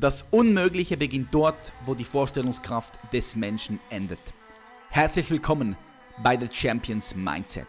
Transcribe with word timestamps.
Das 0.00 0.24
Unmögliche 0.30 0.96
beginnt 0.96 1.34
dort, 1.34 1.72
wo 1.84 1.92
die 1.92 2.04
Vorstellungskraft 2.04 3.00
des 3.12 3.34
Menschen 3.34 3.80
endet. 3.90 4.20
Herzlich 4.90 5.28
willkommen 5.28 5.76
bei 6.22 6.38
The 6.38 6.46
Champions 6.52 7.16
Mindset. 7.16 7.66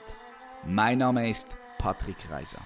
Mein 0.64 1.00
Name 1.00 1.28
ist 1.28 1.48
Patrick 1.80 2.18
Reiser. 2.30 2.60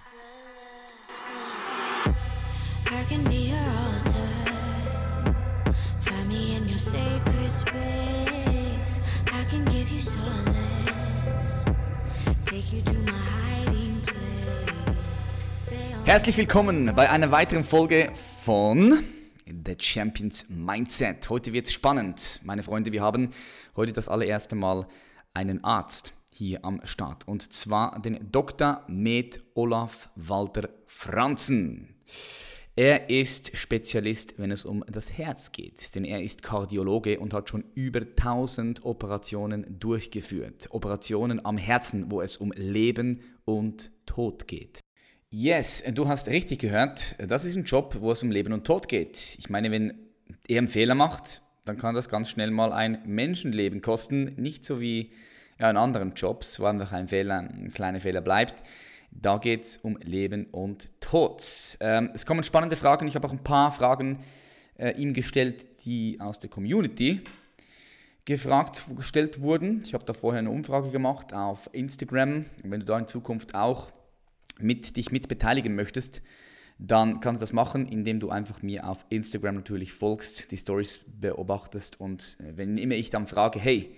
Herzlich 16.04 16.36
willkommen 16.36 16.94
bei 16.94 17.10
einer 17.10 17.32
weiteren 17.32 17.64
Folge 17.64 18.12
von 18.44 19.06
The 19.66 19.76
Champions 19.78 20.48
Mindset. 20.50 21.30
Heute 21.30 21.54
wird 21.54 21.68
es 21.68 21.74
spannend, 21.74 22.40
meine 22.44 22.64
Freunde. 22.64 22.92
Wir 22.92 23.02
haben 23.02 23.30
heute 23.76 23.94
das 23.94 24.10
allererste 24.10 24.56
Mal 24.56 24.88
einen 25.34 25.64
Arzt 25.64 26.14
hier 26.32 26.66
am 26.66 26.82
Start. 26.86 27.28
Und 27.28 27.54
zwar 27.54 28.02
den 28.02 28.32
Dr. 28.32 28.84
Med 28.88 29.44
Olaf 29.54 30.10
Walter 30.16 30.70
Franzen. 30.88 31.96
Er 32.76 33.12
ist 33.12 33.56
Spezialist, 33.56 34.40
wenn 34.40 34.50
es 34.50 34.66
um 34.66 34.84
das 34.88 35.16
Herz 35.16 35.52
geht, 35.52 35.94
denn 35.94 36.06
er 36.06 36.24
ist 36.24 36.42
Kardiologe 36.42 37.20
und 37.20 37.36
hat 37.36 37.50
schon 37.50 37.66
über 37.76 38.00
1000 38.00 38.84
Operationen 38.84 39.80
durchgeführt. 39.80 40.70
Operationen 40.72 41.46
am 41.46 41.58
Herzen, 41.58 42.10
wo 42.10 42.22
es 42.22 42.38
um 42.38 42.52
Leben 42.54 43.22
und 43.46 43.92
Tod 44.08 44.48
geht. 44.48 44.83
Yes, 45.36 45.84
du 45.96 46.08
hast 46.08 46.28
richtig 46.28 46.60
gehört. 46.60 47.16
Das 47.18 47.44
ist 47.44 47.56
ein 47.56 47.64
Job, 47.64 47.98
wo 48.02 48.12
es 48.12 48.22
um 48.22 48.30
Leben 48.30 48.54
und 48.54 48.68
Tod 48.68 48.88
geht. 48.88 49.36
Ich 49.40 49.50
meine, 49.50 49.72
wenn 49.72 49.98
er 50.48 50.60
einen 50.60 50.68
Fehler 50.68 50.94
macht, 50.94 51.42
dann 51.66 51.76
kann 51.76 51.96
das 51.96 52.08
ganz 52.08 52.30
schnell 52.30 52.52
mal 52.52 52.72
ein 52.72 53.02
Menschenleben 53.08 53.82
kosten. 53.82 54.36
Nicht 54.36 54.64
so 54.64 54.80
wie 54.80 55.10
ja, 55.60 55.72
in 55.72 55.78
anderen 55.78 56.14
Jobs, 56.14 56.60
wo 56.60 56.66
einfach 56.66 56.92
ein 56.92 57.08
Fehler, 57.08 57.40
ein 57.40 57.72
kleiner 57.72 58.00
Fehler 58.00 58.22
bleibt. 58.22 58.62
Da 59.10 59.40
geht 59.40 59.64
es 59.64 59.78
um 59.78 59.98
Leben 60.04 60.46
und 60.52 60.92
Tod. 61.02 61.44
Ähm, 61.80 62.12
es 62.14 62.28
kommen 62.28 62.44
spannende 62.44 62.76
Fragen. 62.76 63.08
Ich 63.08 63.16
habe 63.16 63.28
auch 63.28 63.34
ein 63.34 63.44
paar 63.44 63.72
Fragen 63.72 64.20
äh, 64.78 64.92
ihm 65.02 65.14
gestellt, 65.14 65.84
die 65.84 66.20
aus 66.20 66.38
der 66.38 66.52
Community 66.52 67.22
gefragt, 68.26 68.84
gestellt 68.96 69.42
wurden. 69.42 69.82
Ich 69.84 69.96
habe 69.96 70.06
da 70.06 70.14
vorher 70.14 70.38
eine 70.38 70.52
Umfrage 70.52 70.92
gemacht 70.92 71.34
auf 71.34 71.72
Instagram. 71.72 72.46
Und 72.62 72.70
wenn 72.70 72.82
du 72.82 72.86
da 72.86 73.00
in 73.00 73.08
Zukunft 73.08 73.56
auch 73.56 73.92
mit, 74.60 74.98
dich 74.98 75.12
mit 75.12 75.28
beteiligen 75.28 75.76
möchtest, 75.76 76.22
dann 76.80 77.20
kannst 77.20 77.42
du 77.42 77.44
das 77.44 77.54
machen, 77.54 77.88
indem 77.88 78.20
du 78.20 78.30
einfach 78.30 78.62
mir 78.62 78.88
auf 78.88 79.06
Instagram 79.10 79.56
natürlich 79.56 79.94
folgst, 79.94 80.52
die 80.52 80.58
Stories 80.58 81.02
beobachtest 81.20 82.00
und 82.00 82.38
äh, 82.40 82.58
wenn 82.58 82.78
immer 82.78 82.96
ich 82.96 83.10
dann 83.10 83.28
frage, 83.28 83.60
hey, 83.60 83.96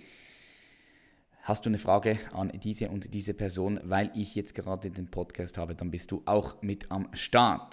Hast 1.46 1.64
du 1.64 1.70
eine 1.70 1.78
Frage 1.78 2.18
an 2.32 2.50
diese 2.60 2.88
und 2.88 3.14
diese 3.14 3.32
Person, 3.32 3.78
weil 3.84 4.10
ich 4.16 4.34
jetzt 4.34 4.56
gerade 4.56 4.90
den 4.90 5.12
Podcast 5.12 5.58
habe, 5.58 5.76
dann 5.76 5.92
bist 5.92 6.10
du 6.10 6.20
auch 6.24 6.60
mit 6.60 6.90
am 6.90 7.08
Start. 7.12 7.72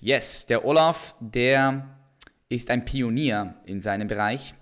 Yes, 0.00 0.46
der 0.46 0.64
Olaf, 0.64 1.16
der 1.18 1.88
ist 2.48 2.70
ein 2.70 2.84
Pionier 2.84 3.56
in 3.64 3.80
seinem 3.80 4.06
Bereich, 4.06 4.54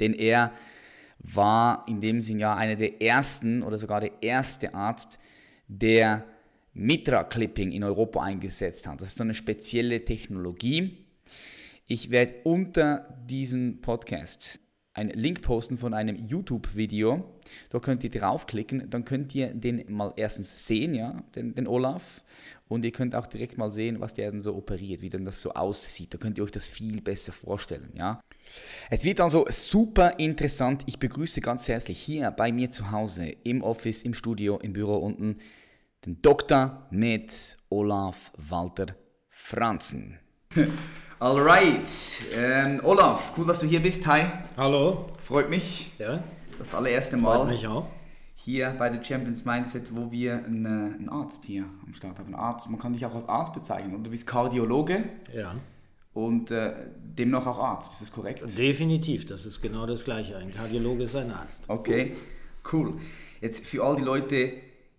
denn 0.00 0.14
er 0.14 0.50
war 1.18 1.84
in 1.86 2.00
dem 2.00 2.22
Sinn 2.22 2.38
ja 2.38 2.54
einer 2.54 2.76
der 2.76 3.02
ersten 3.02 3.62
oder 3.62 3.76
sogar 3.76 4.00
der 4.00 4.22
erste 4.22 4.72
Arzt, 4.72 5.20
der 5.68 6.24
Mitra-Clipping 6.74 7.72
in 7.72 7.84
Europa 7.84 8.20
eingesetzt 8.20 8.86
hat. 8.88 9.00
Das 9.00 9.08
ist 9.08 9.18
so 9.18 9.24
eine 9.24 9.34
spezielle 9.34 10.04
Technologie. 10.04 11.06
Ich 11.86 12.10
werde 12.10 12.34
unter 12.44 13.18
diesem 13.26 13.80
Podcast 13.80 14.60
einen 14.94 15.10
Link 15.10 15.42
posten 15.42 15.78
von 15.78 15.94
einem 15.94 16.16
YouTube-Video. 16.16 17.24
Da 17.70 17.80
könnt 17.80 18.04
ihr 18.04 18.10
draufklicken, 18.10 18.90
dann 18.90 19.04
könnt 19.04 19.34
ihr 19.34 19.54
den 19.54 19.84
mal 19.88 20.12
erstens 20.16 20.66
sehen, 20.66 20.94
ja, 20.94 21.22
den, 21.34 21.54
den 21.54 21.66
Olaf. 21.66 22.22
Und 22.68 22.84
ihr 22.84 22.92
könnt 22.92 23.14
auch 23.14 23.26
direkt 23.26 23.58
mal 23.58 23.70
sehen, 23.70 24.00
was 24.00 24.14
der 24.14 24.30
denn 24.30 24.42
so 24.42 24.54
operiert, 24.54 25.02
wie 25.02 25.10
denn 25.10 25.24
das 25.24 25.40
so 25.40 25.52
aussieht. 25.52 26.14
Da 26.14 26.18
könnt 26.18 26.38
ihr 26.38 26.44
euch 26.44 26.50
das 26.50 26.68
viel 26.68 27.00
besser 27.00 27.32
vorstellen, 27.32 27.90
ja. 27.94 28.20
Es 28.90 29.04
wird 29.04 29.20
also 29.20 29.46
super 29.48 30.18
interessant. 30.18 30.82
Ich 30.86 30.98
begrüße 30.98 31.40
ganz 31.40 31.68
herzlich 31.68 31.98
hier 31.98 32.30
bei 32.30 32.52
mir 32.52 32.70
zu 32.70 32.90
Hause, 32.90 33.34
im 33.44 33.62
Office, 33.62 34.02
im 34.02 34.14
Studio, 34.14 34.58
im 34.58 34.72
Büro 34.72 34.96
unten, 34.96 35.36
den 36.04 36.20
Dr. 36.20 36.86
mit 36.90 37.56
Olaf 37.68 38.32
Walter 38.36 38.86
Franzen. 39.28 40.18
Alright. 41.20 41.86
Ähm, 42.34 42.80
Olaf, 42.82 43.32
cool, 43.36 43.46
dass 43.46 43.60
du 43.60 43.66
hier 43.66 43.80
bist. 43.80 44.04
Hi. 44.08 44.24
Hallo. 44.56 45.06
Freut 45.22 45.48
mich. 45.48 45.92
Ja. 45.98 46.22
Das 46.58 46.74
allererste 46.74 47.16
Mal. 47.16 47.38
Freut 47.38 47.48
mich 47.50 47.66
auch. 47.68 47.88
Hier 48.34 48.74
bei 48.76 48.92
The 48.92 48.98
Champions 49.00 49.44
Mindset, 49.44 49.94
wo 49.94 50.10
wir 50.10 50.44
einen, 50.44 50.66
einen 50.66 51.08
Arzt 51.08 51.44
hier 51.44 51.66
am 51.86 51.94
Start 51.94 52.18
haben. 52.18 52.34
Arzt, 52.34 52.68
man 52.68 52.80
kann 52.80 52.92
dich 52.92 53.06
auch 53.06 53.14
als 53.14 53.28
Arzt 53.28 53.54
bezeichnen. 53.54 53.94
Und 53.94 54.02
du 54.02 54.10
bist 54.10 54.26
Kardiologe. 54.26 55.04
Ja. 55.32 55.54
Und 56.12 56.50
äh, 56.50 56.74
demnach 56.98 57.46
auch 57.46 57.58
Arzt, 57.60 57.92
ist 57.92 58.02
das 58.02 58.12
korrekt? 58.12 58.42
Definitiv, 58.58 59.24
das 59.24 59.46
ist 59.46 59.62
genau 59.62 59.86
das 59.86 60.04
Gleiche. 60.04 60.36
Ein 60.36 60.50
Kardiologe 60.50 61.04
ist 61.04 61.14
ein 61.14 61.30
Arzt. 61.30 61.64
Okay, 61.68 62.16
cool. 62.72 62.94
Jetzt 63.40 63.64
für 63.64 63.84
all 63.84 63.96
die 63.96 64.02
Leute, 64.02 64.52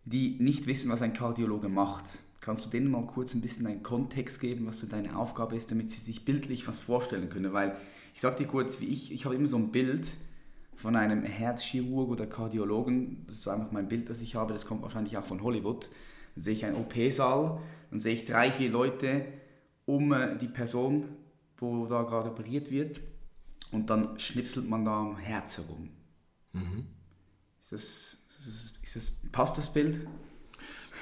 die 0.06 0.38
nicht 0.40 0.68
wissen, 0.68 0.92
was 0.92 1.02
ein 1.02 1.14
Kardiologe 1.14 1.70
macht, 1.70 2.06
Kannst 2.44 2.66
du 2.66 2.70
denen 2.70 2.92
mal 2.92 3.06
kurz 3.06 3.34
ein 3.34 3.40
bisschen 3.40 3.66
einen 3.68 3.84
Kontext 3.84 4.42
geben, 4.42 4.68
was 4.68 4.82
so 4.82 4.88
deine 4.88 5.16
Aufgabe 5.16 5.56
ist, 5.56 5.72
damit 5.72 5.92
sie 5.92 6.02
sich 6.02 6.26
bildlich 6.26 6.68
was 6.68 6.82
vorstellen 6.82 7.30
können? 7.30 7.54
Weil 7.54 7.78
ich 8.14 8.20
sag 8.20 8.36
dir 8.36 8.48
kurz, 8.48 8.82
wie 8.82 8.88
ich, 8.88 9.14
ich 9.14 9.24
habe 9.24 9.36
immer 9.36 9.48
so 9.48 9.56
ein 9.56 9.72
Bild 9.72 10.06
von 10.76 10.98
einem 10.98 11.24
Herzchirurg 11.24 12.10
oder 12.10 12.28
Kardiologen. 12.28 13.24
Das 13.28 13.36
ist 13.36 13.44
so 13.44 13.50
einfach 13.50 13.72
mein 13.72 13.88
Bild, 13.88 14.10
das 14.10 14.22
ich 14.22 14.36
habe. 14.36 14.52
Das 14.52 14.66
kommt 14.66 14.82
wahrscheinlich 14.82 15.18
auch 15.18 15.24
von 15.24 15.42
Hollywood. 15.42 15.90
Dann 16.36 16.44
sehe 16.44 16.54
ich 16.54 16.66
einen 16.66 16.76
OP-Saal, 16.76 17.62
dann 17.92 18.00
sehe 18.02 18.14
ich 18.14 18.26
drei, 18.26 18.52
vier 18.52 18.72
Leute 18.72 19.26
um 19.86 20.12
äh, 20.12 20.38
die 20.38 20.50
Person, 20.50 21.06
wo 21.56 21.86
da 21.86 22.04
gerade 22.04 22.32
operiert 22.32 22.70
wird. 22.70 23.00
Und 23.72 23.90
dann 23.90 24.20
schnipselt 24.20 24.68
man 24.68 24.84
da 24.84 25.00
am 25.00 25.18
Herz 25.18 25.60
herum. 25.60 25.92
Mhm. 26.52 26.88
Ist 27.62 27.72
das, 27.72 28.18
ist 28.30 28.48
das, 28.48 28.73
das, 28.96 29.18
passt 29.32 29.58
das 29.58 29.72
Bild? 29.72 30.00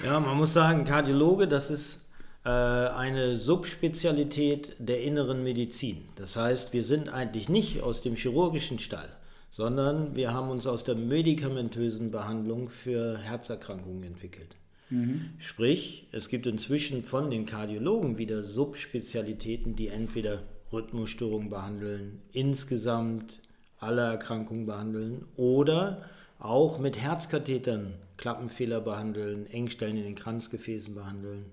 Ja, 0.06 0.20
man 0.20 0.38
muss 0.38 0.54
sagen, 0.54 0.86
Kardiologe, 0.86 1.48
das 1.48 1.70
ist 1.70 2.02
äh, 2.44 2.50
eine 2.50 3.36
Subspezialität 3.36 4.76
der 4.80 5.04
inneren 5.04 5.44
Medizin. 5.44 6.06
Das 6.16 6.36
heißt, 6.36 6.74
wir 6.74 6.84
sind 6.84 7.10
eigentlich 7.10 7.50
nicht 7.50 7.82
aus 7.82 8.02
dem 8.02 8.16
chirurgischen 8.16 8.80
Stall, 8.80 9.10
sondern 9.52 10.16
wir 10.16 10.34
haben 10.34 10.50
uns 10.50 10.66
aus 10.66 10.84
der 10.84 10.96
medikamentösen 10.96 12.10
Behandlung 12.10 12.70
für 12.70 13.18
Herzerkrankungen 13.20 14.04
entwickelt. 14.04 14.56
Mhm. 14.90 15.30
Sprich, 15.40 16.08
es 16.12 16.30
gibt 16.30 16.48
inzwischen 16.48 17.04
von 17.04 17.30
den 17.30 17.46
Kardiologen 17.46 18.18
wieder 18.18 18.44
Subspezialitäten, 18.44 19.76
die 19.76 19.88
entweder 19.90 20.44
Rhythmusstörungen 20.74 21.50
behandeln, 21.50 22.22
insgesamt 22.32 23.40
alle 23.78 24.02
Erkrankungen 24.02 24.66
behandeln 24.66 25.26
oder 25.36 26.10
auch 26.42 26.80
mit 26.80 26.98
Herzkathetern 26.98 27.94
Klappenfehler 28.18 28.82
behandeln, 28.82 29.48
Engstellen 29.48 29.98
in 29.98 30.04
den 30.04 30.16
Kranzgefäßen 30.16 30.94
behandeln. 30.94 31.46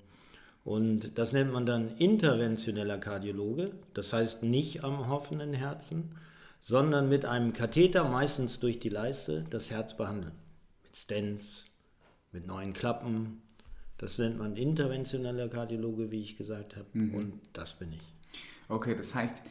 Und 0.64 1.16
das 1.16 1.32
nennt 1.32 1.52
man 1.52 1.64
dann 1.64 1.96
interventioneller 1.96 2.98
Kardiologe, 2.98 3.70
das 3.94 4.12
heißt 4.12 4.42
nicht 4.42 4.84
am 4.84 5.08
hoffenden 5.08 5.54
Herzen, 5.54 6.14
sondern 6.60 7.08
mit 7.08 7.24
einem 7.24 7.52
Katheter, 7.52 8.04
meistens 8.04 8.60
durch 8.60 8.78
die 8.78 8.90
Leiste, 8.90 9.44
das 9.48 9.70
Herz 9.70 9.96
behandeln. 9.96 10.34
Mit 10.84 10.96
Stents, 10.96 11.64
mit 12.32 12.46
neuen 12.46 12.72
Klappen. 12.72 13.40
Das 13.96 14.18
nennt 14.18 14.38
man 14.38 14.56
interventioneller 14.56 15.48
Kardiologe, 15.48 16.10
wie 16.10 16.20
ich 16.20 16.36
gesagt 16.36 16.76
habe. 16.76 16.86
Mhm. 16.92 17.14
Und 17.14 17.40
das 17.52 17.74
bin 17.74 17.92
ich. 17.92 18.38
Okay, 18.68 18.94
das 18.94 19.14
heißt, 19.14 19.42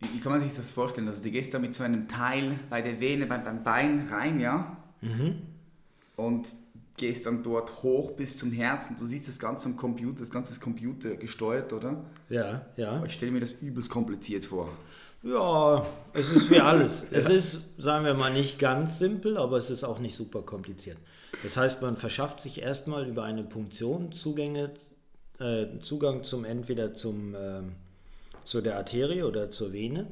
wie, 0.00 0.20
kann 0.20 0.32
man 0.32 0.40
sich 0.40 0.54
das 0.54 0.70
vorstellen? 0.70 1.08
Also 1.08 1.22
du 1.22 1.30
gehst 1.30 1.54
da 1.54 1.58
mit 1.58 1.74
so 1.74 1.82
einem 1.82 2.08
Teil 2.08 2.58
bei 2.70 2.82
der 2.82 3.00
Vene, 3.00 3.26
beim, 3.26 3.44
beim 3.44 3.62
Bein 3.62 4.08
rein, 4.10 4.40
ja? 4.40 4.76
Mhm 5.00 5.42
und 6.18 6.48
gehst 6.96 7.26
dann 7.26 7.44
dort 7.44 7.82
hoch 7.84 8.12
bis 8.12 8.36
zum 8.36 8.50
Herzen. 8.50 8.96
Du 8.98 9.06
siehst 9.06 9.28
das 9.28 9.38
Ganze 9.38 9.68
am 9.68 9.76
Computer, 9.76 10.18
das 10.18 10.30
Ganze 10.30 10.52
ist 10.52 10.60
Computer 10.60 11.14
gesteuert, 11.14 11.72
oder? 11.72 12.04
Ja, 12.28 12.66
ja. 12.76 13.02
Ich 13.04 13.12
stelle 13.12 13.30
mir 13.30 13.40
das 13.40 13.52
übelst 13.54 13.88
kompliziert 13.88 14.44
vor. 14.44 14.68
Ja, 15.22 15.86
es 16.12 16.32
ist 16.32 16.50
wie 16.50 16.60
alles. 16.60 17.06
Es 17.12 17.28
ist, 17.28 17.80
sagen 17.80 18.04
wir 18.04 18.14
mal, 18.14 18.32
nicht 18.32 18.58
ganz 18.58 18.98
simpel, 18.98 19.36
aber 19.38 19.58
es 19.58 19.70
ist 19.70 19.84
auch 19.84 20.00
nicht 20.00 20.16
super 20.16 20.42
kompliziert. 20.42 20.98
Das 21.44 21.56
heißt, 21.56 21.82
man 21.82 21.96
verschafft 21.96 22.40
sich 22.40 22.62
erstmal 22.62 23.06
über 23.06 23.22
eine 23.22 23.44
Punktion 23.44 24.10
Zugänge, 24.10 24.72
äh, 25.38 25.66
Zugang 25.80 26.24
zum 26.24 26.44
entweder 26.44 26.94
zum, 26.94 27.34
äh, 27.34 27.62
zu 28.48 28.62
der 28.62 28.78
Arterie 28.78 29.24
oder 29.24 29.50
zur 29.50 29.74
Vene, 29.74 30.06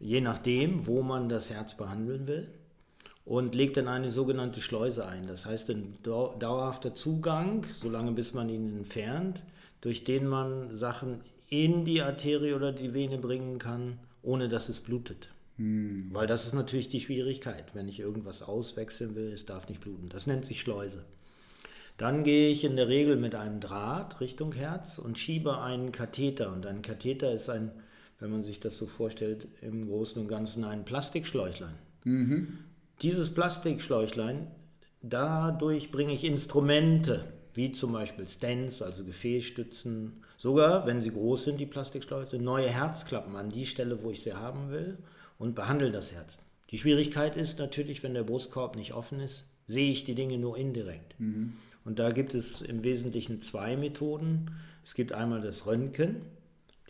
je 0.00 0.20
nachdem, 0.20 0.88
wo 0.88 1.02
man 1.02 1.28
das 1.28 1.48
Herz 1.48 1.76
behandeln 1.76 2.26
will 2.26 2.48
und 3.24 3.54
legt 3.54 3.76
dann 3.76 3.86
eine 3.86 4.10
sogenannte 4.10 4.60
Schleuse 4.60 5.06
ein. 5.06 5.28
Das 5.28 5.46
heißt, 5.46 5.70
ein 5.70 5.96
dauerhafter 6.02 6.96
Zugang, 6.96 7.64
solange 7.72 8.10
bis 8.10 8.34
man 8.34 8.48
ihn 8.48 8.76
entfernt, 8.78 9.44
durch 9.80 10.02
den 10.02 10.26
man 10.26 10.72
Sachen 10.72 11.20
in 11.48 11.84
die 11.84 12.02
Arterie 12.02 12.54
oder 12.54 12.72
die 12.72 12.94
Vene 12.94 13.18
bringen 13.18 13.60
kann, 13.60 13.98
ohne 14.22 14.48
dass 14.48 14.68
es 14.68 14.80
blutet. 14.80 15.28
Hm. 15.56 16.08
Weil 16.12 16.26
das 16.26 16.46
ist 16.46 16.52
natürlich 16.52 16.88
die 16.88 17.00
Schwierigkeit, 17.00 17.74
wenn 17.74 17.88
ich 17.88 18.00
irgendwas 18.00 18.42
auswechseln 18.42 19.14
will, 19.14 19.32
es 19.32 19.46
darf 19.46 19.68
nicht 19.68 19.80
bluten. 19.80 20.08
Das 20.08 20.26
nennt 20.26 20.44
sich 20.46 20.60
Schleuse. 20.60 21.04
Dann 21.96 22.24
gehe 22.24 22.50
ich 22.50 22.64
in 22.64 22.76
der 22.76 22.88
Regel 22.88 23.16
mit 23.16 23.34
einem 23.34 23.60
Draht 23.60 24.20
Richtung 24.20 24.52
Herz 24.52 24.98
und 24.98 25.18
schiebe 25.18 25.60
einen 25.60 25.92
Katheter. 25.92 26.52
Und 26.52 26.66
ein 26.66 26.82
Katheter 26.82 27.32
ist 27.32 27.48
ein, 27.48 27.72
wenn 28.20 28.30
man 28.30 28.44
sich 28.44 28.60
das 28.60 28.76
so 28.76 28.86
vorstellt, 28.86 29.48
im 29.62 29.86
Großen 29.86 30.20
und 30.20 30.28
Ganzen 30.28 30.64
ein 30.64 30.84
Plastikschläuchlein. 30.84 31.74
Mhm. 32.04 32.58
Dieses 33.02 33.32
Plastikschläuchlein, 33.32 34.46
dadurch 35.02 35.90
bringe 35.90 36.12
ich 36.12 36.24
Instrumente, 36.24 37.24
wie 37.54 37.72
zum 37.72 37.92
Beispiel 37.92 38.28
Stents, 38.28 38.82
also 38.82 39.04
Gefäßstützen, 39.04 40.22
sogar, 40.36 40.86
wenn 40.86 41.00
sie 41.00 41.10
groß 41.10 41.44
sind, 41.44 41.58
die 41.58 41.66
Plastikschläuche, 41.66 42.38
neue 42.38 42.68
Herzklappen 42.68 43.36
an 43.36 43.50
die 43.50 43.66
Stelle, 43.66 44.02
wo 44.02 44.10
ich 44.10 44.22
sie 44.22 44.34
haben 44.34 44.70
will 44.70 44.98
und 45.38 45.54
behandle 45.54 45.90
das 45.90 46.12
Herz. 46.12 46.38
Die 46.70 46.78
Schwierigkeit 46.78 47.36
ist 47.36 47.58
natürlich, 47.58 48.02
wenn 48.02 48.14
der 48.14 48.24
Brustkorb 48.24 48.76
nicht 48.76 48.92
offen 48.92 49.20
ist, 49.20 49.44
sehe 49.66 49.90
ich 49.90 50.04
die 50.04 50.14
Dinge 50.14 50.36
nur 50.36 50.58
indirekt. 50.58 51.18
Mhm. 51.18 51.54
Und 51.86 52.00
da 52.00 52.10
gibt 52.10 52.34
es 52.34 52.62
im 52.62 52.82
Wesentlichen 52.82 53.40
zwei 53.42 53.76
Methoden. 53.76 54.50
Es 54.84 54.94
gibt 54.94 55.12
einmal 55.12 55.40
das 55.40 55.66
Röntgen. 55.66 56.16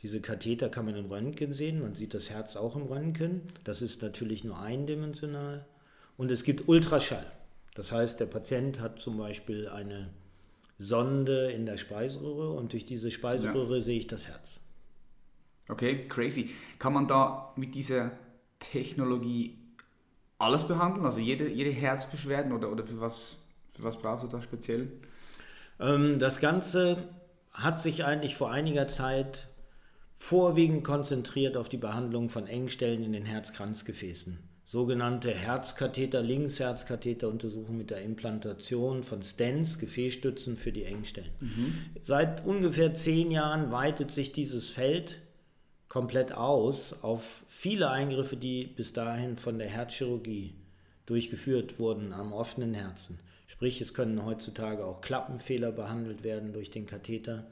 Diese 0.02 0.22
Katheter 0.22 0.70
kann 0.70 0.86
man 0.86 0.96
im 0.96 1.04
Röntgen 1.04 1.52
sehen. 1.52 1.82
Man 1.82 1.94
sieht 1.94 2.14
das 2.14 2.30
Herz 2.30 2.56
auch 2.56 2.76
im 2.76 2.84
Röntgen. 2.84 3.42
Das 3.62 3.82
ist 3.82 4.00
natürlich 4.00 4.42
nur 4.42 4.58
eindimensional. 4.58 5.66
Und 6.16 6.30
es 6.30 6.44
gibt 6.44 6.66
Ultraschall. 6.66 7.30
Das 7.74 7.92
heißt, 7.92 8.20
der 8.20 8.26
Patient 8.26 8.80
hat 8.80 8.98
zum 8.98 9.18
Beispiel 9.18 9.68
eine 9.68 10.08
Sonde 10.78 11.50
in 11.50 11.66
der 11.66 11.76
Speiseröhre 11.76 12.52
und 12.52 12.72
durch 12.72 12.86
diese 12.86 13.10
Speiseröhre 13.10 13.76
ja. 13.76 13.80
sehe 13.82 13.98
ich 13.98 14.06
das 14.06 14.28
Herz. 14.28 14.60
Okay, 15.68 16.06
crazy. 16.08 16.48
Kann 16.78 16.94
man 16.94 17.06
da 17.06 17.52
mit 17.56 17.74
dieser 17.74 18.12
Technologie 18.60 19.58
alles 20.38 20.66
behandeln? 20.66 21.04
Also 21.04 21.20
jede, 21.20 21.48
jede 21.50 21.70
Herzbeschwerden 21.70 22.52
oder, 22.52 22.72
oder 22.72 22.86
für 22.86 22.98
was 22.98 23.45
was 23.78 23.98
brauchst 23.98 24.24
du 24.24 24.28
da 24.28 24.42
speziell? 24.42 24.92
Ähm, 25.80 26.18
das 26.18 26.40
Ganze 26.40 27.08
hat 27.52 27.80
sich 27.80 28.04
eigentlich 28.04 28.36
vor 28.36 28.50
einiger 28.50 28.86
Zeit 28.86 29.48
vorwiegend 30.16 30.84
konzentriert 30.84 31.56
auf 31.56 31.68
die 31.68 31.76
Behandlung 31.76 32.28
von 32.28 32.46
Engstellen 32.46 33.02
in 33.02 33.12
den 33.12 33.24
Herzkranzgefäßen. 33.24 34.38
Sogenannte 34.64 35.30
Herzkatheter, 35.30 36.22
Linksherzkatheteruntersuchung 36.22 37.78
mit 37.78 37.90
der 37.90 38.02
Implantation 38.02 39.04
von 39.04 39.22
Stents, 39.22 39.78
Gefäßstützen 39.78 40.56
für 40.56 40.72
die 40.72 40.84
Engstellen. 40.84 41.30
Mhm. 41.38 41.74
Seit 42.00 42.44
ungefähr 42.44 42.92
zehn 42.92 43.30
Jahren 43.30 43.70
weitet 43.70 44.10
sich 44.10 44.32
dieses 44.32 44.68
Feld 44.68 45.18
komplett 45.88 46.32
aus 46.32 46.96
auf 47.02 47.44
viele 47.46 47.90
Eingriffe, 47.90 48.36
die 48.36 48.66
bis 48.66 48.92
dahin 48.92 49.36
von 49.36 49.58
der 49.58 49.68
Herzchirurgie 49.68 50.54
durchgeführt 51.06 51.78
wurden 51.78 52.12
am 52.12 52.32
offenen 52.32 52.74
Herzen. 52.74 53.20
Sprich, 53.46 53.80
es 53.80 53.94
können 53.94 54.24
heutzutage 54.24 54.84
auch 54.84 55.00
Klappenfehler 55.00 55.72
behandelt 55.72 56.24
werden 56.24 56.52
durch 56.52 56.70
den 56.70 56.86
Katheter, 56.86 57.46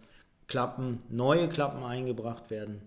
Klappen, 0.47 0.99
neue 1.09 1.49
Klappen 1.49 1.85
eingebracht 1.85 2.51
werden. 2.51 2.83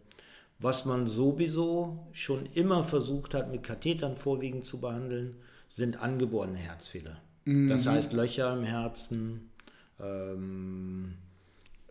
Was 0.60 0.86
man 0.86 1.08
sowieso 1.08 2.08
schon 2.12 2.48
immer 2.54 2.84
versucht 2.84 3.34
hat, 3.34 3.52
mit 3.52 3.64
Kathetern 3.64 4.18
vorwiegend 4.18 4.66
zu 4.66 4.80
behandeln, 4.80 5.38
sind 5.68 6.02
angeborene 6.02 6.58
Herzfehler. 6.58 7.22
Mhm. 7.46 7.70
Das 7.70 7.86
heißt 7.86 8.14
Löcher 8.14 8.54
im 8.54 8.64
Herzen, 8.64 9.52
ähm, 10.00 11.16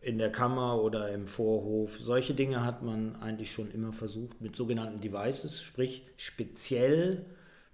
in 0.00 0.18
der 0.18 0.30
Kammer 0.30 0.82
oder 0.82 1.10
im 1.12 1.26
Vorhof. 1.26 1.98
Solche 2.00 2.34
Dinge 2.34 2.64
hat 2.64 2.82
man 2.82 3.16
eigentlich 3.16 3.52
schon 3.52 3.70
immer 3.70 3.92
versucht 3.92 4.40
mit 4.40 4.54
sogenannten 4.54 5.00
Devices, 5.00 5.62
sprich 5.62 6.02
speziell 6.16 7.24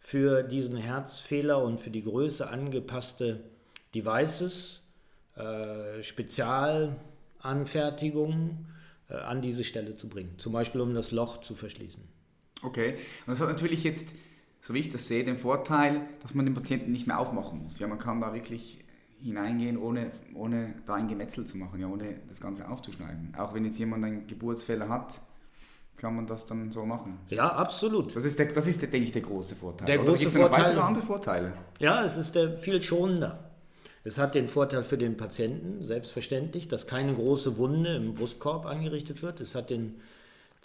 für 0.03 0.43
diesen 0.43 0.77
Herzfehler 0.77 1.63
und 1.63 1.81
für 1.81 1.91
die 1.91 2.03
Größe 2.03 2.51
angepasste 2.51 3.45
Devices, 3.95 4.83
äh, 5.37 6.03
Spezialanfertigungen 6.03 8.67
äh, 9.09 9.15
an 9.15 9.41
diese 9.41 9.63
Stelle 9.63 9.95
zu 9.97 10.09
bringen. 10.09 10.35
Zum 10.39 10.53
Beispiel, 10.53 10.81
um 10.81 10.93
das 10.93 11.13
Loch 11.13 11.41
zu 11.41 11.55
verschließen. 11.55 12.03
Okay, 12.63 12.95
und 12.95 13.29
das 13.29 13.41
hat 13.41 13.49
natürlich 13.49 13.85
jetzt, 13.85 14.09
so 14.61 14.75
wie 14.75 14.81
ich 14.81 14.89
das 14.89 15.07
sehe, 15.07 15.23
den 15.25 15.37
Vorteil, 15.37 16.01
dass 16.21 16.35
man 16.35 16.47
den 16.47 16.55
Patienten 16.55 16.91
nicht 16.91 17.07
mehr 17.07 17.21
aufmachen 17.21 17.63
muss. 17.63 17.79
Ja, 17.79 17.87
man 17.87 18.01
kann 18.01 18.21
da 18.21 18.35
wirklich 18.35 18.81
hineingehen, 19.23 19.79
ohne, 19.79 20.11
ohne 20.35 20.75
da 20.85 20.95
ein 20.95 21.07
Gemetzel 21.07 21.47
zu 21.47 21.59
machen, 21.59 21.81
ja, 21.81 21.87
ohne 21.87 22.17
das 22.29 22.41
Ganze 22.41 22.69
aufzuschneiden. 22.69 23.37
Auch 23.39 23.55
wenn 23.55 23.65
jetzt 23.65 23.79
jemand 23.79 24.05
einen 24.05 24.27
Geburtsfehler 24.27 24.89
hat, 24.89 25.21
kann 26.03 26.17
man 26.17 26.27
das 26.27 26.47
dann 26.49 26.73
so 26.73 26.85
machen. 26.85 27.17
Ja, 27.29 27.49
absolut. 27.49 28.17
Das 28.17 28.25
ist, 28.25 28.37
der, 28.37 28.47
das 28.47 28.67
ist 28.67 28.83
der, 28.83 28.89
denke 28.89 29.07
ich, 29.07 29.13
der 29.13 29.23
große 29.23 29.55
Vorteil. 29.55 29.87
Der 29.87 29.99
große 29.99 30.29
Vorteil. 30.31 30.43
Noch 30.43 30.59
weitere 30.59 30.81
andere 30.81 31.05
Vorteile? 31.05 31.53
Ja, 31.79 32.05
es 32.05 32.17
ist 32.17 32.35
der 32.35 32.59
viel 32.59 32.83
schonender. 32.83 33.39
Es 34.03 34.19
hat 34.19 34.35
den 34.35 34.49
Vorteil 34.49 34.83
für 34.83 34.99
den 34.99 35.17
Patienten, 35.17 35.85
selbstverständlich, 35.85 36.67
dass 36.67 36.89
keine 36.89 37.15
große 37.15 37.57
Wunde 37.57 37.95
im 37.95 38.15
Brustkorb 38.15 38.67
angerichtet 38.67 39.23
wird. 39.23 39.41
Es 39.41 39.55
hat 39.55 39.71
den 39.71 40.01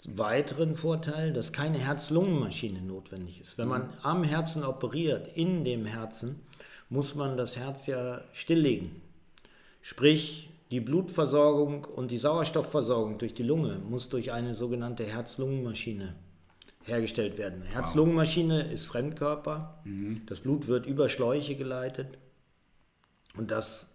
weiteren 0.08 0.74
Vorteil, 0.74 1.32
dass 1.32 1.52
keine 1.52 1.78
Herz-Lungen-Maschine 1.78 2.82
notwendig 2.82 3.40
ist. 3.40 3.58
Wenn 3.58 3.68
man 3.68 3.82
mhm. 3.82 3.92
am 4.02 4.24
Herzen 4.24 4.64
operiert, 4.64 5.36
in 5.36 5.64
dem 5.64 5.86
Herzen, 5.86 6.40
muss 6.88 7.14
man 7.14 7.36
das 7.36 7.56
Herz 7.56 7.86
ja 7.86 8.22
stilllegen. 8.32 8.90
Sprich, 9.82 10.50
die 10.70 10.80
Blutversorgung 10.80 11.84
und 11.84 12.10
die 12.10 12.18
Sauerstoffversorgung 12.18 13.18
durch 13.18 13.34
die 13.34 13.42
Lunge 13.42 13.80
muss 13.88 14.08
durch 14.08 14.32
eine 14.32 14.54
sogenannte 14.54 15.04
Herz-Lungen-Maschine 15.04 16.14
hergestellt 16.84 17.38
werden. 17.38 17.62
Herz-Lungen-Maschine 17.62 18.70
ist 18.72 18.86
Fremdkörper. 18.86 19.80
Mhm. 19.84 20.22
Das 20.26 20.40
Blut 20.40 20.66
wird 20.66 20.86
über 20.86 21.08
Schläuche 21.08 21.54
geleitet 21.54 22.18
und 23.36 23.50
das 23.50 23.86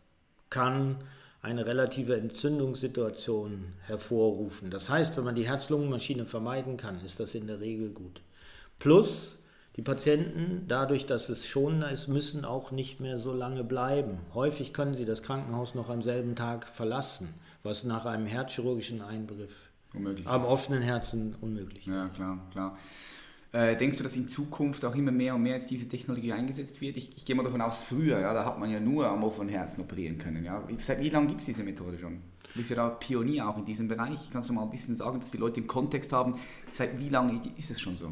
kann 0.50 0.98
eine 1.42 1.66
relative 1.66 2.16
Entzündungssituation 2.16 3.74
hervorrufen. 3.82 4.72
Das 4.72 4.90
heißt, 4.90 5.18
wenn 5.18 5.26
man 5.26 5.36
die 5.36 5.48
Herz-Lungen-Maschine 5.48 6.26
vermeiden 6.26 6.78
kann, 6.78 7.04
ist 7.04 7.20
das 7.20 7.36
in 7.36 7.48
der 7.48 7.60
Regel 7.60 7.90
gut. 7.90 8.22
Plus, 8.80 9.38
die 9.76 9.82
Patienten, 9.82 10.66
dadurch, 10.68 11.08
dass 11.08 11.30
es 11.30 11.48
schonender 11.48 11.90
ist, 11.90 12.08
müssen 12.08 12.46
auch 12.46 12.72
nicht 12.72 13.00
mehr 13.00 13.18
so 13.18 13.34
lange 13.34 13.64
bleiben. 13.64 14.20
Häufig 14.34 14.72
können 14.72 14.94
sie 14.94 15.06
das 15.06 15.24
Krankenhaus 15.24 15.74
noch 15.74 15.90
am 15.90 16.04
selben 16.04 16.36
Tag 16.36 16.68
verlassen, 16.68 17.34
was 17.64 17.84
nach 17.84 18.06
einem 18.06 18.28
herzchirurgischen 18.28 19.02
Eingriff 19.02 19.72
unmöglich 19.94 20.28
am 20.28 20.42
ist. 20.42 20.48
offenen 20.48 20.84
Herzen 20.84 21.36
unmöglich 21.42 21.88
ist. 21.88 21.94
Ja, 21.94 22.08
klar, 22.10 22.40
klar. 22.52 22.78
Äh, 23.52 23.76
denkst 23.76 23.98
du, 23.98 24.04
dass 24.04 24.16
in 24.16 24.28
Zukunft 24.28 24.84
auch 24.86 24.96
immer 24.96 25.12
mehr 25.12 25.36
und 25.36 25.44
mehr 25.44 25.56
jetzt 25.56 25.70
diese 25.70 25.88
Technologie 25.88 26.34
eingesetzt 26.34 26.80
wird? 26.82 26.98
Ich, 26.98 27.16
ich 27.16 27.26
gehe 27.26 27.36
mal 27.36 27.44
davon 27.44 27.62
aus, 27.62 27.84
früher, 27.84 28.20
ja, 28.20 28.34
da 28.34 28.46
hat 28.46 28.60
man 28.60 28.70
ja 28.70 28.80
nur 28.80 29.08
am 29.08 29.24
offenen 29.24 29.50
Herzen 29.50 29.82
operieren 29.82 30.18
können. 30.18 30.44
Ja. 30.44 30.64
Seit 30.80 31.02
wie 31.02 31.10
lange 31.10 31.28
gibt 31.28 31.40
es 31.40 31.46
diese 31.48 31.64
Methode 31.64 31.98
schon? 32.00 32.20
Du 32.54 32.60
bist 32.60 32.70
ja 32.70 32.76
da 32.76 32.90
Pionier 32.90 33.48
auch 33.48 33.58
in 33.58 33.66
diesem 33.66 33.88
Bereich. 33.88 34.30
Kannst 34.32 34.50
du 34.50 34.54
mal 34.54 34.64
ein 34.64 34.70
bisschen 34.70 34.96
sagen, 34.96 35.20
dass 35.20 35.32
die 35.32 35.38
Leute 35.38 35.62
den 35.62 35.68
Kontext 35.68 36.14
haben? 36.14 36.36
Seit 36.72 37.00
wie 37.00 37.10
lange 37.10 37.42
ist 37.58 37.72
es 37.72 37.82
schon 37.82 37.96
so? 37.96 38.12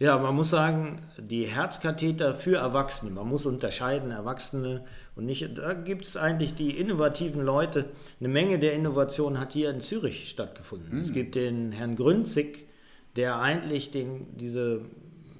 Ja, 0.00 0.18
man 0.18 0.34
muss 0.34 0.50
sagen, 0.50 1.02
die 1.18 1.44
Herzkatheter 1.44 2.34
für 2.34 2.56
Erwachsene, 2.56 3.12
man 3.12 3.28
muss 3.28 3.46
unterscheiden, 3.46 4.10
Erwachsene 4.10 4.84
und 5.14 5.24
nicht, 5.24 5.56
da 5.56 5.74
gibt 5.74 6.04
es 6.04 6.16
eigentlich 6.16 6.54
die 6.54 6.76
innovativen 6.76 7.42
Leute. 7.42 7.84
Eine 8.18 8.28
Menge 8.28 8.58
der 8.58 8.74
Innovation 8.74 9.38
hat 9.38 9.52
hier 9.52 9.70
in 9.70 9.80
Zürich 9.80 10.28
stattgefunden. 10.28 10.96
Mhm. 10.96 11.00
Es 11.00 11.08
hm. 11.08 11.14
gibt 11.14 11.34
den 11.36 11.70
Herrn 11.70 11.94
Grünzig, 11.94 12.66
der 13.14 13.38
eigentlich 13.38 13.92
den, 13.92 14.36
diese 14.36 14.80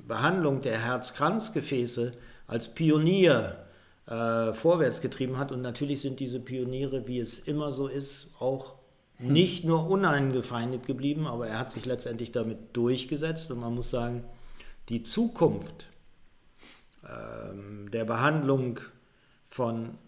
Behandlung 0.07 0.63
der 0.63 0.79
Herzkranzgefäße 0.79 2.13
als 2.47 2.69
Pionier 2.69 3.57
äh, 4.07 4.53
vorwärts 4.53 5.01
getrieben 5.01 5.37
hat. 5.37 5.51
Und 5.51 5.63
natürlich 5.63 6.01
sind 6.01 6.21
diese 6.21 6.39
Pioniere, 6.39 7.09
wie 7.09 7.19
es 7.19 7.41
immer 7.41 7.73
so 7.73 7.89
ist, 7.89 8.29
auch 8.39 8.77
hm. 9.17 9.33
nicht 9.33 9.65
nur 9.65 9.91
uneingefeindet 9.91 10.87
geblieben, 10.87 11.27
aber 11.27 11.49
er 11.49 11.59
hat 11.59 11.73
sich 11.73 11.87
letztendlich 11.87 12.31
damit 12.31 12.59
durchgesetzt. 12.73 13.51
Und 13.51 13.59
man 13.59 13.75
muss 13.75 13.91
sagen, 13.91 14.23
die 14.89 15.03
Zukunft 15.03 15.87
ähm, 17.09 17.91
der 17.91 18.05
Behandlung 18.05 18.81
von, 19.49 19.99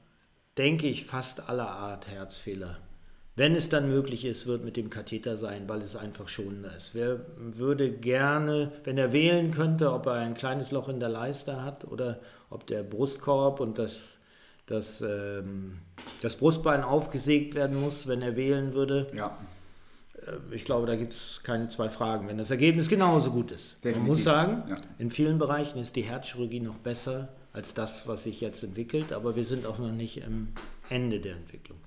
denke 0.58 0.86
ich, 0.86 1.06
fast 1.06 1.48
aller 1.48 1.70
Art 1.70 2.08
Herzfehler, 2.08 2.78
wenn 3.36 3.54
es 3.54 3.68
dann 3.68 3.88
möglich 3.88 4.24
ist, 4.24 4.46
wird 4.46 4.64
mit 4.64 4.78
dem 4.78 4.88
Katheter 4.88 5.36
sein, 5.36 5.68
weil 5.68 5.82
es 5.82 5.94
einfach 5.94 6.26
schonender 6.28 6.74
ist. 6.74 6.94
Wer 6.94 7.20
würde 7.36 7.90
gerne, 7.90 8.72
wenn 8.84 8.96
er 8.96 9.12
wählen 9.12 9.50
könnte, 9.50 9.92
ob 9.92 10.06
er 10.06 10.14
ein 10.14 10.32
kleines 10.32 10.70
Loch 10.70 10.88
in 10.88 11.00
der 11.00 11.10
Leiste 11.10 11.62
hat 11.62 11.84
oder 11.84 12.18
ob 12.48 12.66
der 12.66 12.82
Brustkorb 12.82 13.60
und 13.60 13.78
das, 13.78 14.16
das, 14.64 15.02
ähm, 15.02 15.80
das 16.22 16.36
Brustbein 16.36 16.82
aufgesägt 16.82 17.54
werden 17.54 17.78
muss, 17.78 18.06
wenn 18.06 18.22
er 18.22 18.36
wählen 18.36 18.72
würde, 18.72 19.06
ja 19.14 19.36
ich 20.50 20.64
glaube, 20.64 20.86
da 20.86 20.96
gibt 20.96 21.12
es 21.12 21.40
keine 21.42 21.68
zwei 21.68 21.88
Fragen, 21.88 22.28
wenn 22.28 22.38
das 22.38 22.50
Ergebnis 22.50 22.88
genauso 22.88 23.30
gut 23.30 23.50
ist. 23.50 23.76
Definitiv. 23.76 23.98
Man 23.98 24.06
muss 24.06 24.24
sagen, 24.24 24.62
ja. 24.68 24.76
in 24.98 25.10
vielen 25.10 25.38
Bereichen 25.38 25.78
ist 25.78 25.96
die 25.96 26.02
Herzchirurgie 26.02 26.60
noch 26.60 26.76
besser 26.76 27.28
als 27.52 27.74
das, 27.74 28.06
was 28.06 28.24
sich 28.24 28.40
jetzt 28.40 28.62
entwickelt, 28.62 29.12
aber 29.12 29.36
wir 29.36 29.44
sind 29.44 29.66
auch 29.66 29.78
noch 29.78 29.92
nicht 29.92 30.24
am 30.24 30.48
Ende 30.90 31.20
der 31.20 31.36
Entwicklung. 31.36 31.78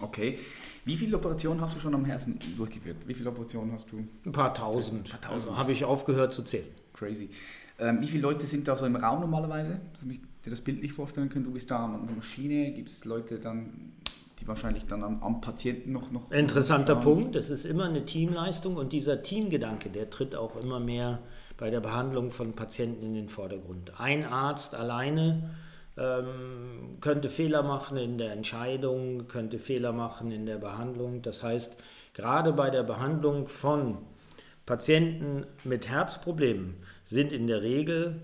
Okay. 0.00 0.38
Wie 0.84 0.96
viele 0.96 1.16
Operationen 1.16 1.60
hast 1.60 1.74
du 1.74 1.80
schon 1.80 1.94
am 1.94 2.04
Herzen 2.04 2.38
durchgeführt? 2.56 2.98
Wie 3.06 3.14
viele 3.14 3.30
Operationen 3.30 3.72
hast 3.72 3.90
du? 3.90 4.06
Ein 4.24 4.32
paar 4.32 4.52
tausend. 4.52 5.06
Ein 5.06 5.10
paar 5.10 5.20
tausend. 5.20 5.50
Also 5.50 5.56
habe 5.56 5.72
ich 5.72 5.84
aufgehört 5.84 6.34
zu 6.34 6.42
zählen. 6.42 6.68
Crazy. 6.92 7.30
Ähm, 7.78 8.00
wie 8.00 8.06
viele 8.06 8.22
Leute 8.22 8.46
sind 8.46 8.68
da 8.68 8.76
so 8.76 8.86
im 8.86 8.96
Raum 8.96 9.20
normalerweise? 9.20 9.80
Dass 9.94 10.04
ich 10.04 10.20
dir 10.44 10.50
das 10.50 10.60
Bild 10.60 10.82
nicht 10.82 10.94
vorstellen 10.94 11.28
kann. 11.28 11.44
Du 11.44 11.50
bist 11.50 11.70
da 11.70 11.84
an 11.84 12.06
der 12.06 12.16
Maschine, 12.16 12.72
gibt 12.72 12.90
es 12.90 13.04
Leute 13.04 13.38
dann, 13.38 13.92
wahrscheinlich 14.48 14.84
dann 14.84 15.02
am, 15.02 15.22
am 15.22 15.40
Patienten 15.40 15.92
noch, 15.92 16.10
noch. 16.10 16.30
Interessanter 16.30 16.96
noch 16.96 17.02
Punkt. 17.02 17.36
Es 17.36 17.50
ist 17.50 17.64
immer 17.64 17.84
eine 17.84 18.04
Teamleistung 18.04 18.76
und 18.76 18.92
dieser 18.92 19.22
Teamgedanke, 19.22 19.90
der 19.90 20.10
tritt 20.10 20.34
auch 20.34 20.56
immer 20.56 20.80
mehr 20.80 21.20
bei 21.56 21.70
der 21.70 21.80
Behandlung 21.80 22.30
von 22.30 22.52
Patienten 22.52 23.06
in 23.06 23.14
den 23.14 23.28
Vordergrund. 23.28 23.98
Ein 23.98 24.24
Arzt 24.24 24.74
alleine 24.74 25.50
ähm, 25.96 26.98
könnte 27.00 27.30
Fehler 27.30 27.62
machen 27.62 27.96
in 27.96 28.18
der 28.18 28.32
Entscheidung, 28.32 29.28
könnte 29.28 29.58
Fehler 29.58 29.92
machen 29.92 30.30
in 30.30 30.46
der 30.46 30.58
Behandlung. 30.58 31.22
Das 31.22 31.42
heißt, 31.42 31.76
gerade 32.12 32.52
bei 32.52 32.70
der 32.70 32.82
Behandlung 32.82 33.48
von 33.48 33.98
Patienten 34.66 35.46
mit 35.64 35.88
Herzproblemen 35.88 36.74
sind 37.04 37.32
in 37.32 37.46
der 37.46 37.62
Regel 37.62 38.20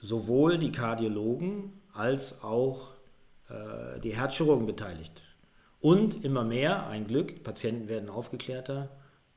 sowohl 0.00 0.58
die 0.58 0.72
Kardiologen 0.72 1.72
als 1.94 2.42
auch 2.42 2.93
äh, 3.48 4.00
die 4.00 4.16
Herzchirurgen 4.16 4.66
beteiligt. 4.66 5.22
Und 5.80 6.24
immer 6.24 6.44
mehr, 6.44 6.86
ein 6.86 7.06
Glück, 7.06 7.42
Patienten 7.42 7.88
werden 7.88 8.08
aufgeklärter, 8.08 8.88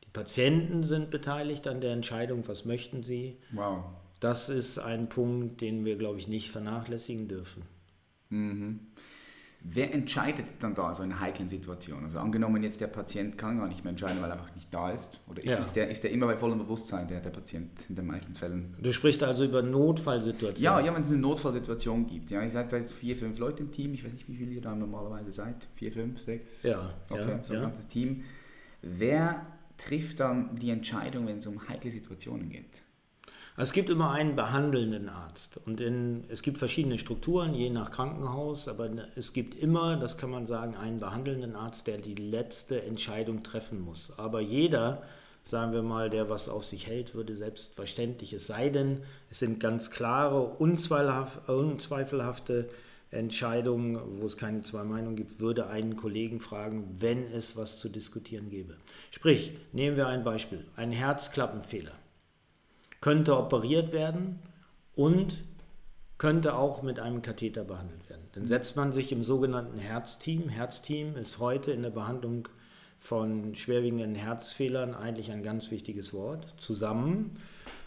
die 0.04 0.10
Patienten 0.10 0.84
sind 0.84 1.12
beteiligt 1.12 1.68
an 1.68 1.82
der 1.82 1.92
Entscheidung, 1.92 2.48
was 2.48 2.64
möchten 2.64 3.04
sie. 3.04 3.38
Wow. 3.52 3.84
Das 4.20 4.50
ist 4.50 4.80
ein 4.80 5.10
Punkt, 5.10 5.62
den 5.62 5.86
wir, 5.86 5.98
glaube 5.98 6.20
ich, 6.20 6.28
nicht 6.28 6.50
vernachlässigen 6.50 7.28
dürfen. 7.28 7.64
Mhm. 8.30 8.80
Wer 9.70 9.94
entscheidet 9.94 10.46
dann 10.62 10.74
da 10.76 10.94
so 10.94 11.04
in 11.04 11.20
heiklen 11.20 11.48
Situationen? 11.50 12.06
Also 12.06 12.20
angenommen 12.20 12.64
jetzt 12.64 12.80
der 12.80 12.88
Patient 12.88 13.38
kann 13.38 13.58
gar 13.58 13.68
nicht 13.68 13.84
mehr 13.84 13.92
entscheiden, 13.92 14.22
weil 14.22 14.30
er 14.30 14.34
einfach 14.40 14.56
nicht 14.56 14.74
da 14.74 14.92
ist. 14.92 15.20
Oder 15.28 15.44
ist, 15.44 15.52
Ja. 15.52 15.58
ist, 15.58 15.74
der, 15.76 15.90
ist 15.90 16.04
der 16.04 16.12
immer 16.12 16.26
bei 16.28 16.38
vollem 16.38 16.58
Bewusstsein, 16.60 17.08
der, 17.08 17.20
der 17.20 17.32
Patient 17.32 17.70
in 17.90 17.96
den 17.96 18.06
meisten 18.06 18.34
Fällen? 18.34 18.76
Du 18.82 18.94
sprichst 18.94 19.22
also 19.24 19.44
über 19.44 19.62
Notfallsituationen. 19.62 20.64
Ja, 20.64 20.80
ja, 20.80 20.96
wenn 20.96 21.02
es 21.02 21.10
eine 21.12 21.18
Notfallsituation 21.20 22.08
gibt. 22.08 22.32
Ja, 22.32 22.42
ihr 22.42 22.50
seid 22.50 22.72
jetzt 22.72 22.94
vier, 22.94 23.18
fünf 23.18 23.40
Leute 23.40 23.64
im 23.64 23.72
Team. 23.72 23.94
Ich 23.94 24.06
weiß 24.06 24.14
nicht, 24.14 24.28
wie 24.30 24.36
viele 24.38 24.52
ihr 24.52 24.62
da 24.62 24.74
normalerweise 24.74 25.32
seid. 25.34 25.68
Vier, 25.76 25.92
fünf, 25.92 26.20
sechs? 26.22 26.64
Ja, 26.64 26.94
Okay, 27.10 27.30
ja, 27.30 27.44
so 27.44 27.54
ein 27.54 27.60
ja. 27.60 27.66
ganzes 27.66 27.88
Team. 27.88 28.24
Wer 28.82 29.46
trifft 29.78 30.20
dann 30.20 30.56
die 30.56 30.70
Entscheidung, 30.70 31.28
wenn 31.28 31.40
es 31.40 31.48
um 31.48 31.68
heikle 31.68 31.92
Situationen 31.92 32.50
geht? 32.50 32.84
Es 33.60 33.74
gibt 33.74 33.90
immer 33.90 34.12
einen 34.12 34.36
behandelnden 34.36 35.10
Arzt 35.10 35.60
und 35.66 35.82
in, 35.82 36.26
es 36.30 36.44
gibt 36.44 36.60
verschiedene 36.60 37.00
Strukturen, 37.00 37.56
je 37.56 37.72
nach 37.72 37.90
Krankenhaus, 37.90 38.68
aber 38.68 38.88
es 39.16 39.34
gibt 39.34 39.56
immer, 39.56 39.98
das 39.98 40.20
kann 40.20 40.30
man 40.30 40.46
sagen, 40.46 40.76
einen 40.76 41.00
behandelnden 41.00 41.56
Arzt, 41.56 41.88
der 41.88 41.98
die 41.98 42.14
letzte 42.14 42.84
Entscheidung 42.84 43.42
treffen 43.42 43.82
muss. 43.82 44.14
Aber 44.18 44.42
jeder, 44.42 45.02
sagen 45.42 45.74
wir 45.74 45.82
mal, 45.82 46.12
der 46.12 46.30
was 46.30 46.50
auf 46.50 46.66
sich 46.66 46.86
hält, 46.86 47.16
würde 47.16 47.36
selbstverständlich, 47.36 48.32
es 48.34 48.46
sei 48.46 48.70
denn, 48.70 49.02
es 49.32 49.40
sind 49.40 49.60
ganz 49.60 49.90
klare, 49.90 50.56
unzweifelhaft- 50.60 51.50
unzweifelhafte 51.50 52.70
Entscheidungen, 53.10 54.00
wo 54.22 54.28
es 54.28 54.38
keine 54.38 54.62
zwei 54.62 54.84
Meinungen 54.84 55.16
gibt, 55.16 55.40
würde 55.40 55.66
einen 55.66 55.96
Kollegen 55.96 56.42
fragen, 56.42 56.90
wenn 57.00 57.32
es 57.32 57.58
was 57.58 57.80
zu 57.80 57.90
diskutieren 57.90 58.52
gäbe. 58.52 58.76
Sprich, 59.10 59.54
nehmen 59.74 59.98
wir 59.98 60.06
ein 60.06 60.24
Beispiel, 60.24 60.64
ein 60.76 60.92
Herzklappenfehler 60.92 61.94
könnte 63.02 63.38
operiert 63.38 63.92
werden 63.92 64.40
und 64.96 65.44
könnte 66.18 66.56
auch 66.56 66.82
mit 66.82 67.00
einem 67.00 67.22
Katheter 67.22 67.64
behandelt 67.64 68.10
werden. 68.10 68.24
Dann 68.34 68.48
setzt 68.48 68.76
man 68.76 68.92
sich 68.92 69.12
im 69.12 69.24
sogenannten 69.24 69.78
Herzteam. 69.78 70.50
Herzteam 70.50 71.16
ist 71.16 71.40
heute 71.40 71.72
in 71.72 71.84
der 71.84 71.92
Behandlung 71.92 72.48
von 72.98 73.54
schwerwiegenden 73.54 74.16
Herzfehlern 74.16 74.96
eigentlich 74.96 75.32
ein 75.32 75.44
ganz 75.44 75.70
wichtiges 75.70 76.14
Wort, 76.14 76.56
zusammen 76.58 77.38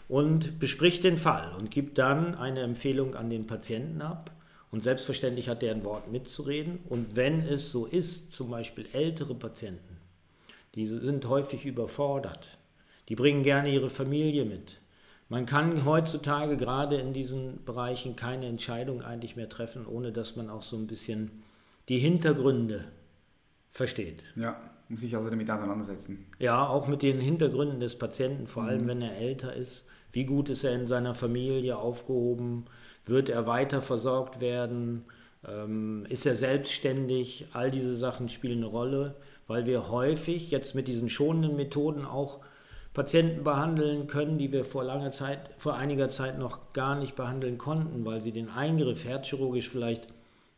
und 0.07 0.59
bespricht 0.59 1.03
den 1.03 1.17
Fall 1.17 1.53
und 1.57 1.71
gibt 1.71 1.97
dann 1.97 2.35
eine 2.35 2.61
Empfehlung 2.61 3.15
an 3.15 3.29
den 3.29 3.47
Patienten 3.47 4.01
ab. 4.01 4.31
Und 4.71 4.83
selbstverständlich 4.83 5.49
hat 5.49 5.63
er 5.63 5.75
ein 5.75 5.83
Wort 5.83 6.09
mitzureden. 6.09 6.79
Und 6.87 7.17
wenn 7.17 7.41
es 7.41 7.71
so 7.71 7.85
ist, 7.85 8.33
zum 8.33 8.49
Beispiel 8.49 8.87
ältere 8.93 9.35
Patienten, 9.35 9.97
die 10.75 10.85
sind 10.85 11.27
häufig 11.27 11.65
überfordert, 11.65 12.57
die 13.09 13.15
bringen 13.15 13.43
gerne 13.43 13.69
ihre 13.69 13.89
Familie 13.89 14.45
mit. 14.45 14.77
Man 15.31 15.45
kann 15.45 15.85
heutzutage 15.85 16.57
gerade 16.57 16.97
in 16.97 17.13
diesen 17.13 17.63
Bereichen 17.63 18.17
keine 18.17 18.47
Entscheidung 18.47 19.01
eigentlich 19.01 19.37
mehr 19.37 19.47
treffen, 19.47 19.87
ohne 19.87 20.11
dass 20.11 20.35
man 20.35 20.49
auch 20.49 20.61
so 20.61 20.75
ein 20.75 20.87
bisschen 20.87 21.31
die 21.87 21.99
Hintergründe 21.99 22.83
versteht. 23.71 24.23
Ja, 24.35 24.59
muss 24.89 25.03
ich 25.03 25.15
also 25.15 25.29
damit 25.29 25.49
auseinandersetzen. 25.49 26.25
Ja, 26.37 26.67
auch 26.67 26.89
mit 26.89 27.01
den 27.01 27.21
Hintergründen 27.21 27.79
des 27.79 27.97
Patienten, 27.97 28.45
vor 28.45 28.63
allem 28.63 28.85
wenn 28.87 29.01
er 29.01 29.15
älter 29.15 29.55
ist. 29.55 29.85
Wie 30.11 30.25
gut 30.25 30.49
ist 30.49 30.65
er 30.65 30.73
in 30.73 30.85
seiner 30.85 31.15
Familie 31.15 31.77
aufgehoben? 31.77 32.65
Wird 33.05 33.29
er 33.29 33.47
weiter 33.47 33.81
versorgt 33.81 34.41
werden? 34.41 35.05
Ähm, 35.47 36.05
ist 36.09 36.25
er 36.25 36.35
selbstständig? 36.35 37.47
All 37.53 37.71
diese 37.71 37.95
Sachen 37.95 38.27
spielen 38.27 38.57
eine 38.57 38.65
Rolle, 38.65 39.15
weil 39.47 39.65
wir 39.65 39.89
häufig 39.89 40.51
jetzt 40.51 40.75
mit 40.75 40.89
diesen 40.89 41.07
schonenden 41.07 41.55
Methoden 41.55 42.03
auch 42.03 42.41
Patienten 42.93 43.43
behandeln 43.43 44.07
können, 44.07 44.37
die 44.37 44.51
wir 44.51 44.65
vor 44.65 44.83
langer 44.83 45.11
Zeit, 45.11 45.51
vor 45.57 45.75
einiger 45.75 46.09
Zeit 46.09 46.37
noch 46.37 46.73
gar 46.73 46.97
nicht 46.99 47.15
behandeln 47.15 47.57
konnten, 47.57 48.05
weil 48.05 48.21
sie 48.21 48.33
den 48.33 48.49
Eingriff 48.49 49.05
herzchirurgisch 49.05 49.69
vielleicht 49.69 50.07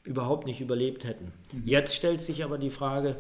überhaupt 0.04 0.48
nicht 0.48 0.60
überlebt 0.60 1.06
hätten. 1.06 1.32
Jetzt 1.64 1.96
stellt 1.96 2.22
sich 2.22 2.44
aber 2.44 2.58
die 2.58 2.72
Frage, 2.72 3.18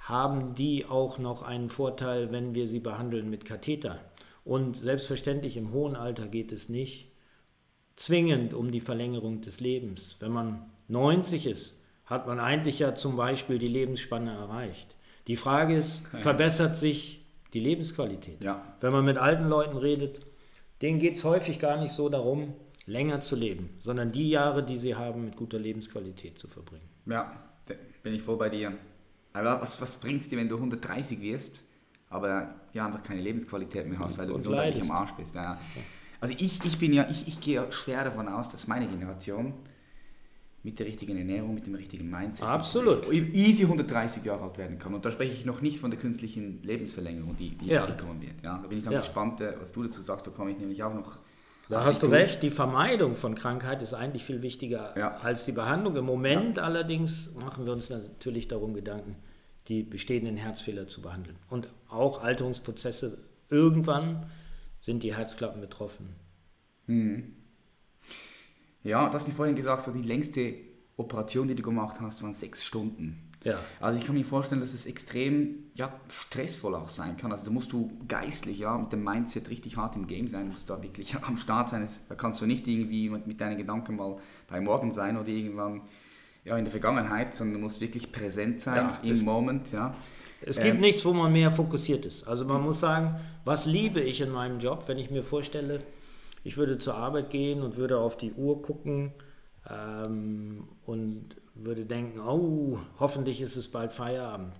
haben 0.00 0.54
die 0.54 0.84
auch 0.84 1.18
noch 1.18 1.42
einen 1.42 1.70
Vorteil, 1.70 2.32
wenn 2.32 2.54
wir 2.54 2.66
sie 2.66 2.80
behandeln 2.80 3.30
mit 3.30 3.44
Katheter? 3.44 4.00
Und 4.44 4.76
selbstverständlich 4.76 5.56
im 5.56 5.72
hohen 5.72 5.96
Alter 5.96 6.26
geht 6.26 6.52
es 6.52 6.68
nicht 6.68 7.12
zwingend 7.96 8.52
um 8.52 8.70
die 8.70 8.80
Verlängerung 8.80 9.40
des 9.40 9.60
Lebens. 9.60 10.16
Wenn 10.20 10.32
man 10.32 10.66
90 10.88 11.46
ist, 11.46 11.80
hat 12.04 12.26
man 12.26 12.40
eigentlich 12.40 12.80
ja 12.80 12.96
zum 12.96 13.16
Beispiel 13.16 13.58
die 13.58 13.68
Lebensspanne 13.68 14.32
erreicht. 14.32 14.94
Die 15.26 15.36
Frage 15.36 15.74
ist, 15.74 16.02
verbessert 16.20 16.76
sich 16.76 17.23
die 17.54 17.60
Lebensqualität? 17.60 18.42
Ja. 18.42 18.76
Wenn 18.80 18.92
man 18.92 19.04
mit 19.04 19.16
alten 19.16 19.48
Leuten 19.48 19.76
redet, 19.76 20.20
denen 20.82 20.98
geht 20.98 21.14
es 21.14 21.24
häufig 21.24 21.58
gar 21.58 21.80
nicht 21.80 21.94
so 21.94 22.08
darum, 22.08 22.54
länger 22.86 23.20
zu 23.20 23.36
leben, 23.36 23.70
sondern 23.78 24.12
die 24.12 24.28
Jahre, 24.28 24.62
die 24.62 24.76
sie 24.76 24.94
haben, 24.94 25.24
mit 25.24 25.36
guter 25.36 25.58
Lebensqualität 25.58 26.38
zu 26.38 26.48
verbringen. 26.48 26.88
Ja, 27.06 27.32
bin 28.02 28.14
ich 28.14 28.22
voll 28.22 28.36
bei 28.36 28.50
dir. 28.50 28.72
Aber 29.32 29.60
was, 29.60 29.80
was 29.80 29.98
bringt 29.98 30.20
es 30.20 30.28
dir, 30.28 30.38
wenn 30.38 30.48
du 30.48 30.56
130 30.56 31.20
wirst, 31.20 31.64
aber 32.10 32.54
ja, 32.72 32.86
einfach 32.86 33.02
keine 33.02 33.20
Lebensqualität 33.20 33.88
mehr 33.88 33.98
hast, 33.98 34.18
weil 34.18 34.26
du 34.26 34.34
Und 34.34 34.38
gesundheitlich 34.38 34.84
am 34.84 34.90
Arsch 34.90 35.12
bist? 35.12 35.34
Ja. 35.34 35.58
Also 36.20 36.34
ich, 36.38 36.64
ich 36.64 36.78
bin 36.78 36.92
ja, 36.92 37.06
ich, 37.08 37.26
ich 37.26 37.40
gehe 37.40 37.70
schwer 37.72 38.04
davon 38.04 38.28
aus, 38.28 38.50
dass 38.50 38.66
meine 38.66 38.86
Generation 38.86 39.54
mit 40.64 40.78
der 40.78 40.86
richtigen 40.86 41.16
Ernährung, 41.16 41.54
mit 41.54 41.66
dem 41.66 41.74
richtigen 41.74 42.08
Mindset 42.10 42.46
Absolut. 42.48 43.12
easy 43.12 43.62
130 43.64 44.24
Jahre 44.24 44.44
alt 44.44 44.58
werden 44.58 44.78
kann. 44.78 44.94
Und 44.94 45.04
da 45.04 45.10
spreche 45.12 45.32
ich 45.32 45.44
noch 45.44 45.60
nicht 45.60 45.78
von 45.78 45.90
der 45.90 46.00
künstlichen 46.00 46.62
Lebensverlängerung, 46.62 47.36
die, 47.36 47.50
die 47.50 47.66
Ja. 47.68 47.86
kommen 47.86 48.20
wird. 48.22 48.42
Ja, 48.42 48.58
da 48.60 48.66
bin 48.66 48.78
ich 48.78 48.84
dann 48.84 48.94
Ja. 48.94 49.00
gespannt, 49.00 49.40
äh, 49.42 49.54
was 49.60 49.72
du 49.72 49.82
dazu 49.82 50.00
sagst. 50.00 50.26
Da 50.26 50.30
komme 50.30 50.50
ich 50.50 50.58
nämlich 50.58 50.82
auch 50.82 50.94
noch. 50.94 51.18
Da 51.68 51.84
hast 51.84 52.02
du 52.02 52.06
recht, 52.08 52.42
die 52.42 52.50
Vermeidung 52.50 53.14
von 53.14 53.34
Krankheit 53.34 53.80
ist 53.82 53.94
eigentlich 53.94 54.24
viel 54.24 54.42
wichtiger 54.42 54.98
Ja. 54.98 55.16
als 55.18 55.44
die 55.44 55.52
Behandlung. 55.52 55.96
Im 55.96 56.04
Moment 56.06 56.58
allerdings 56.58 57.30
machen 57.34 57.64
wir 57.66 57.72
uns 57.72 57.88
natürlich 57.90 58.48
darum 58.48 58.74
Gedanken, 58.74 59.16
die 59.68 59.82
bestehenden 59.82 60.36
Herzfehler 60.36 60.88
zu 60.88 61.00
behandeln. 61.02 61.36
Und 61.50 61.68
auch 61.88 62.22
Alterungsprozesse, 62.22 63.18
irgendwann 63.50 64.26
sind 64.80 65.02
die 65.02 65.14
Herzklappen 65.14 65.60
betroffen. 65.60 66.16
Ja, 68.84 69.08
du 69.08 69.14
hast 69.14 69.26
mir 69.26 69.34
vorhin 69.34 69.54
gesagt, 69.56 69.82
so 69.82 69.90
die 69.92 70.02
längste 70.02 70.54
Operation, 70.96 71.48
die 71.48 71.54
du 71.54 71.62
gemacht 71.62 72.00
hast, 72.00 72.22
waren 72.22 72.34
sechs 72.34 72.64
Stunden. 72.64 73.30
Ja. 73.42 73.58
Also 73.80 73.98
ich 73.98 74.04
kann 74.06 74.14
mir 74.14 74.24
vorstellen, 74.24 74.60
dass 74.60 74.72
es 74.72 74.86
extrem 74.86 75.64
ja, 75.74 75.92
stressvoll 76.08 76.74
auch 76.74 76.88
sein 76.88 77.16
kann. 77.18 77.30
Also 77.30 77.44
da 77.44 77.50
musst 77.50 77.72
du 77.72 77.90
geistlich, 78.08 78.58
ja, 78.60 78.78
mit 78.78 78.90
dem 78.92 79.04
Mindset 79.04 79.50
richtig 79.50 79.76
hart 79.76 79.96
im 79.96 80.06
Game 80.06 80.28
sein, 80.28 80.48
musst 80.48 80.70
da 80.70 80.82
wirklich 80.82 81.14
am 81.22 81.36
Start 81.36 81.68
sein. 81.68 81.86
Da 82.08 82.14
kannst 82.14 82.40
du 82.40 82.46
nicht 82.46 82.66
irgendwie 82.68 83.10
mit, 83.10 83.26
mit 83.26 83.40
deinen 83.40 83.58
Gedanken 83.58 83.96
mal 83.96 84.16
bei 84.48 84.60
morgen 84.60 84.92
sein 84.92 85.16
oder 85.18 85.28
irgendwann 85.28 85.82
ja, 86.44 86.56
in 86.56 86.64
der 86.64 86.70
Vergangenheit, 86.70 87.34
sondern 87.34 87.54
du 87.54 87.60
musst 87.60 87.80
wirklich 87.80 88.12
präsent 88.12 88.60
sein 88.60 88.76
Ja, 88.76 88.98
im 89.02 89.10
es- 89.12 89.22
Moment. 89.22 89.72
Ja. 89.72 89.94
Es 90.46 90.58
Ähm, 90.58 90.64
gibt 90.64 90.80
nichts, 90.80 91.04
wo 91.04 91.12
man 91.12 91.32
mehr 91.32 91.50
fokussiert 91.50 92.04
ist. 92.04 92.26
Also 92.28 92.44
man 92.44 92.62
muss 92.62 92.80
sagen, 92.80 93.14
was 93.46 93.64
liebe 93.66 94.00
ich 94.00 94.20
in 94.20 94.30
meinem 94.30 94.58
Job, 94.58 94.84
wenn 94.88 94.98
ich 94.98 95.10
mir 95.10 95.22
vorstelle, 95.22 95.82
ich 96.44 96.56
würde 96.56 96.78
zur 96.78 96.94
Arbeit 96.94 97.30
gehen 97.30 97.62
und 97.62 97.76
würde 97.76 97.98
auf 97.98 98.16
die 98.16 98.32
Uhr 98.32 98.62
gucken 98.62 99.12
ähm, 99.68 100.68
und 100.84 101.36
würde 101.54 101.84
denken, 101.84 102.20
oh, 102.20 102.78
hoffentlich 103.00 103.40
ist 103.40 103.56
es 103.56 103.68
bald 103.68 103.92
Feierabend. 103.92 104.54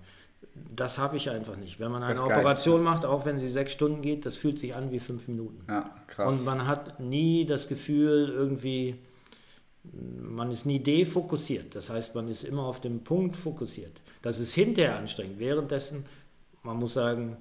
Das 0.75 0.99
habe 0.99 1.17
ich 1.17 1.31
einfach 1.31 1.57
nicht. 1.57 1.81
Wenn 1.81 1.91
man 1.91 2.03
eine 2.03 2.14
geil. 2.14 2.25
Operation 2.26 2.83
macht, 2.83 3.05
auch 3.05 3.25
wenn 3.26 3.38
sie 3.38 3.49
sechs 3.49 3.73
Stunden 3.73 4.03
geht, 4.03 4.25
das 4.25 4.37
fühlt 4.37 4.59
sich 4.59 4.75
an 4.75 4.91
wie 4.91 5.00
fünf 5.00 5.29
Minuten. 5.29 5.64
ja, 5.69 5.95
krass. 6.07 6.38
Und 6.38 6.45
man 6.45 6.67
hat 6.67 7.00
nie 7.00 7.45
das 7.45 7.69
Gefühl, 7.69 8.29
irgendwie 8.29 8.99
man 9.93 10.50
ist 10.50 10.64
nie 10.64 10.79
defokussiert. 10.79 11.75
Das 11.75 11.91
heißt, 11.91 12.14
man 12.14 12.29
ist 12.29 12.45
immer 12.45 12.64
auf 12.64 12.81
dem 12.81 13.05
Punkt 13.05 13.37
fokussiert. 13.37 14.00
Das 14.23 14.38
ist 14.38 14.55
hinterher 14.55 14.97
anstrengend. 14.97 15.38
Währenddessen, 15.38 16.07
man 16.62 16.79
muss 16.79 16.95
sagen, 16.95 17.37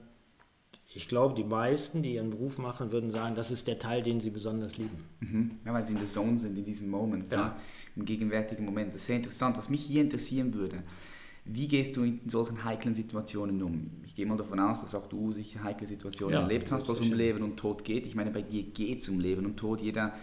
ich 0.96 1.08
glaube, 1.08 1.34
die 1.34 1.44
meisten, 1.44 2.04
die 2.04 2.16
ihren 2.16 2.30
Beruf 2.30 2.60
machen, 2.60 2.92
würden 2.92 3.10
sagen, 3.10 3.34
das 3.36 3.50
ist 3.50 3.68
der 3.68 3.80
Teil, 3.80 4.04
den 4.04 4.22
sie 4.22 4.30
besonders 4.30 4.78
lieben. 4.78 4.98
Mhm. 5.22 5.52
Ja, 5.66 5.74
weil 5.74 5.84
sie 5.86 5.94
in 5.94 6.00
der 6.00 6.08
Zone 6.08 6.38
sind, 6.40 6.58
in 6.58 6.66
diesem 6.66 6.90
Moment, 6.90 7.32
ja. 7.32 7.40
Ja, 7.40 7.58
im 7.96 8.06
gegenwärtigen 8.06 8.64
Moment. 8.64 8.90
Das 8.90 9.02
ist 9.02 9.08
sehr 9.08 9.16
interessant. 9.16 9.58
Was 9.58 9.70
mich 9.70 9.82
hier 9.82 10.02
interessieren 10.02 10.54
würde, 10.54 10.84
wie 11.46 11.68
gehst 11.68 11.98
du 11.98 12.04
in 12.04 12.30
solchen 12.30 12.64
heiklen 12.64 12.94
Situationen 12.94 13.62
um? 13.64 13.92
Ich 14.06 14.16
gehe 14.16 14.26
mal 14.26 14.38
davon 14.38 14.60
aus, 14.60 14.82
dass 14.82 14.94
auch 14.94 15.08
du 15.08 15.34
sicher 15.34 15.64
heikle 15.64 15.88
Situationen 15.88 16.36
ja, 16.36 16.42
erlebt 16.42 16.72
hast, 16.72 16.88
was 16.88 17.02
um 17.02 17.12
Leben 17.12 17.44
und 17.44 17.58
Tod 17.58 17.84
geht. 17.84 18.06
Ich 18.06 18.16
meine, 18.16 18.30
bei 18.30 18.44
dir 18.44 18.64
geht 18.64 19.02
es 19.02 19.10
um 19.10 19.20
Leben 19.20 19.46
und 19.46 19.58
Tod. 19.58 19.82
Jeder 19.82 20.14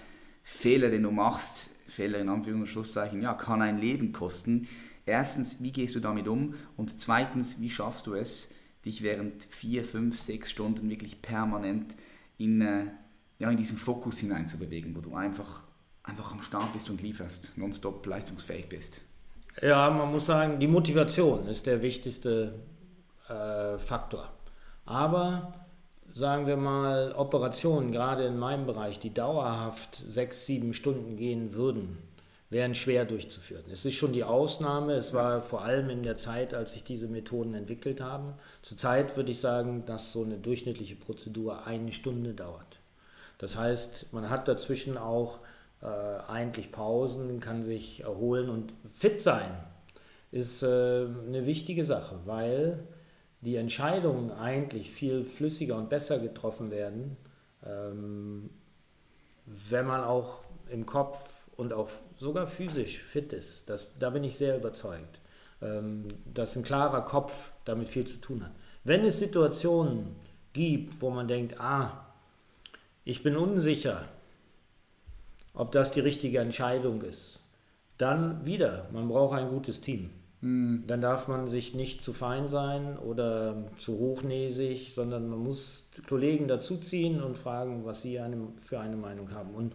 Fehler, 0.42 0.88
den 0.88 1.02
du 1.02 1.10
machst, 1.10 1.72
Fehler 1.88 2.20
in 2.20 2.28
Anführungs- 2.28 2.60
und 2.60 2.68
Schlusszeichen, 2.68 3.20
ja, 3.20 3.34
kann 3.34 3.60
ein 3.60 3.78
Leben 3.78 4.12
kosten. 4.12 4.68
Erstens, 5.04 5.60
wie 5.60 5.72
gehst 5.72 5.96
du 5.96 6.00
damit 6.00 6.28
um? 6.28 6.54
Und 6.76 7.00
zweitens, 7.00 7.60
wie 7.60 7.70
schaffst 7.70 8.06
du 8.06 8.14
es, 8.14 8.54
dich 8.84 9.02
während 9.02 9.44
vier, 9.44 9.84
fünf, 9.84 10.18
sechs 10.18 10.50
Stunden 10.50 10.88
wirklich 10.88 11.22
permanent 11.22 11.94
in, 12.38 12.60
äh, 12.60 12.86
ja, 13.38 13.50
in 13.50 13.56
diesen 13.56 13.76
Fokus 13.76 14.18
hineinzubewegen, 14.18 14.96
wo 14.96 15.00
du 15.00 15.14
einfach, 15.14 15.64
einfach 16.02 16.32
am 16.32 16.42
Start 16.42 16.72
bist 16.72 16.90
und 16.90 17.02
lieferst, 17.02 17.56
nonstop 17.56 18.06
leistungsfähig 18.06 18.68
bist. 18.68 19.00
Ja, 19.60 19.90
man 19.90 20.10
muss 20.10 20.26
sagen, 20.26 20.60
die 20.60 20.68
Motivation 20.68 21.46
ist 21.46 21.66
der 21.66 21.82
wichtigste 21.82 22.54
äh, 23.28 23.78
Faktor. 23.78 24.32
Aber 24.86 25.54
sagen 26.12 26.46
wir 26.46 26.56
mal, 26.56 27.12
Operationen, 27.16 27.92
gerade 27.92 28.24
in 28.24 28.38
meinem 28.38 28.66
Bereich, 28.66 28.98
die 28.98 29.12
dauerhaft 29.12 29.96
sechs, 29.96 30.46
sieben 30.46 30.74
Stunden 30.74 31.16
gehen 31.16 31.54
würden, 31.54 31.98
wären 32.50 32.74
schwer 32.74 33.04
durchzuführen. 33.04 33.64
Es 33.72 33.84
ist 33.84 33.94
schon 33.94 34.12
die 34.12 34.24
Ausnahme. 34.24 34.94
Es 34.94 35.14
war 35.14 35.40
vor 35.40 35.62
allem 35.62 35.88
in 35.88 36.02
der 36.02 36.16
Zeit, 36.16 36.52
als 36.52 36.72
sich 36.72 36.84
diese 36.84 37.08
Methoden 37.08 37.54
entwickelt 37.54 38.00
haben. 38.00 38.34
Zurzeit 38.60 39.16
würde 39.16 39.30
ich 39.30 39.40
sagen, 39.40 39.84
dass 39.86 40.12
so 40.12 40.24
eine 40.24 40.36
durchschnittliche 40.36 40.96
Prozedur 40.96 41.66
eine 41.66 41.92
Stunde 41.92 42.34
dauert. 42.34 42.78
Das 43.38 43.56
heißt, 43.56 44.12
man 44.12 44.28
hat 44.28 44.48
dazwischen 44.48 44.98
auch 44.98 45.38
äh, 45.80 45.86
eigentlich 45.86 46.72
Pausen, 46.72 47.40
kann 47.40 47.62
sich 47.62 48.02
erholen 48.02 48.50
und 48.50 48.72
fit 48.92 49.22
sein 49.22 49.56
ist 50.32 50.62
äh, 50.62 50.66
eine 50.66 51.46
wichtige 51.46 51.84
Sache, 51.84 52.20
weil 52.24 52.86
die 53.40 53.56
Entscheidungen 53.56 54.30
eigentlich 54.30 54.90
viel 54.90 55.24
flüssiger 55.24 55.76
und 55.76 55.88
besser 55.88 56.18
getroffen 56.18 56.70
werden, 56.70 57.16
ähm, 57.64 58.50
wenn 59.68 59.86
man 59.86 60.04
auch 60.04 60.44
im 60.70 60.86
Kopf 60.86 61.39
und 61.60 61.74
auch 61.74 61.90
sogar 62.18 62.46
physisch 62.46 62.98
fit 62.98 63.34
ist. 63.34 63.62
Das, 63.66 63.92
da 63.98 64.08
bin 64.10 64.24
ich 64.24 64.36
sehr 64.36 64.56
überzeugt, 64.56 65.20
ähm, 65.60 66.08
dass 66.24 66.56
ein 66.56 66.64
klarer 66.64 67.02
Kopf 67.02 67.50
damit 67.66 67.90
viel 67.90 68.06
zu 68.06 68.16
tun 68.16 68.42
hat. 68.42 68.52
Wenn 68.82 69.04
es 69.04 69.18
Situationen 69.18 70.16
gibt, 70.54 71.02
wo 71.02 71.10
man 71.10 71.28
denkt, 71.28 71.60
ah, 71.60 72.06
ich 73.04 73.22
bin 73.22 73.36
unsicher, 73.36 74.06
ob 75.52 75.70
das 75.72 75.92
die 75.92 76.00
richtige 76.00 76.38
Entscheidung 76.38 77.02
ist, 77.02 77.40
dann 77.98 78.46
wieder, 78.46 78.88
man 78.90 79.08
braucht 79.08 79.38
ein 79.38 79.50
gutes 79.50 79.82
Team. 79.82 80.08
Mhm. 80.40 80.84
Dann 80.86 81.02
darf 81.02 81.28
man 81.28 81.48
sich 81.48 81.74
nicht 81.74 82.02
zu 82.02 82.14
fein 82.14 82.48
sein 82.48 82.96
oder 82.98 83.64
zu 83.76 83.98
hochnäsig, 83.98 84.94
sondern 84.94 85.28
man 85.28 85.40
muss 85.40 85.90
Kollegen 86.08 86.48
dazuziehen 86.48 87.22
und 87.22 87.36
fragen, 87.36 87.84
was 87.84 88.00
sie 88.00 88.18
für 88.56 88.80
eine 88.80 88.96
Meinung 88.96 89.34
haben. 89.34 89.54
Und 89.54 89.74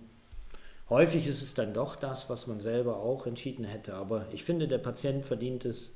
Häufig 0.89 1.27
ist 1.27 1.42
es 1.42 1.54
dann 1.54 1.74
doch 1.74 1.96
das, 1.96 2.30
was 2.30 2.46
man 2.48 2.60
selber 2.60 2.98
auch 2.98 3.25
entschieden 3.25 3.65
hätte. 3.65 3.96
Aber 3.96 4.27
ich 4.32 4.44
finde, 4.44 4.68
der 4.68 4.77
Patient 4.77 5.25
verdient 5.25 5.65
es, 5.65 5.96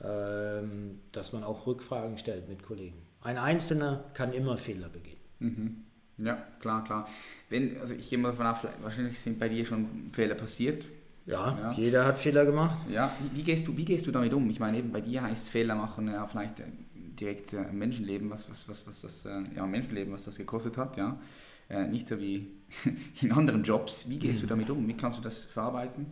ähm, 0.00 1.00
dass 1.10 1.32
man 1.32 1.42
auch 1.42 1.66
Rückfragen 1.66 2.18
stellt 2.18 2.48
mit 2.48 2.62
Kollegen. 2.62 3.02
Ein 3.20 3.36
Einzelner 3.36 4.04
kann 4.14 4.32
immer 4.32 4.56
Fehler 4.56 4.88
begehen. 4.88 5.18
Mhm. 5.40 5.84
Ja, 6.18 6.36
klar, 6.60 6.84
klar. 6.84 7.08
Wenn, 7.48 7.78
also 7.80 7.94
ich 7.94 8.08
gehe 8.08 8.18
mal 8.18 8.30
davon 8.30 8.46
aus, 8.46 8.58
wahrscheinlich 8.80 9.18
sind 9.18 9.38
bei 9.38 9.48
dir 9.48 9.64
schon 9.64 10.10
Fehler 10.12 10.34
passiert. 10.34 10.86
Ja, 11.26 11.58
ja. 11.60 11.72
jeder 11.72 12.06
hat 12.06 12.18
Fehler 12.18 12.44
gemacht. 12.44 12.78
Ja, 12.90 13.12
wie, 13.20 13.38
wie, 13.38 13.42
gehst 13.42 13.66
du, 13.66 13.76
wie 13.76 13.84
gehst 13.84 14.06
du 14.06 14.12
damit 14.12 14.32
um? 14.32 14.48
Ich 14.50 14.60
meine, 14.60 14.78
eben 14.78 14.92
bei 14.92 15.00
dir 15.00 15.22
heißt 15.22 15.50
Fehler 15.50 15.74
machen 15.74 16.08
ja 16.08 16.26
vielleicht 16.26 16.60
äh, 16.60 16.64
direkt 16.94 17.52
äh, 17.52 17.70
Menschenleben, 17.70 18.30
was, 18.30 18.48
was, 18.48 18.68
was, 18.68 18.86
was 18.86 19.02
das, 19.02 19.26
äh, 19.26 19.42
ja, 19.54 19.66
Menschenleben, 19.66 20.12
was 20.12 20.24
das 20.24 20.36
gekostet 20.36 20.76
hat, 20.76 20.96
ja. 20.96 21.20
Äh, 21.68 21.86
nicht 21.86 22.08
so 22.08 22.18
wie 22.18 22.48
in 23.20 23.32
anderen 23.32 23.62
Jobs. 23.62 24.08
Wie 24.08 24.18
gehst 24.18 24.40
du 24.40 24.46
mhm. 24.46 24.50
damit 24.50 24.70
um? 24.70 24.88
Wie 24.88 24.96
kannst 24.96 25.18
du 25.18 25.22
das 25.22 25.44
verarbeiten? 25.44 26.06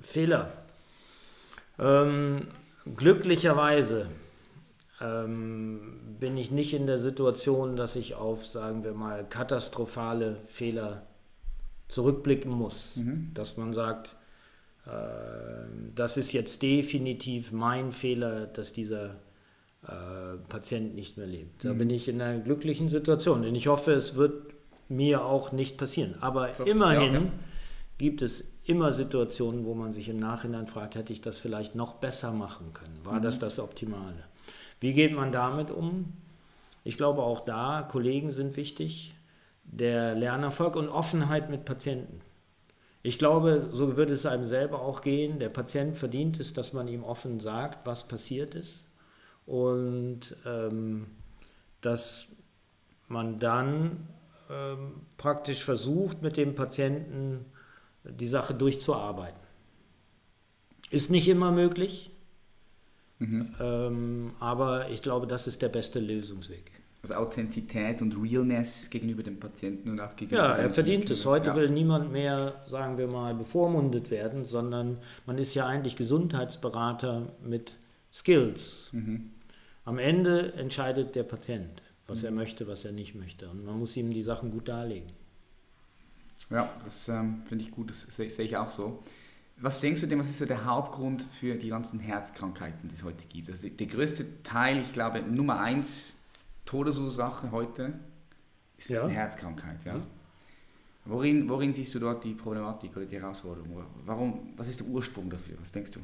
Fehler. 0.00 0.52
Ähm, 1.78 2.46
glücklicherweise 2.96 4.08
ähm, 5.00 6.16
bin 6.18 6.36
ich 6.36 6.50
nicht 6.50 6.72
in 6.72 6.86
der 6.86 6.98
Situation, 6.98 7.76
dass 7.76 7.96
ich 7.96 8.14
auf, 8.14 8.46
sagen 8.46 8.84
wir 8.84 8.92
mal, 8.92 9.26
katastrophale 9.28 10.38
Fehler 10.46 11.06
zurückblicken 11.88 12.50
muss. 12.50 12.96
Mhm. 12.96 13.30
Dass 13.34 13.56
man 13.56 13.74
sagt, 13.74 14.16
äh, 14.86 14.90
das 15.94 16.16
ist 16.16 16.32
jetzt 16.32 16.62
definitiv 16.62 17.52
mein 17.52 17.92
Fehler, 17.92 18.46
dass 18.46 18.72
dieser 18.72 19.16
äh, 19.86 20.36
Patient 20.48 20.94
nicht 20.94 21.16
mehr 21.16 21.26
lebt. 21.26 21.64
Da 21.64 21.74
mhm. 21.74 21.78
bin 21.78 21.90
ich 21.90 22.08
in 22.08 22.20
einer 22.20 22.40
glücklichen 22.40 22.88
Situation. 22.88 23.44
Und 23.44 23.54
ich 23.54 23.66
hoffe, 23.66 23.92
es 23.92 24.16
wird 24.16 24.55
mir 24.88 25.24
auch 25.24 25.52
nicht 25.52 25.76
passieren. 25.76 26.14
Aber 26.20 26.48
das 26.48 26.60
immerhin 26.60 27.14
ja, 27.14 27.20
ja. 27.20 27.26
gibt 27.98 28.22
es 28.22 28.52
immer 28.64 28.92
Situationen, 28.92 29.64
wo 29.64 29.74
man 29.74 29.92
sich 29.92 30.08
im 30.08 30.18
Nachhinein 30.18 30.66
fragt, 30.66 30.94
hätte 30.94 31.12
ich 31.12 31.20
das 31.20 31.38
vielleicht 31.38 31.74
noch 31.74 31.94
besser 31.94 32.32
machen 32.32 32.72
können? 32.72 32.98
War 33.04 33.18
mhm. 33.18 33.22
das 33.22 33.38
das 33.38 33.58
Optimale? 33.58 34.24
Wie 34.80 34.92
geht 34.92 35.14
man 35.14 35.32
damit 35.32 35.70
um? 35.70 36.12
Ich 36.84 36.96
glaube 36.96 37.22
auch 37.22 37.40
da, 37.40 37.82
Kollegen 37.82 38.30
sind 38.30 38.56
wichtig, 38.56 39.14
der 39.64 40.14
Lernerfolg 40.14 40.76
und 40.76 40.88
Offenheit 40.88 41.50
mit 41.50 41.64
Patienten. 41.64 42.20
Ich 43.02 43.18
glaube, 43.18 43.68
so 43.72 43.96
würde 43.96 44.14
es 44.14 44.26
einem 44.26 44.46
selber 44.46 44.82
auch 44.82 45.00
gehen. 45.00 45.38
Der 45.38 45.48
Patient 45.48 45.96
verdient 45.96 46.40
es, 46.40 46.52
dass 46.52 46.72
man 46.72 46.88
ihm 46.88 47.04
offen 47.04 47.38
sagt, 47.38 47.86
was 47.86 48.08
passiert 48.08 48.54
ist. 48.54 48.84
Und 49.46 50.36
ähm, 50.44 51.06
dass 51.80 52.26
man 53.06 53.38
dann 53.38 54.08
ähm, 54.50 55.02
praktisch 55.16 55.64
versucht, 55.64 56.22
mit 56.22 56.36
dem 56.36 56.54
Patienten 56.54 57.44
die 58.04 58.26
Sache 58.26 58.54
durchzuarbeiten. 58.54 59.40
Ist 60.90 61.10
nicht 61.10 61.28
immer 61.28 61.50
möglich, 61.50 62.10
mhm. 63.18 63.54
ähm, 63.60 64.32
aber 64.38 64.88
ich 64.90 65.02
glaube, 65.02 65.26
das 65.26 65.46
ist 65.46 65.62
der 65.62 65.68
beste 65.68 65.98
Lösungsweg. 65.98 66.70
Also 67.02 67.14
Authentizität 67.14 68.02
und 68.02 68.16
Realness 68.20 68.90
gegenüber 68.90 69.22
dem 69.22 69.38
Patienten 69.38 69.90
und 69.90 70.00
auch 70.00 70.16
gegenüber 70.16 70.42
Ja, 70.42 70.56
er 70.56 70.70
verdient 70.70 71.08
es. 71.10 71.24
Heute 71.24 71.50
ja. 71.50 71.56
will 71.56 71.70
niemand 71.70 72.10
mehr, 72.10 72.62
sagen 72.66 72.98
wir 72.98 73.06
mal, 73.06 73.34
bevormundet 73.34 74.10
werden, 74.10 74.44
sondern 74.44 74.98
man 75.24 75.38
ist 75.38 75.54
ja 75.54 75.66
eigentlich 75.66 75.96
Gesundheitsberater 75.96 77.32
mit 77.44 77.72
Skills. 78.12 78.88
Mhm. 78.92 79.30
Am 79.84 79.98
Ende 79.98 80.54
entscheidet 80.54 81.14
der 81.14 81.22
Patient 81.22 81.82
was 82.06 82.22
er 82.22 82.30
möchte, 82.30 82.66
was 82.66 82.84
er 82.84 82.92
nicht 82.92 83.14
möchte. 83.14 83.48
Und 83.48 83.64
man 83.64 83.78
muss 83.78 83.96
ihm 83.96 84.10
die 84.10 84.22
Sachen 84.22 84.50
gut 84.50 84.68
darlegen. 84.68 85.10
Ja, 86.50 86.72
das 86.84 87.08
ähm, 87.08 87.42
finde 87.46 87.64
ich 87.64 87.70
gut, 87.70 87.90
das 87.90 88.02
sehe 88.02 88.30
seh 88.30 88.44
ich 88.44 88.56
auch 88.56 88.70
so. 88.70 89.02
Was 89.58 89.80
denkst 89.80 90.02
du 90.02 90.06
denn, 90.06 90.18
was 90.18 90.28
ist 90.28 90.38
so 90.38 90.44
der 90.44 90.64
Hauptgrund 90.64 91.22
für 91.22 91.54
die 91.54 91.70
ganzen 91.70 91.98
Herzkrankheiten, 91.98 92.88
die 92.88 92.94
es 92.94 93.02
heute 93.02 93.24
gibt? 93.26 93.48
Also 93.48 93.68
der 93.68 93.86
größte 93.86 94.42
Teil, 94.42 94.80
ich 94.80 94.92
glaube, 94.92 95.22
Nummer 95.22 95.60
eins 95.60 96.18
Todesursache 96.66 97.50
heute 97.50 97.94
ist 98.76 98.90
ja. 98.90 99.02
eine 99.02 99.12
Herzkrankheit. 99.12 99.84
Ja? 99.84 99.96
ja. 99.96 100.02
Worin, 101.06 101.48
worin 101.48 101.72
siehst 101.72 101.94
du 101.94 101.98
dort 101.98 102.22
die 102.24 102.34
Problematik 102.34 102.96
oder 102.96 103.06
die 103.06 103.16
Herausforderung? 103.16 103.84
Warum, 104.04 104.52
was 104.56 104.68
ist 104.68 104.80
der 104.80 104.86
Ursprung 104.88 105.30
dafür? 105.30 105.56
Was 105.60 105.72
denkst 105.72 105.92
du? 105.92 106.00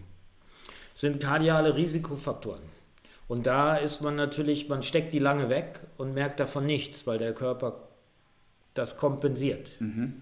sind 0.95 1.21
kardiale 1.21 1.75
Risikofaktoren. 1.75 2.63
Und 3.33 3.47
da 3.47 3.77
ist 3.77 4.03
man 4.03 4.15
natürlich, 4.15 4.69
man 4.69 4.83
steckt 4.83 5.15
die 5.15 5.19
lange 5.19 5.49
weg 5.49 5.81
und 5.97 6.13
merkt 6.13 6.39
davon 6.39 6.67
nichts, 6.67 7.07
weil 7.07 7.17
der 7.17 7.33
Körper 7.33 7.89
das 8.75 8.99
kompensiert. 8.99 9.71
Mhm. 9.81 10.21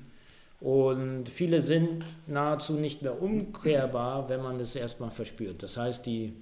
Und 0.60 1.28
viele 1.28 1.60
sind 1.60 2.04
nahezu 2.28 2.74
nicht 2.74 3.02
mehr 3.02 3.20
umkehrbar, 3.20 4.28
wenn 4.28 4.40
man 4.40 4.60
es 4.60 4.76
erstmal 4.76 5.10
verspürt. 5.10 5.60
Das 5.64 5.76
heißt, 5.76 6.06
die 6.06 6.34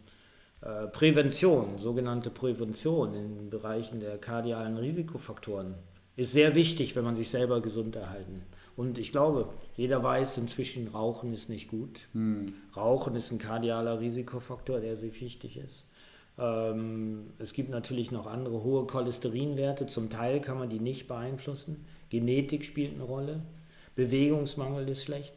äh, 0.61 0.89
Prävention, 0.89 1.79
sogenannte 1.79 2.29
Prävention 2.29 3.15
in 3.15 3.49
Bereichen 3.49 4.01
der 4.01 4.19
kardialen 4.19 4.77
Risikofaktoren, 4.77 5.75
ist 6.17 6.33
sehr 6.33 6.55
wichtig, 6.55 6.95
wenn 6.95 7.05
man 7.05 7.17
sich 7.17 7.31
selber 7.31 7.63
gesund 7.63 7.97
erhalten. 7.97 8.43
Und 8.77 8.99
ich 8.99 9.11
glaube, 9.11 9.49
jeder 9.75 10.03
weiß 10.03 10.37
inzwischen, 10.37 10.89
Rauchen 10.89 11.33
ist 11.33 11.49
nicht 11.49 11.71
gut. 11.71 12.01
Mhm. 12.13 12.53
Rauchen 12.77 13.17
ist 13.17 13.33
ein 13.33 13.39
kardialer 13.39 14.01
Risikofaktor, 14.01 14.81
der 14.81 14.97
sehr 14.97 15.19
wichtig 15.19 15.57
ist. 15.57 15.88
Ähm, 16.39 17.31
es 17.39 17.53
gibt 17.53 17.71
natürlich 17.71 18.11
noch 18.11 18.27
andere 18.27 18.63
hohe 18.63 18.87
Cholesterinwerte. 18.87 19.87
Zum 19.87 20.09
Teil 20.11 20.41
kann 20.41 20.59
man 20.59 20.69
die 20.71 20.81
nicht 20.81 21.09
beeinflussen. 21.09 21.85
Genetik 22.11 22.65
spielt 22.65 22.95
eine 22.95 23.03
Rolle. 23.05 23.43
Bewegungsmangel 23.97 24.89
ist 24.89 25.05
schlecht. 25.05 25.35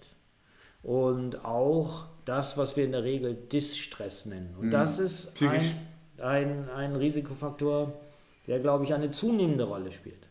und 0.83 1.45
auch 1.45 2.05
das, 2.25 2.57
was 2.57 2.75
wir 2.75 2.85
in 2.85 2.91
der 2.91 3.03
Regel 3.03 3.35
Distress 3.35 4.25
nennen. 4.25 4.55
Und 4.59 4.67
Mhm. 4.67 4.71
das 4.71 4.97
ist 4.97 5.31
Psychisch. 5.35 5.75
ein, 6.17 6.65
ein, 6.65 6.69
ein 6.69 6.95
Risikofaktor, 6.95 7.93
der, 8.47 8.57
glaube 8.59 8.85
ich, 8.85 8.93
eine 8.95 9.11
zunehmende 9.11 9.65
Rolle 9.65 9.91
spielt. 9.91 10.27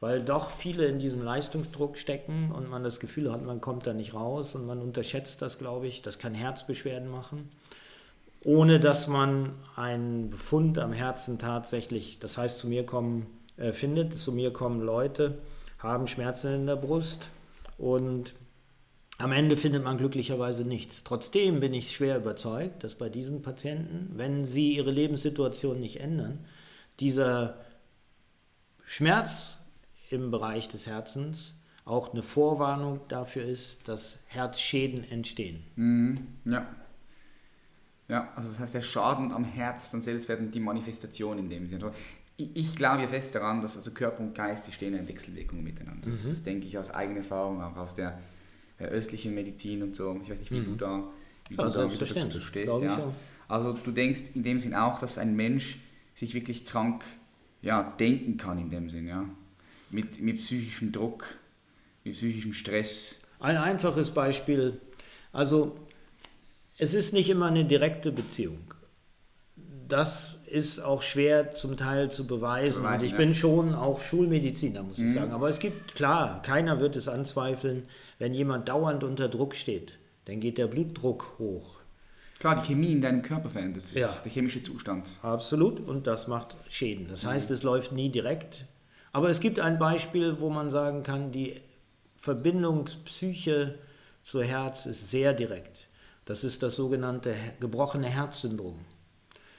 Weil 0.00 0.22
doch 0.22 0.48
viele 0.48 0.86
in 0.86 0.98
diesem 0.98 1.22
Leistungsdruck 1.22 1.98
stecken 1.98 2.50
und 2.50 2.70
man 2.70 2.82
das 2.82 2.98
Gefühl 2.98 3.30
hat, 3.30 3.44
man 3.44 3.60
kommt 3.60 3.86
da 3.86 3.92
nicht 3.92 4.14
raus 4.14 4.54
und 4.54 4.64
man 4.64 4.80
unterschätzt 4.80 5.42
das, 5.42 5.58
glaube 5.58 5.86
ich. 5.86 6.00
Das 6.00 6.18
kann 6.18 6.32
Herzbeschwerden 6.32 7.10
machen, 7.10 7.50
ohne 8.44 8.80
dass 8.80 9.06
man 9.06 9.52
einen 9.76 10.30
Befund 10.30 10.78
am 10.78 10.92
Herzen 10.92 11.38
tatsächlich, 11.38 12.18
das 12.18 12.38
heißt, 12.38 12.58
zu 12.58 12.68
mir 12.68 12.86
kommen, 12.86 13.26
äh, 13.56 13.72
findet. 13.72 14.18
Zu 14.18 14.32
mir 14.32 14.52
kommen 14.52 14.80
Leute, 14.80 15.38
haben 15.78 16.06
Schmerzen 16.06 16.54
in 16.54 16.66
der 16.66 16.76
Brust 16.76 17.28
und 17.76 18.34
am 19.18 19.32
Ende 19.32 19.58
findet 19.58 19.84
man 19.84 19.98
glücklicherweise 19.98 20.64
nichts. 20.64 21.04
Trotzdem 21.04 21.60
bin 21.60 21.74
ich 21.74 21.94
schwer 21.94 22.16
überzeugt, 22.16 22.82
dass 22.82 22.94
bei 22.94 23.10
diesen 23.10 23.42
Patienten, 23.42 24.12
wenn 24.16 24.46
sie 24.46 24.76
ihre 24.76 24.90
Lebenssituation 24.90 25.78
nicht 25.78 26.00
ändern, 26.00 26.38
dieser 27.00 27.58
Schmerz 28.86 29.58
im 30.08 30.30
Bereich 30.30 30.68
des 30.68 30.86
Herzens 30.86 31.52
auch 31.84 32.12
eine 32.12 32.22
Vorwarnung 32.22 33.00
dafür 33.08 33.44
ist, 33.44 33.88
dass 33.88 34.20
Herzschäden 34.26 35.04
entstehen. 35.04 35.64
Mhm. 35.76 36.26
Ja. 36.46 36.66
Ja, 38.10 38.28
also 38.34 38.48
das 38.48 38.58
heißt, 38.58 38.74
der 38.74 38.82
Schaden 38.82 39.32
am 39.32 39.44
Herz 39.44 39.92
dann 39.92 40.02
selbst 40.02 40.28
werden 40.28 40.50
die 40.50 40.58
Manifestation 40.58 41.38
in 41.38 41.48
dem 41.48 41.66
Sinne. 41.66 41.92
Ich, 42.36 42.50
ich 42.54 42.76
glaube 42.76 43.02
ja 43.02 43.06
fest 43.06 43.34
daran, 43.36 43.60
dass 43.62 43.76
also 43.76 43.92
Körper 43.92 44.20
und 44.20 44.34
Geist, 44.34 44.66
die 44.66 44.72
stehen 44.72 44.94
in 44.94 45.06
Wechselwirkung 45.06 45.62
miteinander. 45.62 46.06
Das, 46.06 46.26
das 46.26 46.42
denke 46.42 46.66
ich 46.66 46.76
aus 46.76 46.90
eigener 46.90 47.18
Erfahrung, 47.18 47.62
auch 47.62 47.76
aus 47.76 47.94
der 47.94 48.20
äh, 48.78 48.84
östlichen 48.86 49.32
Medizin 49.34 49.82
und 49.84 49.94
so. 49.94 50.18
Ich 50.22 50.28
weiß 50.28 50.40
nicht, 50.40 50.50
wie 50.50 50.60
du 50.60 50.74
da, 50.74 51.04
wie 51.48 51.54
Ja, 51.54 51.68
du 51.68 51.70
da 51.70 51.86
dazu 51.86 52.40
stehst. 52.42 52.80
Ja. 52.80 53.12
Also 53.46 53.74
du 53.74 53.92
denkst 53.92 54.22
in 54.34 54.42
dem 54.42 54.58
Sinn 54.58 54.74
auch, 54.74 54.98
dass 54.98 55.16
ein 55.16 55.36
Mensch 55.36 55.78
sich 56.14 56.34
wirklich 56.34 56.64
krank 56.64 57.04
ja, 57.62 57.94
denken 58.00 58.36
kann 58.36 58.58
in 58.58 58.70
dem 58.70 58.90
Sinn, 58.90 59.06
ja. 59.06 59.24
Mit, 59.90 60.20
mit 60.20 60.38
psychischem 60.38 60.92
Druck, 60.92 61.26
mit 62.04 62.14
psychischem 62.14 62.52
Stress. 62.52 63.22
Ein 63.38 63.56
einfaches 63.56 64.10
Beispiel, 64.12 64.80
also 65.32 65.76
es 66.80 66.94
ist 66.94 67.12
nicht 67.12 67.28
immer 67.28 67.46
eine 67.46 67.64
direkte 67.64 68.10
Beziehung. 68.10 68.74
Das 69.88 70.38
ist 70.46 70.80
auch 70.80 71.02
schwer 71.02 71.54
zum 71.54 71.76
Teil 71.76 72.10
zu 72.10 72.26
beweisen. 72.26 72.86
Und 72.86 73.02
ich 73.02 73.12
ja. 73.12 73.16
bin 73.18 73.34
schon 73.34 73.74
auch 73.74 74.00
Schulmediziner, 74.00 74.82
muss 74.82 74.98
ich 74.98 75.12
sagen. 75.12 75.32
Aber 75.32 75.48
es 75.48 75.58
gibt, 75.58 75.94
klar, 75.94 76.40
keiner 76.42 76.80
wird 76.80 76.96
es 76.96 77.08
anzweifeln, 77.08 77.86
wenn 78.18 78.32
jemand 78.32 78.68
dauernd 78.68 79.04
unter 79.04 79.28
Druck 79.28 79.54
steht, 79.54 79.92
dann 80.26 80.40
geht 80.40 80.58
der 80.58 80.68
Blutdruck 80.68 81.34
hoch. 81.38 81.80
Klar, 82.38 82.62
die 82.62 82.68
Chemie 82.68 82.92
in 82.92 83.02
deinem 83.02 83.20
Körper 83.20 83.50
verändert 83.50 83.86
sich, 83.88 83.98
Ja. 83.98 84.14
der 84.24 84.30
chemische 84.32 84.62
Zustand. 84.62 85.10
Absolut, 85.22 85.80
und 85.80 86.06
das 86.06 86.26
macht 86.28 86.56
Schäden. 86.70 87.08
Das 87.10 87.26
heißt, 87.26 87.50
es 87.50 87.62
läuft 87.62 87.92
nie 87.92 88.08
direkt. 88.08 88.64
Aber 89.12 89.28
es 89.28 89.40
gibt 89.40 89.60
ein 89.60 89.78
Beispiel, 89.78 90.40
wo 90.40 90.48
man 90.48 90.70
sagen 90.70 91.02
kann, 91.02 91.32
die 91.32 91.60
Verbindung 92.16 92.86
Psyche 93.04 93.78
zu 94.22 94.42
Herz 94.42 94.86
ist 94.86 95.10
sehr 95.10 95.34
direkt. 95.34 95.88
Das 96.24 96.44
ist 96.44 96.62
das 96.62 96.76
sogenannte 96.76 97.32
he- 97.32 97.52
gebrochene 97.60 98.08
Herzsyndrom. 98.08 98.78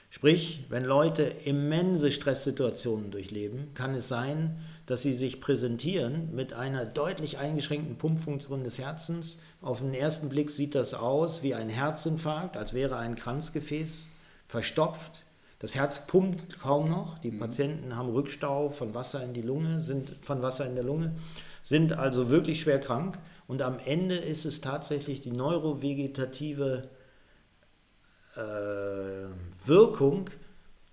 Sprich, 0.09 0.65
wenn 0.67 0.83
Leute 0.83 1.23
immense 1.23 2.11
Stresssituationen 2.11 3.11
durchleben, 3.11 3.73
kann 3.73 3.95
es 3.95 4.09
sein, 4.09 4.59
dass 4.85 5.03
sie 5.03 5.13
sich 5.13 5.39
präsentieren 5.39 6.35
mit 6.35 6.51
einer 6.51 6.83
deutlich 6.85 7.37
eingeschränkten 7.37 7.97
Pumpfunktion 7.97 8.65
des 8.65 8.77
Herzens. 8.77 9.37
Auf 9.61 9.79
den 9.79 9.93
ersten 9.93 10.27
Blick 10.27 10.49
sieht 10.49 10.75
das 10.75 10.93
aus 10.93 11.43
wie 11.43 11.55
ein 11.55 11.69
Herzinfarkt, 11.69 12.57
als 12.57 12.73
wäre 12.73 12.97
ein 12.97 13.15
Kranzgefäß 13.15 14.01
verstopft. 14.47 15.23
Das 15.59 15.75
Herz 15.75 16.07
pumpt 16.07 16.59
kaum 16.59 16.89
noch. 16.89 17.17
Die 17.19 17.31
Patienten 17.31 17.95
haben 17.95 18.09
Rückstau 18.09 18.69
von 18.69 18.93
Wasser 18.93 19.23
in 19.23 19.33
die 19.33 19.41
Lunge, 19.41 19.81
sind 19.83 20.09
von 20.21 20.41
Wasser 20.41 20.65
in 20.65 20.75
der 20.75 20.83
Lunge, 20.83 21.13
sind 21.63 21.93
also 21.93 22.29
wirklich 22.29 22.59
schwer 22.59 22.79
krank. 22.79 23.17
Und 23.51 23.61
am 23.63 23.79
Ende 23.83 24.15
ist 24.15 24.45
es 24.45 24.61
tatsächlich 24.61 25.19
die 25.19 25.33
neurovegetative 25.33 26.87
äh, 28.37 29.25
Wirkung 29.65 30.29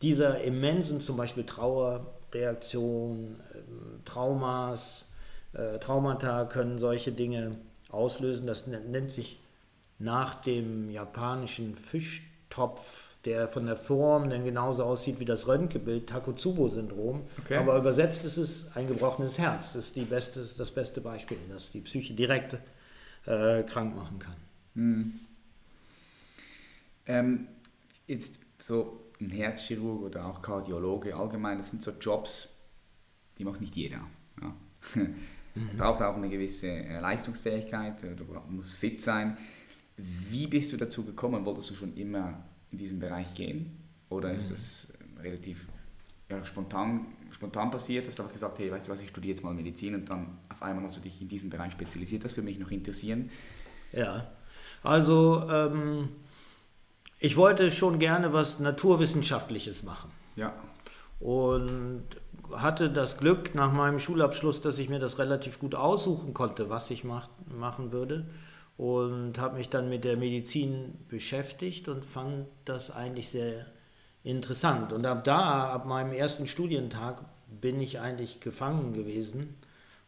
dieser 0.03 0.42
immensen, 0.42 1.01
zum 1.01 1.16
Beispiel 1.16 1.44
Trauerreaktion, 1.44 3.38
ähm, 3.55 4.01
Traumas, 4.05 5.05
äh, 5.53 5.79
Traumata 5.79 6.47
können 6.47 6.81
solche 6.81 7.12
Dinge 7.12 7.55
auslösen. 7.90 8.49
Das 8.49 8.66
nennt 8.66 9.12
sich 9.12 9.38
nach 10.01 10.35
dem 10.35 10.90
japanischen 10.90 11.77
Fischtopf, 11.77 13.08
der 13.24 13.48
von 13.48 13.66
der 13.66 13.76
Form 13.76 14.31
dann 14.31 14.44
genauso 14.44 14.85
aussieht 14.85 15.18
wie 15.20 15.24
das 15.24 15.48
Röntgenbild, 15.48 16.09
Takotsubo-Syndrom. 16.09 17.22
Okay. 17.40 17.57
Aber 17.57 17.76
übersetzt 17.76 18.24
ist 18.24 18.37
es 18.37 18.70
ein 18.74 18.87
gebrochenes 18.87 19.38
Herz. 19.38 19.72
Das 19.72 19.87
ist 19.87 19.96
die 19.96 20.04
beste, 20.04 20.48
das 20.57 20.70
beste 20.70 21.00
Beispiel, 21.00 21.38
das 21.50 21.70
die 21.70 21.81
Psyche 21.81 22.14
direkt 22.14 22.57
äh, 23.26 23.62
krank 23.64 23.96
machen 23.96 24.18
kann. 24.18 24.37
Ähm, 27.07 27.48
jetzt 28.07 28.38
so 28.59 29.00
ein 29.20 29.31
Herzchirurg 29.31 30.02
oder 30.02 30.26
auch 30.26 30.40
Kardiologe 30.40 31.16
allgemein, 31.16 31.59
das 31.59 31.70
sind 31.70 31.83
so 31.83 31.90
Jobs, 32.00 32.54
die 33.38 33.44
macht 33.44 33.61
nicht 33.61 33.74
jeder. 33.74 34.00
Ja. 34.40 34.54
Braucht 35.76 36.02
auch 36.02 36.14
eine 36.14 36.28
gewisse 36.28 36.68
äh, 36.68 37.00
Leistungsfähigkeit, 37.00 38.04
äh, 38.04 38.14
du 38.14 38.24
musst 38.48 38.78
fit 38.78 39.02
sein. 39.02 39.37
Wie 39.96 40.46
bist 40.46 40.72
du 40.72 40.76
dazu 40.76 41.04
gekommen? 41.04 41.44
Wolltest 41.44 41.70
du 41.70 41.74
schon 41.74 41.96
immer 41.96 42.44
in 42.70 42.78
diesen 42.78 42.98
Bereich 42.98 43.35
gehen? 43.35 43.76
Oder 44.09 44.33
ist 44.33 44.50
das 44.50 44.92
äh, 45.18 45.22
relativ 45.22 45.66
ja, 46.31 46.42
spontan, 46.44 47.07
spontan 47.31 47.70
passiert? 47.70 48.07
Hast 48.07 48.18
du 48.18 48.22
auch 48.22 48.33
gesagt, 48.33 48.59
hey, 48.59 48.70
weißt 48.70 48.88
du 48.88 48.92
was, 48.92 49.02
ich 49.02 49.09
studiere 49.11 49.35
jetzt 49.35 49.44
mal 49.44 49.54
Medizin 49.54 49.94
und 49.94 50.09
dann 50.09 50.38
auf 50.48 50.62
einmal 50.62 50.85
hast 50.85 50.96
du 50.96 51.00
dich 51.00 51.20
in 51.20 51.28
diesem 51.28 51.50
Bereich 51.50 51.72
spezialisiert. 51.72 52.24
Das 52.24 52.37
würde 52.37 52.46
mich 52.46 52.59
noch 52.59 52.70
interessieren. 52.70 53.31
Ja, 53.92 54.31
also 54.83 55.44
ähm, 55.50 56.09
ich 57.18 57.37
wollte 57.37 57.70
schon 57.70 57.98
gerne 57.98 58.33
was 58.33 58.61
Naturwissenschaftliches 58.61 59.83
machen 59.83 60.11
Ja. 60.37 60.54
und 61.20 62.04
hatte 62.52 62.90
das 62.90 63.18
Glück 63.18 63.54
nach 63.54 63.72
meinem 63.72 63.98
Schulabschluss, 63.98 64.61
dass 64.61 64.78
ich 64.78 64.88
mir 64.88 64.98
das 64.98 65.18
relativ 65.18 65.59
gut 65.59 65.74
aussuchen 65.74 66.33
konnte, 66.33 66.70
was 66.70 66.90
ich 66.90 67.04
mach, 67.04 67.28
machen 67.50 67.92
würde 67.92 68.26
und 68.79 69.38
habe 69.38 69.59
mich 69.59 69.69
dann 69.69 69.88
mit 69.88 70.05
der 70.05 70.17
Medizin 70.17 70.95
beschäftigt 71.09 71.88
und 71.88 72.05
fand 72.05 72.47
das 72.64 72.93
eigentlich 72.93 73.29
sehr 73.29 73.67
interessant. 74.23 74.93
Und 74.93 75.05
ab 75.05 75.25
da, 75.25 75.71
ab 75.71 75.85
meinem 75.85 76.12
ersten 76.12 76.47
Studientag, 76.47 77.21
bin 77.61 77.81
ich 77.81 77.99
eigentlich 77.99 78.41
gefangen 78.41 78.93
gewesen 78.93 79.57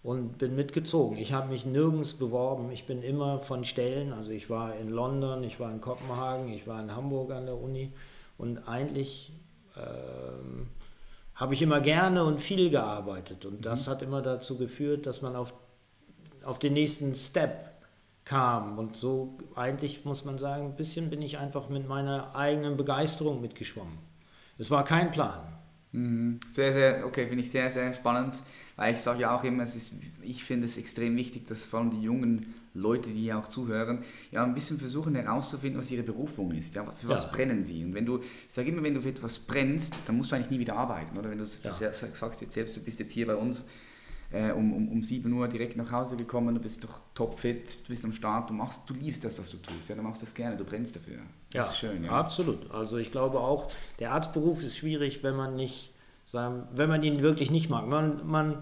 und 0.05 0.39
bin 0.39 0.55
mitgezogen. 0.55 1.19
Ich 1.19 1.33
habe 1.33 1.49
mich 1.49 1.67
nirgends 1.67 2.15
beworben. 2.15 2.71
Ich 2.71 2.87
bin 2.87 3.03
immer 3.03 3.41
von 3.41 3.65
Stellen, 3.65 4.13
also 4.13 4.31
ich 4.31 4.49
war 4.51 4.77
in 4.77 4.89
London, 4.89 5.43
ich 5.43 5.59
war 5.59 5.73
in 5.73 5.81
Kopenhagen, 5.81 6.49
ich 6.53 6.69
war 6.69 6.81
in 6.81 6.95
Hamburg 6.95 7.33
an 7.33 7.47
der 7.47 7.57
Uni 7.57 7.93
und 8.39 8.69
eigentlich 8.69 9.33
ähm, 9.77 10.69
habe 11.35 11.55
ich 11.55 11.63
immer 11.63 11.81
gerne 11.81 12.23
und 12.23 12.41
viel 12.41 12.71
gearbeitet. 12.71 13.45
Und 13.47 13.67
das 13.67 13.89
hat 13.89 14.03
immer 14.03 14.23
dazu 14.23 14.59
geführt, 14.59 15.07
dass 15.07 15.23
man 15.23 15.35
auf, 15.35 15.55
auf 16.45 16.61
den 16.61 16.75
nächsten 16.75 17.17
Step 17.17 17.70
kam. 18.31 18.79
Und 18.79 18.97
so 18.97 19.37
eigentlich 19.57 20.05
muss 20.05 20.25
man 20.25 20.38
sagen, 20.38 20.66
ein 20.66 20.77
bisschen 20.77 21.11
bin 21.11 21.21
ich 21.21 21.38
einfach 21.38 21.69
mit 21.69 21.88
meiner 21.88 22.37
eigenen 22.37 22.77
Begeisterung 22.77 23.40
mitgeschwommen. 23.40 23.99
Es 24.57 24.71
war 24.71 24.85
kein 24.85 25.11
Plan. 25.11 25.43
Mhm. 25.90 26.38
Sehr, 26.49 26.73
sehr, 26.73 27.05
okay, 27.05 27.27
finde 27.27 27.43
ich 27.43 27.51
sehr, 27.51 27.69
sehr 27.71 27.93
spannend, 27.93 28.38
weil 28.77 28.95
ich 28.95 29.01
sage 29.01 29.23
ja 29.23 29.37
auch 29.37 29.43
immer, 29.43 29.64
es 29.64 29.75
ist, 29.75 29.95
ich 30.23 30.45
finde 30.45 30.66
es 30.66 30.79
extrem 30.79 31.16
wichtig, 31.16 31.47
dass 31.47 31.66
vor 31.66 31.81
allem 31.81 31.90
die 31.90 32.03
jungen 32.03 32.55
Leute, 32.73 33.11
die 33.11 33.23
hier 33.23 33.37
auch 33.37 33.49
zuhören, 33.49 34.05
ja 34.31 34.45
ein 34.45 34.55
bisschen 34.55 34.79
versuchen 34.79 35.16
herauszufinden, 35.16 35.81
was 35.81 35.90
ihre 35.90 36.05
Berufung 36.05 36.53
ist, 36.53 36.77
ja, 36.77 36.85
für 36.95 37.09
was 37.09 37.25
Ja. 37.25 37.31
brennen 37.33 37.64
sie. 37.64 37.85
Und 37.85 37.95
wenn 37.95 38.07
du, 38.07 38.19
ich 38.21 38.55
sage 38.55 38.69
immer, 38.69 38.85
wenn 38.85 38.95
du 38.95 39.03
für 39.03 39.09
etwas 39.09 39.40
brennst, 39.40 39.99
dann 40.07 40.16
musst 40.16 40.31
du 40.31 40.37
eigentlich 40.37 40.51
nie 40.51 40.61
wieder 40.61 40.77
arbeiten, 40.77 41.19
oder? 41.19 41.31
Wenn 41.31 41.38
du 41.38 41.45
ja. 41.45 41.73
sagst 41.73 42.40
jetzt 42.43 42.53
selbst, 42.53 42.77
du 42.77 42.81
bist 42.81 43.01
jetzt 43.01 43.11
hier 43.12 43.27
bei 43.27 43.35
uns 43.35 43.64
äh, 44.33 44.53
um, 44.53 44.73
um, 44.73 44.88
um 44.88 45.03
7 45.03 45.33
Uhr 45.33 45.49
direkt 45.49 45.77
nach 45.77 45.90
Hause 45.90 46.16
gekommen, 46.16 46.55
du 46.55 46.61
bist 46.61 46.85
doch 46.85 47.01
topfit, 47.14 47.79
du 47.85 47.88
bist 47.88 48.05
am 48.05 48.12
Start, 48.12 48.51
du 48.51 48.55
machst, 48.55 48.83
du 48.87 48.95
liebst 48.95 49.25
das, 49.25 49.38
was 49.38 49.51
du 49.51 49.57
tust, 49.57 49.88
ja, 49.88 49.95
du 49.95 50.03
machst 50.03 50.23
das 50.23 50.35
gerne, 50.35 50.57
du 50.57 50.64
brennst 50.64 50.97
dafür. 50.97 51.19
Das 51.53 51.71
ist 51.71 51.79
schön, 51.79 52.05
ja. 52.05 52.11
Absolut. 52.11 52.71
Also 52.71 52.97
ich 52.97 53.11
glaube 53.11 53.40
auch, 53.40 53.71
der 53.99 54.12
Arztberuf 54.12 54.62
ist 54.62 54.77
schwierig, 54.77 55.23
wenn 55.23 55.37
man 55.37 55.57
nicht, 55.57 55.93
sagen, 56.25 56.69
wenn 56.73 56.88
man 56.88 57.03
ihn 57.03 57.23
wirklich 57.23 57.51
nicht 57.51 57.71
mag. 57.71 57.88
Man, 57.88 58.21
man 58.25 58.59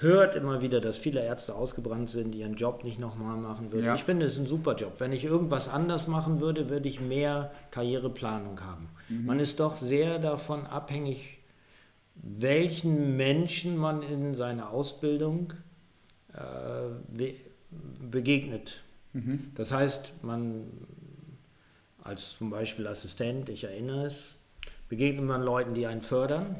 hört 0.00 0.34
immer 0.34 0.60
wieder, 0.62 0.80
dass 0.80 0.98
viele 0.98 1.24
Ärzte 1.24 1.54
ausgebrannt 1.54 2.10
sind, 2.10 2.34
ihren 2.34 2.54
Job 2.54 2.84
nicht 2.84 2.98
nochmal 2.98 3.36
machen 3.36 3.72
würden. 3.72 3.86
Ja. 3.86 3.94
Ich 3.94 4.04
finde 4.04 4.26
es 4.26 4.38
ein 4.38 4.46
super 4.46 4.74
Job. 4.74 4.94
Wenn 4.98 5.12
ich 5.12 5.24
irgendwas 5.24 5.68
anders 5.68 6.08
machen 6.08 6.40
würde, 6.40 6.68
würde 6.68 6.88
ich 6.88 7.00
mehr 7.00 7.52
Karriereplanung 7.70 8.60
haben. 8.60 8.88
Mhm. 9.08 9.26
Man 9.26 9.40
ist 9.40 9.60
doch 9.60 9.76
sehr 9.76 10.18
davon 10.18 10.66
abhängig, 10.66 11.39
welchen 12.22 13.16
Menschen 13.16 13.76
man 13.76 14.02
in 14.02 14.34
seiner 14.34 14.70
Ausbildung 14.70 15.52
äh, 16.32 16.38
be 17.08 17.34
begegnet. 18.10 18.82
Das 19.54 19.70
heißt, 19.70 20.12
man 20.22 20.64
als 22.02 22.36
zum 22.36 22.50
Beispiel 22.50 22.88
Assistent, 22.88 23.48
ich 23.48 23.62
erinnere 23.62 24.06
es, 24.06 24.34
begegnet 24.88 25.24
man 25.24 25.42
Leuten, 25.42 25.74
die 25.74 25.86
einen 25.86 26.02
fördern 26.02 26.56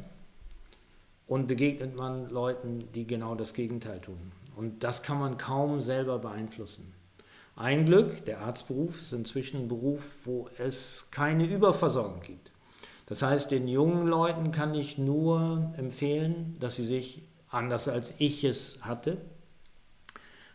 und 1.26 1.48
begegnet 1.48 1.96
man 1.96 2.30
Leuten, 2.30 2.88
die 2.94 3.06
genau 3.06 3.34
das 3.34 3.54
Gegenteil 3.54 4.00
tun. 4.00 4.32
Und 4.54 4.84
das 4.84 5.02
kann 5.02 5.18
man 5.18 5.36
kaum 5.36 5.80
selber 5.80 6.18
beeinflussen. 6.20 6.92
Ein 7.56 7.86
Glück, 7.86 8.24
der 8.24 8.40
Arztberuf 8.40 9.00
ist 9.00 9.12
inzwischen 9.12 9.62
ein 9.62 9.68
Beruf, 9.68 10.24
wo 10.24 10.48
es 10.58 11.06
keine 11.10 11.46
Überversorgung 11.46 12.20
gibt. 12.20 12.49
Das 13.10 13.22
heißt, 13.22 13.50
den 13.50 13.66
jungen 13.66 14.06
Leuten 14.06 14.52
kann 14.52 14.72
ich 14.72 14.96
nur 14.96 15.74
empfehlen, 15.76 16.54
dass 16.60 16.76
sie 16.76 16.86
sich, 16.86 17.24
anders 17.48 17.88
als 17.88 18.14
ich 18.18 18.44
es 18.44 18.78
hatte, 18.82 19.18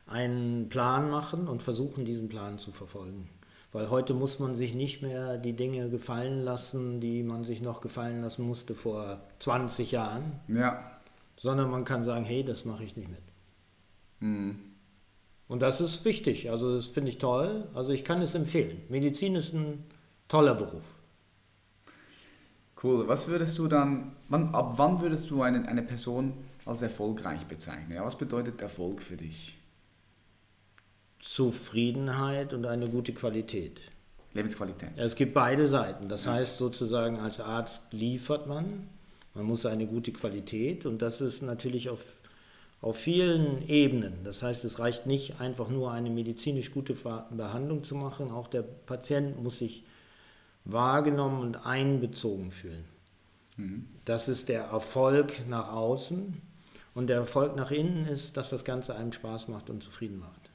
einen 0.08 0.70
Plan 0.70 1.10
machen 1.10 1.50
und 1.50 1.62
versuchen, 1.64 2.06
diesen 2.06 2.30
Plan 2.30 2.58
zu 2.58 2.72
verfolgen. 2.72 3.30
Weil 3.74 3.90
heute 3.90 4.14
muss 4.14 4.40
man 4.40 4.56
sich 4.56 4.74
nicht 4.74 5.02
mehr 5.02 5.38
die 5.38 5.52
Dinge 5.52 5.90
gefallen 5.90 6.46
lassen, 6.46 7.02
die 7.02 7.24
man 7.24 7.44
sich 7.44 7.62
noch 7.62 7.82
gefallen 7.82 8.22
lassen 8.22 8.48
musste 8.48 8.74
vor 8.74 9.20
20 9.40 9.92
Jahren, 9.92 10.40
Ja. 10.48 10.80
sondern 11.36 11.70
man 11.70 11.84
kann 11.84 12.06
sagen, 12.06 12.24
hey, 12.24 12.46
das 12.46 12.64
mache 12.64 12.86
ich 12.86 12.96
nicht 12.96 13.10
mit. 13.10 13.20
Mhm. 14.22 14.60
Und 15.50 15.62
das 15.62 15.82
ist 15.82 16.06
wichtig, 16.06 16.50
also 16.50 16.74
das 16.74 16.86
finde 16.88 17.10
ich 17.10 17.18
toll, 17.18 17.68
also 17.74 17.92
ich 17.92 18.06
kann 18.06 18.22
es 18.22 18.34
empfehlen. 18.34 18.82
Medizin 18.88 19.36
ist 19.36 19.54
ein 19.54 19.84
toller 20.30 20.56
Beruf. 20.56 20.84
Cool. 22.86 23.08
Was 23.08 23.28
würdest 23.28 23.58
du 23.58 23.68
dann, 23.68 24.12
wann, 24.30 24.54
ab 24.54 24.74
wann 24.76 25.02
würdest 25.02 25.32
du 25.32 25.42
eine, 25.42 25.68
eine 25.68 25.82
Person 25.82 26.34
als 26.66 26.84
erfolgreich 26.84 27.48
bezeichnen? 27.48 27.94
Ja, 27.96 28.06
was 28.06 28.16
bedeutet 28.16 28.62
Erfolg 28.62 29.02
für 29.02 29.18
dich? 29.18 29.58
Zufriedenheit 31.20 32.54
und 32.54 32.68
eine 32.68 32.88
gute 32.88 33.12
Qualität. 33.12 33.82
Lebensqualität. 34.36 34.90
Ja, 34.96 35.04
Es 35.04 35.16
gibt 35.16 35.34
beide 35.34 35.68
Seiten. 35.68 36.10
Das 36.10 36.28
heißt 36.28 36.60
sozusagen, 36.60 37.18
als 37.18 37.40
Arzt 37.40 37.82
liefert 37.92 38.46
man, 38.46 38.88
man 39.34 39.46
muss 39.46 39.66
eine 39.66 39.88
gute 39.88 40.12
Qualität 40.12 40.86
und 40.86 41.02
das 41.02 41.22
ist 41.22 41.42
natürlich 41.42 41.90
auf, 41.90 42.06
auf 42.82 42.98
vielen 42.98 43.68
Ebenen. 43.68 44.14
Das 44.24 44.44
heißt, 44.44 44.64
es 44.64 44.78
reicht 44.78 45.08
nicht 45.08 45.42
einfach 45.42 45.70
nur 45.70 45.92
eine 45.92 46.12
medizinisch 46.12 46.72
gute 46.72 46.94
Behandlung 46.94 47.84
zu 47.84 47.96
machen, 47.96 48.30
auch 48.30 48.48
der 48.48 48.62
Patient 48.62 49.42
muss 49.42 49.58
sich 49.58 49.84
wahrgenommen 50.66 51.42
und 51.42 51.66
einbezogen 51.66 52.52
fühlen. 52.52 52.84
Das 54.04 54.28
ist 54.28 54.50
der 54.50 54.64
Erfolg 54.64 55.48
nach 55.48 55.70
außen 55.70 56.42
und 56.94 57.08
der 57.08 57.18
Erfolg 57.18 57.56
nach 57.56 57.72
innen 57.72 58.06
ist, 58.06 58.36
dass 58.36 58.50
das 58.50 58.66
Ganze 58.66 58.96
einem 58.96 59.14
Spaß 59.14 59.48
macht 59.48 59.70
und 59.70 59.82
zufrieden 59.82 60.20
macht. 60.20 60.50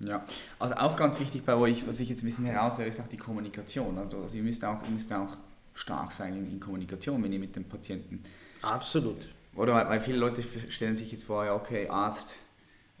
Ja, 0.00 0.24
also 0.58 0.74
auch 0.76 0.96
ganz 0.96 1.20
wichtig 1.20 1.44
bei 1.44 1.54
euch, 1.54 1.86
was 1.86 2.00
ich 2.00 2.08
jetzt 2.08 2.22
ein 2.22 2.26
bisschen 2.26 2.46
heraushöre, 2.46 2.88
ist 2.88 3.00
auch 3.00 3.08
die 3.08 3.16
Kommunikation. 3.16 3.96
Also, 3.98 4.18
also 4.18 4.36
ihr, 4.36 4.42
müsst 4.42 4.64
auch, 4.64 4.82
ihr 4.82 4.90
müsst 4.90 5.12
auch 5.12 5.36
stark 5.74 6.12
sein 6.12 6.36
in, 6.36 6.50
in 6.50 6.60
Kommunikation, 6.60 7.22
wenn 7.22 7.32
ihr 7.32 7.38
mit 7.38 7.54
dem 7.56 7.64
Patienten 7.64 8.24
Absolut. 8.62 9.28
Oder 9.54 9.74
weil, 9.74 9.88
weil 9.88 10.00
viele 10.00 10.18
Leute 10.18 10.42
stellen 10.42 10.94
sich 10.94 11.12
jetzt 11.12 11.24
vor, 11.24 11.44
ja, 11.44 11.54
okay, 11.54 11.88
Arzt, 11.88 12.42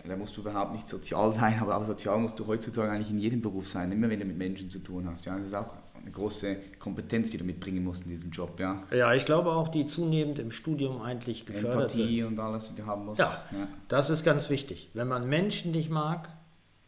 da 0.06 0.16
musst 0.16 0.36
du 0.36 0.42
überhaupt 0.42 0.72
nicht 0.72 0.88
sozial 0.88 1.32
sein, 1.32 1.58
aber, 1.60 1.74
aber 1.74 1.84
sozial 1.84 2.18
musst 2.18 2.38
du 2.38 2.46
heutzutage 2.46 2.90
eigentlich 2.90 3.10
in 3.10 3.18
jedem 3.18 3.40
Beruf 3.40 3.68
sein, 3.68 3.90
immer 3.90 4.08
wenn 4.08 4.20
du 4.20 4.26
mit 4.26 4.36
Menschen 4.36 4.70
zu 4.70 4.78
tun 4.78 5.08
hast. 5.08 5.24
Ja, 5.24 5.36
das 5.36 5.46
ist 5.46 5.54
auch 5.54 5.72
eine 6.00 6.10
große 6.10 6.56
Kompetenz, 6.78 7.30
die 7.30 7.38
du 7.38 7.44
mitbringen 7.44 7.82
musst 7.82 8.04
in 8.04 8.10
diesem 8.10 8.30
Job. 8.30 8.60
Ja. 8.60 8.82
Ja, 8.92 9.14
ich 9.14 9.24
glaube 9.24 9.50
auch, 9.50 9.68
die 9.68 9.86
zunehmend 9.86 10.38
im 10.38 10.50
Studium 10.50 11.00
eigentlich 11.00 11.46
gefördert 11.46 11.92
Empathie 11.94 12.18
wird. 12.18 12.28
und 12.28 12.40
alles, 12.40 12.68
was 12.68 12.74
du 12.74 12.86
haben 12.86 13.06
musst. 13.06 13.20
Ja, 13.20 13.42
ja. 13.52 13.68
das 13.88 14.10
ist 14.10 14.24
ganz 14.24 14.50
wichtig. 14.50 14.90
Wenn 14.94 15.08
man 15.08 15.28
Menschen 15.28 15.72
nicht 15.72 15.90
mag, 15.90 16.28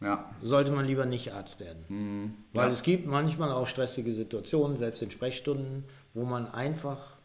ja. 0.01 0.29
sollte 0.41 0.71
man 0.71 0.85
lieber 0.85 1.05
nicht 1.05 1.33
Arzt 1.33 1.59
werden. 1.59 1.83
Mhm. 1.87 2.33
Weil 2.53 2.67
ja. 2.67 2.73
es 2.73 2.83
gibt 2.83 3.07
manchmal 3.07 3.51
auch 3.51 3.67
stressige 3.67 4.13
Situationen, 4.13 4.77
selbst 4.77 5.01
in 5.01 5.11
Sprechstunden, 5.11 5.85
wo 6.13 6.23
man 6.23 6.47
einfach 6.47 7.17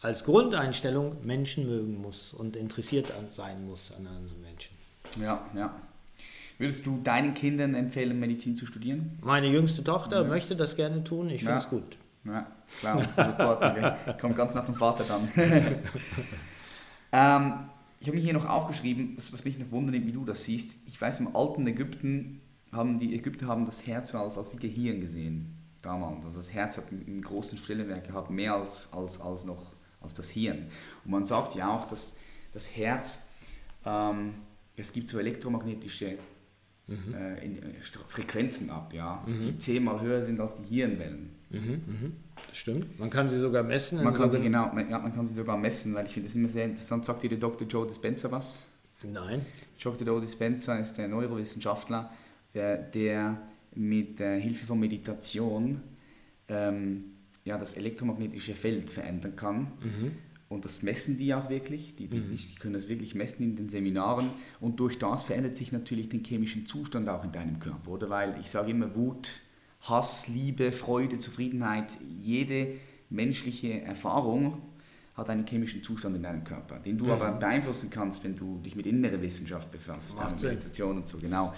als 0.00 0.24
Grundeinstellung 0.24 1.24
Menschen 1.24 1.66
mögen 1.66 2.00
muss 2.00 2.32
und 2.32 2.56
interessiert 2.56 3.12
sein 3.30 3.66
muss 3.66 3.92
an 3.96 4.06
anderen 4.06 4.40
Menschen. 4.40 4.76
ja, 5.20 5.44
ja. 5.54 5.74
Würdest 6.62 6.86
du 6.86 7.00
deinen 7.02 7.34
Kindern 7.34 7.74
empfehlen, 7.74 8.20
Medizin 8.20 8.56
zu 8.56 8.66
studieren? 8.66 9.18
Meine 9.20 9.48
jüngste 9.48 9.82
Tochter 9.82 10.22
Ja. 10.22 10.28
möchte 10.28 10.54
das 10.54 10.76
gerne 10.76 11.02
tun, 11.02 11.28
ich 11.28 11.42
finde 11.42 11.58
es 11.58 11.68
gut. 11.68 11.96
Ja, 12.24 12.46
klar, 12.78 13.02
du 13.02 13.08
supporten. 13.08 13.92
Kommt 14.20 14.36
ganz 14.36 14.54
nach 14.54 14.64
dem 14.64 14.76
Vater 14.76 15.02
dann. 15.02 15.28
ähm, 17.10 17.54
ich 17.98 18.06
habe 18.06 18.16
mir 18.16 18.22
hier 18.22 18.32
noch 18.32 18.48
aufgeschrieben, 18.48 19.14
was, 19.16 19.32
was 19.32 19.44
mich 19.44 19.58
noch 19.58 19.72
wundert, 19.72 20.06
wie 20.06 20.12
du 20.12 20.24
das 20.24 20.44
siehst. 20.44 20.76
Ich 20.86 21.00
weiß, 21.00 21.18
im 21.18 21.34
alten 21.34 21.66
Ägypten 21.66 22.40
haben 22.70 23.00
die 23.00 23.12
Ägypter 23.12 23.48
haben 23.48 23.64
das 23.64 23.84
Herz 23.88 24.14
als, 24.14 24.38
als 24.38 24.52
wie 24.52 24.58
Gehirn 24.58 25.00
gesehen. 25.00 25.56
Damals. 25.82 26.24
Also 26.24 26.38
das 26.38 26.54
Herz 26.54 26.76
hat 26.76 26.92
einen, 26.92 27.04
einen 27.08 27.22
großen 27.22 27.58
Stellenwert 27.58 28.06
gehabt, 28.06 28.30
mehr 28.30 28.54
als, 28.54 28.92
als, 28.92 29.20
als, 29.20 29.44
noch, 29.44 29.72
als 30.00 30.14
das 30.14 30.30
Hirn. 30.30 30.68
Und 31.04 31.10
man 31.10 31.24
sagt 31.24 31.56
ja 31.56 31.74
auch, 31.76 31.86
dass 31.86 32.18
das 32.52 32.76
Herz, 32.76 33.26
ähm, 33.84 34.34
es 34.76 34.92
gibt 34.92 35.10
so 35.10 35.18
elektromagnetische 35.18 36.18
äh, 36.88 37.44
in, 37.44 37.58
äh, 37.58 37.74
Frequenzen 38.08 38.70
ab, 38.70 38.92
ja, 38.92 39.24
die 39.26 39.56
zehnmal 39.58 40.00
höher 40.00 40.22
sind 40.22 40.40
als 40.40 40.54
die 40.56 40.64
Hirnwellen. 40.64 41.30
Mhm, 41.50 41.82
mhm. 41.86 42.12
Das 42.48 42.56
stimmt. 42.56 42.98
Man 42.98 43.10
kann 43.10 43.28
sie 43.28 43.38
sogar 43.38 43.62
messen. 43.62 44.02
Man 44.02 44.14
kann, 44.14 44.30
sie 44.30 44.40
genau, 44.40 44.72
man, 44.72 44.88
ja, 44.90 44.98
man 44.98 45.14
kann 45.14 45.24
sie 45.24 45.34
sogar 45.34 45.56
messen, 45.56 45.94
weil 45.94 46.06
ich 46.06 46.12
finde 46.12 46.28
das 46.28 46.36
immer 46.36 46.48
sehr 46.48 46.64
interessant. 46.64 47.04
Sagt 47.04 47.22
dir 47.22 47.28
der 47.28 47.38
Dr. 47.38 47.66
Joe 47.66 47.86
Dispenza 47.86 48.30
was? 48.30 48.68
Nein. 49.04 49.44
Dr. 49.82 50.06
Joe 50.06 50.20
Dispenza 50.20 50.76
ist 50.76 50.98
ein 50.98 51.10
Neurowissenschaftler, 51.10 52.10
äh, 52.54 52.78
der 52.92 53.40
mit 53.74 54.20
äh, 54.20 54.40
Hilfe 54.40 54.66
von 54.66 54.80
Meditation 54.80 55.80
ähm, 56.48 57.04
ja, 57.44 57.58
das 57.58 57.74
elektromagnetische 57.74 58.54
Feld 58.54 58.90
verändern 58.90 59.36
kann. 59.36 59.72
Und 60.52 60.64
das 60.64 60.82
messen 60.82 61.18
die 61.18 61.34
auch 61.34 61.48
wirklich. 61.48 61.96
Die, 61.96 62.08
die, 62.08 62.20
die 62.20 62.54
können 62.56 62.74
das 62.74 62.88
wirklich 62.88 63.14
messen 63.14 63.42
in 63.42 63.56
den 63.56 63.68
Seminaren. 63.68 64.28
Und 64.60 64.80
durch 64.80 64.98
das 64.98 65.24
verändert 65.24 65.56
sich 65.56 65.72
natürlich 65.72 66.08
den 66.08 66.24
chemischen 66.24 66.66
Zustand 66.66 67.08
auch 67.08 67.24
in 67.24 67.32
deinem 67.32 67.58
Körper, 67.58 67.90
oder? 67.90 68.10
Weil 68.10 68.36
ich 68.40 68.50
sage 68.50 68.70
immer 68.70 68.94
Wut, 68.94 69.28
Hass, 69.80 70.28
Liebe, 70.28 70.70
Freude, 70.70 71.18
Zufriedenheit, 71.18 71.92
jede 72.20 72.74
menschliche 73.10 73.82
Erfahrung 73.82 74.62
hat 75.14 75.28
einen 75.28 75.46
chemischen 75.46 75.82
Zustand 75.82 76.16
in 76.16 76.22
deinem 76.22 76.42
Körper, 76.42 76.78
den 76.78 76.96
du 76.96 77.12
aber 77.12 77.32
beeinflussen 77.32 77.90
kannst, 77.90 78.24
wenn 78.24 78.34
du 78.34 78.58
dich 78.64 78.76
mit 78.76 78.86
innerer 78.86 79.20
Wissenschaft 79.20 79.70
befasst, 79.70 80.16
Sinn. 80.38 80.50
Meditation 80.50 80.96
und 80.96 81.06
so, 81.06 81.18
genau. 81.18 81.52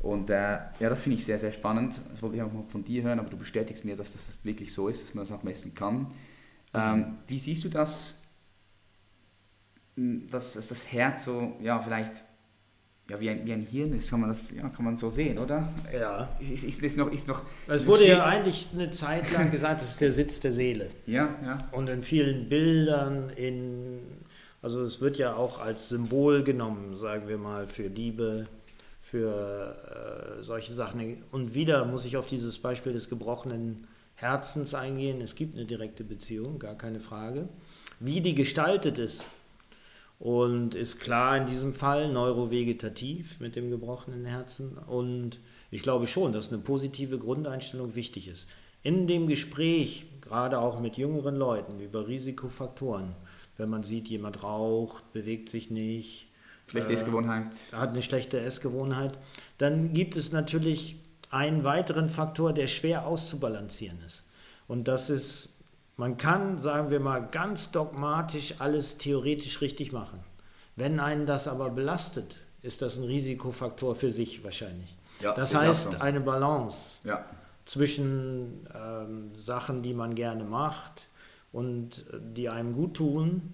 Und 0.00 0.28
äh, 0.28 0.34
ja, 0.34 0.90
das 0.90 1.00
finde 1.00 1.16
ich 1.16 1.24
sehr, 1.24 1.38
sehr 1.38 1.52
spannend. 1.52 1.98
Das 2.10 2.20
wollte 2.22 2.36
ich 2.36 2.42
auch 2.42 2.52
mal 2.52 2.64
von 2.64 2.84
dir 2.84 3.02
hören, 3.02 3.18
aber 3.18 3.30
du 3.30 3.38
bestätigst 3.38 3.86
mir, 3.86 3.96
dass 3.96 4.12
das 4.12 4.44
wirklich 4.44 4.72
so 4.72 4.88
ist, 4.88 5.00
dass 5.02 5.14
man 5.14 5.24
das 5.24 5.32
auch 5.32 5.42
messen 5.42 5.74
kann. 5.74 6.08
Ähm, 6.74 7.18
wie 7.26 7.38
siehst 7.38 7.64
du 7.64 7.68
das, 7.68 8.19
dass, 10.30 10.54
dass 10.54 10.68
das 10.68 10.92
Herz 10.92 11.24
so, 11.24 11.56
ja, 11.60 11.78
vielleicht 11.78 12.24
ja, 13.10 13.18
wie, 13.20 13.28
ein, 13.28 13.44
wie 13.44 13.52
ein 13.52 13.62
Hirn 13.62 13.92
ist? 13.92 14.10
Kann 14.10 14.20
man 14.20 14.28
das 14.28 14.52
ja, 14.52 14.68
kann 14.68 14.84
man 14.84 14.96
so 14.96 15.10
sehen, 15.10 15.38
oder? 15.38 15.72
Ja. 15.92 16.28
Ist, 16.38 16.62
ist, 16.62 16.82
ist 16.82 16.96
noch, 16.96 17.10
ist 17.10 17.26
noch, 17.26 17.42
Es 17.66 17.84
wurde 17.86 18.06
ja 18.06 18.24
eigentlich 18.24 18.68
eine 18.72 18.90
Zeit 18.90 19.32
lang 19.32 19.50
gesagt, 19.50 19.80
das 19.80 19.90
ist 19.90 20.00
der 20.00 20.12
Sitz 20.12 20.38
der 20.38 20.52
Seele. 20.52 20.90
Ja, 21.06 21.34
ja. 21.44 21.68
Und 21.72 21.88
in 21.88 22.02
vielen 22.02 22.48
Bildern, 22.48 23.30
in, 23.30 23.98
also 24.62 24.82
es 24.84 25.00
wird 25.00 25.18
ja 25.18 25.34
auch 25.34 25.60
als 25.60 25.88
Symbol 25.88 26.44
genommen, 26.44 26.94
sagen 26.94 27.26
wir 27.26 27.38
mal, 27.38 27.66
für 27.66 27.88
Liebe, 27.88 28.46
für 29.00 30.38
äh, 30.38 30.42
solche 30.44 30.72
Sachen. 30.72 31.24
Und 31.32 31.54
wieder 31.54 31.84
muss 31.86 32.04
ich 32.04 32.16
auf 32.16 32.26
dieses 32.26 32.60
Beispiel 32.60 32.92
des 32.92 33.08
gebrochenen 33.08 33.88
Herzens 34.14 34.72
eingehen. 34.72 35.20
Es 35.20 35.34
gibt 35.34 35.56
eine 35.56 35.66
direkte 35.66 36.04
Beziehung, 36.04 36.60
gar 36.60 36.76
keine 36.76 37.00
Frage. 37.00 37.48
Wie 37.98 38.20
die 38.20 38.36
gestaltet 38.36 38.98
ist, 38.98 39.24
und 40.20 40.74
ist 40.74 41.00
klar 41.00 41.38
in 41.38 41.46
diesem 41.46 41.72
Fall 41.72 42.12
neurovegetativ 42.12 43.40
mit 43.40 43.56
dem 43.56 43.70
gebrochenen 43.70 44.26
Herzen. 44.26 44.76
Und 44.76 45.40
ich 45.70 45.82
glaube 45.82 46.06
schon, 46.06 46.32
dass 46.32 46.52
eine 46.52 46.60
positive 46.60 47.18
Grundeinstellung 47.18 47.94
wichtig 47.94 48.28
ist. 48.28 48.46
In 48.82 49.06
dem 49.06 49.26
Gespräch, 49.28 50.04
gerade 50.20 50.58
auch 50.58 50.78
mit 50.78 50.98
jüngeren 50.98 51.36
Leuten 51.36 51.80
über 51.80 52.06
Risikofaktoren, 52.06 53.16
wenn 53.56 53.70
man 53.70 53.82
sieht, 53.82 54.08
jemand 54.08 54.42
raucht, 54.42 55.10
bewegt 55.14 55.48
sich 55.48 55.70
nicht, 55.70 56.28
Schlechte 56.66 56.90
äh, 56.90 56.94
Essgewohnheit. 56.94 57.46
hat 57.72 57.90
eine 57.90 58.02
schlechte 58.02 58.40
Essgewohnheit, 58.40 59.18
dann 59.56 59.94
gibt 59.94 60.16
es 60.16 60.32
natürlich 60.32 60.96
einen 61.30 61.64
weiteren 61.64 62.10
Faktor, 62.10 62.52
der 62.52 62.68
schwer 62.68 63.06
auszubalancieren 63.06 63.98
ist. 64.04 64.24
Und 64.68 64.86
das 64.86 65.08
ist, 65.08 65.48
man 66.00 66.16
kann, 66.16 66.58
sagen 66.58 66.88
wir 66.88 66.98
mal, 66.98 67.20
ganz 67.30 67.70
dogmatisch 67.72 68.54
alles 68.58 68.96
theoretisch 68.96 69.60
richtig 69.60 69.92
machen. 69.92 70.18
Wenn 70.74 70.98
einen 70.98 71.26
das 71.26 71.46
aber 71.46 71.68
belastet, 71.68 72.36
ist 72.62 72.80
das 72.80 72.96
ein 72.96 73.04
Risikofaktor 73.04 73.94
für 73.94 74.10
sich 74.10 74.42
wahrscheinlich. 74.42 74.96
Ja, 75.20 75.34
das 75.34 75.54
heißt, 75.54 76.00
eine 76.00 76.20
Balance 76.20 76.96
Ja. 77.04 77.26
zwischen 77.66 78.66
ähm, 78.74 79.32
Sachen, 79.34 79.82
die 79.82 79.92
man 79.92 80.14
gerne 80.14 80.44
macht 80.44 81.06
und 81.52 82.06
äh, 82.12 82.18
die 82.34 82.48
einem 82.48 82.72
gut 82.72 82.94
tun, 82.94 83.52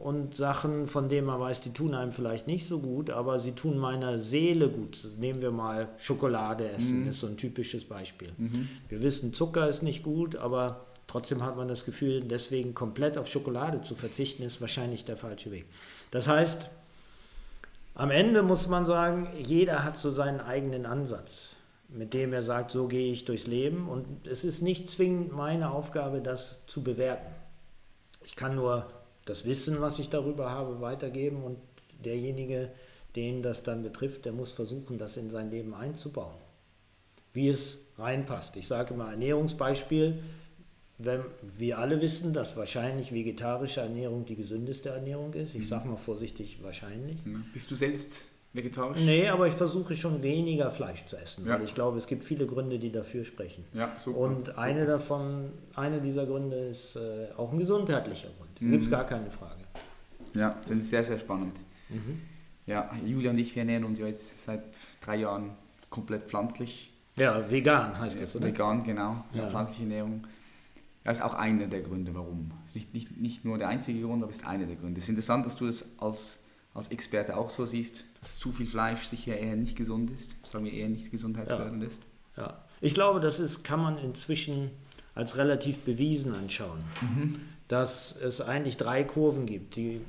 Und 0.00 0.34
Sachen, 0.34 0.88
von 0.88 1.08
denen 1.08 1.28
man 1.28 1.38
weiß, 1.38 1.60
die 1.60 1.72
tun 1.72 1.94
einem 1.94 2.10
vielleicht 2.10 2.48
nicht 2.48 2.66
so 2.66 2.80
gut, 2.80 3.10
aber 3.10 3.38
sie 3.38 3.52
tun 3.52 3.78
meiner 3.78 4.18
Seele 4.18 4.68
gut. 4.68 5.06
Nehmen 5.16 5.40
wir 5.40 5.52
mal 5.52 5.90
Schokolade 5.98 6.68
essen, 6.76 7.06
ist 7.08 7.20
so 7.20 7.28
ein 7.28 7.36
typisches 7.36 7.84
Beispiel. 7.84 8.30
Wir 8.88 9.00
wissen, 9.00 9.32
Zucker 9.32 9.68
ist 9.68 9.84
nicht 9.84 10.02
gut, 10.02 10.34
aber 10.34 10.86
trotzdem 11.06 11.42
hat 11.42 11.56
man 11.56 11.68
das 11.68 11.84
Gefühl, 11.84 12.22
deswegen 12.22 12.74
komplett 12.74 13.18
auf 13.18 13.28
Schokolade 13.28 13.82
zu 13.82 13.94
verzichten, 13.94 14.42
ist 14.42 14.60
wahrscheinlich 14.60 15.04
der 15.04 15.16
falsche 15.16 15.50
Weg. 15.50 15.66
Das 16.10 16.28
heißt, 16.28 16.70
am 17.94 18.10
Ende 18.10 18.42
muss 18.42 18.66
man 18.68 18.86
sagen, 18.86 19.28
jeder 19.38 19.84
hat 19.84 19.98
so 19.98 20.10
seinen 20.10 20.40
eigenen 20.40 20.84
Ansatz, 20.84 21.50
mit 21.88 22.12
dem 22.12 22.32
er 22.32 22.42
sagt, 22.42 22.72
so 22.72 22.88
gehe 22.88 23.12
ich 23.12 23.24
durchs 23.24 23.46
Leben. 23.46 23.88
Und 23.88 24.26
es 24.26 24.44
ist 24.44 24.62
nicht 24.62 24.90
zwingend 24.90 25.32
meine 25.32 25.70
Aufgabe, 25.70 26.20
das 26.20 26.66
zu 26.66 26.82
bewerten. 26.82 27.32
Ich 28.24 28.34
kann 28.34 28.56
nur 28.56 28.90
das 29.26 29.44
Wissen, 29.44 29.80
was 29.80 29.98
ich 29.98 30.10
darüber 30.10 30.50
habe, 30.50 30.80
weitergeben 30.80 31.44
und 31.44 31.58
derjenige, 32.04 32.70
den 33.16 33.42
das 33.42 33.62
dann 33.62 33.82
betrifft, 33.82 34.24
der 34.24 34.32
muss 34.32 34.52
versuchen, 34.52 34.98
das 34.98 35.16
in 35.16 35.30
sein 35.30 35.50
Leben 35.50 35.74
einzubauen, 35.74 36.36
wie 37.32 37.48
es 37.48 37.78
reinpasst. 37.96 38.56
Ich 38.56 38.66
sage 38.66 38.94
immer 38.94 39.10
Ernährungsbeispiel, 39.10 40.22
wenn 40.98 41.20
wir 41.58 41.78
alle 41.78 42.00
wissen, 42.00 42.32
dass 42.32 42.56
wahrscheinlich 42.56 43.12
vegetarische 43.12 43.80
Ernährung 43.80 44.24
die 44.26 44.36
gesündeste 44.36 44.90
Ernährung 44.90 45.32
ist. 45.34 45.54
Ich 45.54 45.68
sage 45.68 45.88
mal 45.88 45.96
vorsichtig 45.96 46.58
wahrscheinlich. 46.62 47.18
Bist 47.52 47.70
du 47.70 47.74
selbst 47.74 48.26
vegetarisch? 48.52 49.00
Nee, 49.04 49.28
aber 49.28 49.48
ich 49.48 49.54
versuche 49.54 49.96
schon 49.96 50.22
weniger 50.22 50.70
Fleisch 50.70 51.04
zu 51.06 51.16
essen, 51.16 51.46
Ja. 51.46 51.54
weil 51.54 51.64
ich 51.64 51.74
glaube, 51.74 51.98
es 51.98 52.06
gibt 52.06 52.22
viele 52.22 52.46
Gründe, 52.46 52.78
die 52.78 52.92
dafür 52.92 53.24
sprechen. 53.24 53.64
Ja, 53.72 53.92
super. 53.98 54.18
Und 54.18 54.46
super. 54.46 54.58
eine 54.58 54.86
davon, 54.86 55.50
eine 55.74 56.00
dieser 56.00 56.26
Gründe 56.26 56.56
ist 56.56 56.94
äh, 56.96 57.26
auch 57.36 57.52
ein 57.52 57.58
gesundheitlicher 57.58 58.28
Grund. 58.38 58.60
Mhm. 58.60 58.70
gibt 58.70 58.84
es 58.84 58.90
gar 58.90 59.04
keine 59.04 59.30
Frage. 59.30 59.62
Ja, 60.36 60.56
finde 60.66 60.84
ich 60.84 60.90
sehr, 60.90 61.02
sehr 61.04 61.18
spannend. 61.18 61.60
Mhm. 61.88 62.20
Ja, 62.66 62.90
Julia 63.04 63.30
und 63.30 63.38
ich, 63.38 63.54
wir 63.54 63.62
ernähren 63.62 63.84
uns 63.84 63.98
ja 63.98 64.06
jetzt 64.06 64.44
seit 64.44 64.62
drei 65.04 65.16
Jahren 65.16 65.50
komplett 65.90 66.24
pflanzlich. 66.24 66.92
Ja, 67.16 67.48
vegan 67.50 67.98
heißt 67.98 68.20
das, 68.20 68.34
oder? 68.36 68.46
Vegan, 68.46 68.82
genau. 68.84 69.24
Ja. 69.32 69.48
Pflanzliche 69.48 69.82
Ernährung. 69.82 70.24
Ja, 71.04 71.12
ist 71.12 71.22
auch 71.22 71.34
einer 71.34 71.66
der 71.66 71.82
Gründe, 71.82 72.14
warum. 72.14 72.50
Ist 72.66 72.76
nicht, 72.76 72.94
nicht, 72.94 73.16
nicht 73.16 73.44
nur 73.44 73.58
der 73.58 73.68
einzige 73.68 74.00
Grund, 74.00 74.22
aber 74.22 74.30
ist 74.30 74.46
einer 74.46 74.66
der 74.66 74.76
Gründe. 74.76 74.98
Es 74.98 75.04
ist 75.04 75.10
interessant, 75.10 75.44
dass 75.44 75.56
du 75.56 75.66
das 75.66 75.86
als, 75.98 76.40
als 76.72 76.88
Experte 76.88 77.36
auch 77.36 77.50
so 77.50 77.66
siehst, 77.66 78.04
dass 78.20 78.38
zu 78.38 78.52
viel 78.52 78.66
Fleisch 78.66 79.04
sicher 79.04 79.36
eher 79.36 79.56
nicht 79.56 79.76
gesund 79.76 80.10
ist, 80.10 80.36
sagen 80.46 80.64
wir 80.64 80.72
eher 80.72 80.88
nicht 80.88 81.10
gesundheitsfördernd 81.10 81.84
ist. 81.84 82.02
Ja. 82.36 82.64
Ich 82.80 82.94
glaube, 82.94 83.20
das 83.20 83.38
ist, 83.38 83.64
kann 83.64 83.80
man 83.80 83.98
inzwischen 83.98 84.70
als 85.14 85.36
relativ 85.36 85.78
bewiesen 85.80 86.34
anschauen, 86.34 86.82
dass 87.68 88.16
es 88.16 88.40
eigentlich 88.40 88.76
drei 88.76 89.04
Kurven 89.04 89.46
gibt. 89.46 89.76
Die 89.76 90.00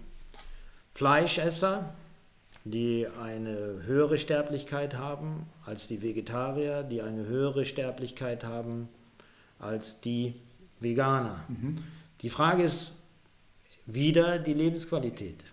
Fleischesser, 0.94 1.94
die 2.64 3.06
eine 3.22 3.84
höhere 3.86 4.18
Sterblichkeit 4.18 4.96
haben 4.98 5.46
als 5.66 5.88
die 5.88 6.02
Vegetarier, 6.02 6.84
die 6.84 7.02
eine 7.02 7.26
höhere 7.26 7.66
Sterblichkeit 7.66 8.44
haben 8.44 8.90
als 9.60 10.02
die 10.02 10.36
Veganer. 10.80 11.44
Die 12.22 12.30
Frage 12.30 12.64
ist 12.64 12.94
wieder 13.86 14.40
die 14.40 14.54
Lebensqualität. 14.54 15.44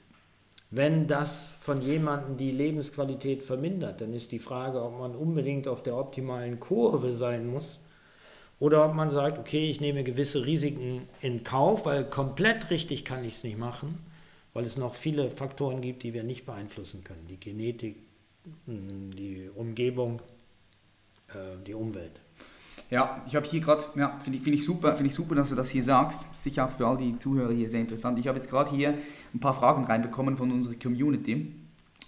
Wenn 0.71 1.07
das 1.07 1.55
von 1.61 1.83
jemandem 1.83 2.39
die 2.39 2.51
Lebensqualität 2.51 3.43
vermindert, 3.43 4.01
dann 4.01 4.15
ist 4.15 4.33
die 4.33 4.39
Frage, 4.39 4.83
ob 4.83 4.99
man 4.99 5.15
unbedingt 5.15 5.69
auf 5.69 5.83
der 5.83 5.97
optimalen 5.97 6.61
Kurve 6.61 7.13
sein 7.13 7.47
muss 7.47 7.79
oder 8.59 8.87
ob 8.87 8.95
man 8.95 9.11
sagt, 9.11 9.39
okay, 9.39 9.69
ich 9.69 9.81
nehme 9.81 10.03
gewisse 10.03 10.47
Risiken 10.47 11.09
in 11.21 11.45
Kauf, 11.45 11.85
weil 11.85 12.05
komplett 12.05 12.71
richtig 12.71 13.05
kann 13.05 13.23
ich 13.23 13.35
es 13.35 13.45
nicht 13.45 13.59
machen, 13.59 13.99
weil 14.55 14.65
es 14.65 14.79
noch 14.79 14.95
viele 14.95 15.31
Faktoren 15.31 15.83
gibt, 15.83 16.05
die 16.05 16.15
wir 16.15 16.23
nicht 16.23 16.47
beeinflussen 16.47 17.05
können. 17.05 17.27
Die 17.29 17.39
Genetik, 17.39 17.97
mh, 18.65 19.15
die 19.15 19.51
Umgebung, 19.55 20.23
äh, 21.29 21.63
die 21.67 21.75
Umwelt. 21.75 22.21
Ja, 22.93 23.23
ich 23.27 23.35
habe 23.35 23.47
hier 23.47 23.61
gerade, 23.61 23.83
ja, 23.97 24.19
finde 24.23 24.37
ich, 24.37 24.45
find 24.45 24.55
ich, 24.55 24.67
super, 24.67 24.95
find 24.95 25.09
ich 25.09 25.15
super, 25.15 25.35
dass 25.35 25.49
du 25.49 25.55
das 25.55 25.71
hier 25.71 25.83
sagst. 25.83 26.27
Sicher 26.37 26.67
auch 26.67 26.71
für 26.71 26.87
all 26.87 26.99
die 26.99 27.19
Zuhörer 27.19 27.55
hier 27.55 27.71
sehr 27.71 27.81
interessant. 27.81 28.19
Ich 28.19 28.29
habe 28.29 28.37
jetzt 28.37 28.51
gerade 28.51 28.71
hier 28.71 28.93
ein 29.33 29.41
paar 29.41 29.55
Fragen 29.55 29.85
reinbekommen 29.85 30.37
von 30.37 30.53
unserer 30.53 30.75
Community. 30.75 31.55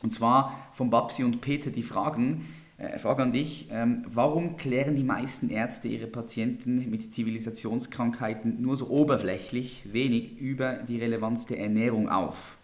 Und 0.02 0.12
zwar 0.12 0.68
von 0.74 0.90
Babsi 0.90 1.24
und 1.24 1.40
Peter, 1.40 1.70
die 1.70 1.82
fragen, 1.82 2.44
äh, 2.76 2.98
Frage 2.98 3.22
an 3.22 3.32
dich, 3.32 3.68
ähm, 3.70 4.04
warum 4.10 4.58
klären 4.58 4.94
die 4.94 5.04
meisten 5.04 5.48
Ärzte 5.48 5.88
ihre 5.88 6.06
Patienten 6.06 6.90
mit 6.90 7.14
Zivilisationskrankheiten 7.14 8.60
nur 8.60 8.76
so 8.76 8.88
oberflächlich 8.90 9.90
wenig 9.90 10.36
über 10.36 10.74
die 10.74 10.98
Relevanz 10.98 11.46
der 11.46 11.60
Ernährung 11.60 12.10
auf 12.10 12.58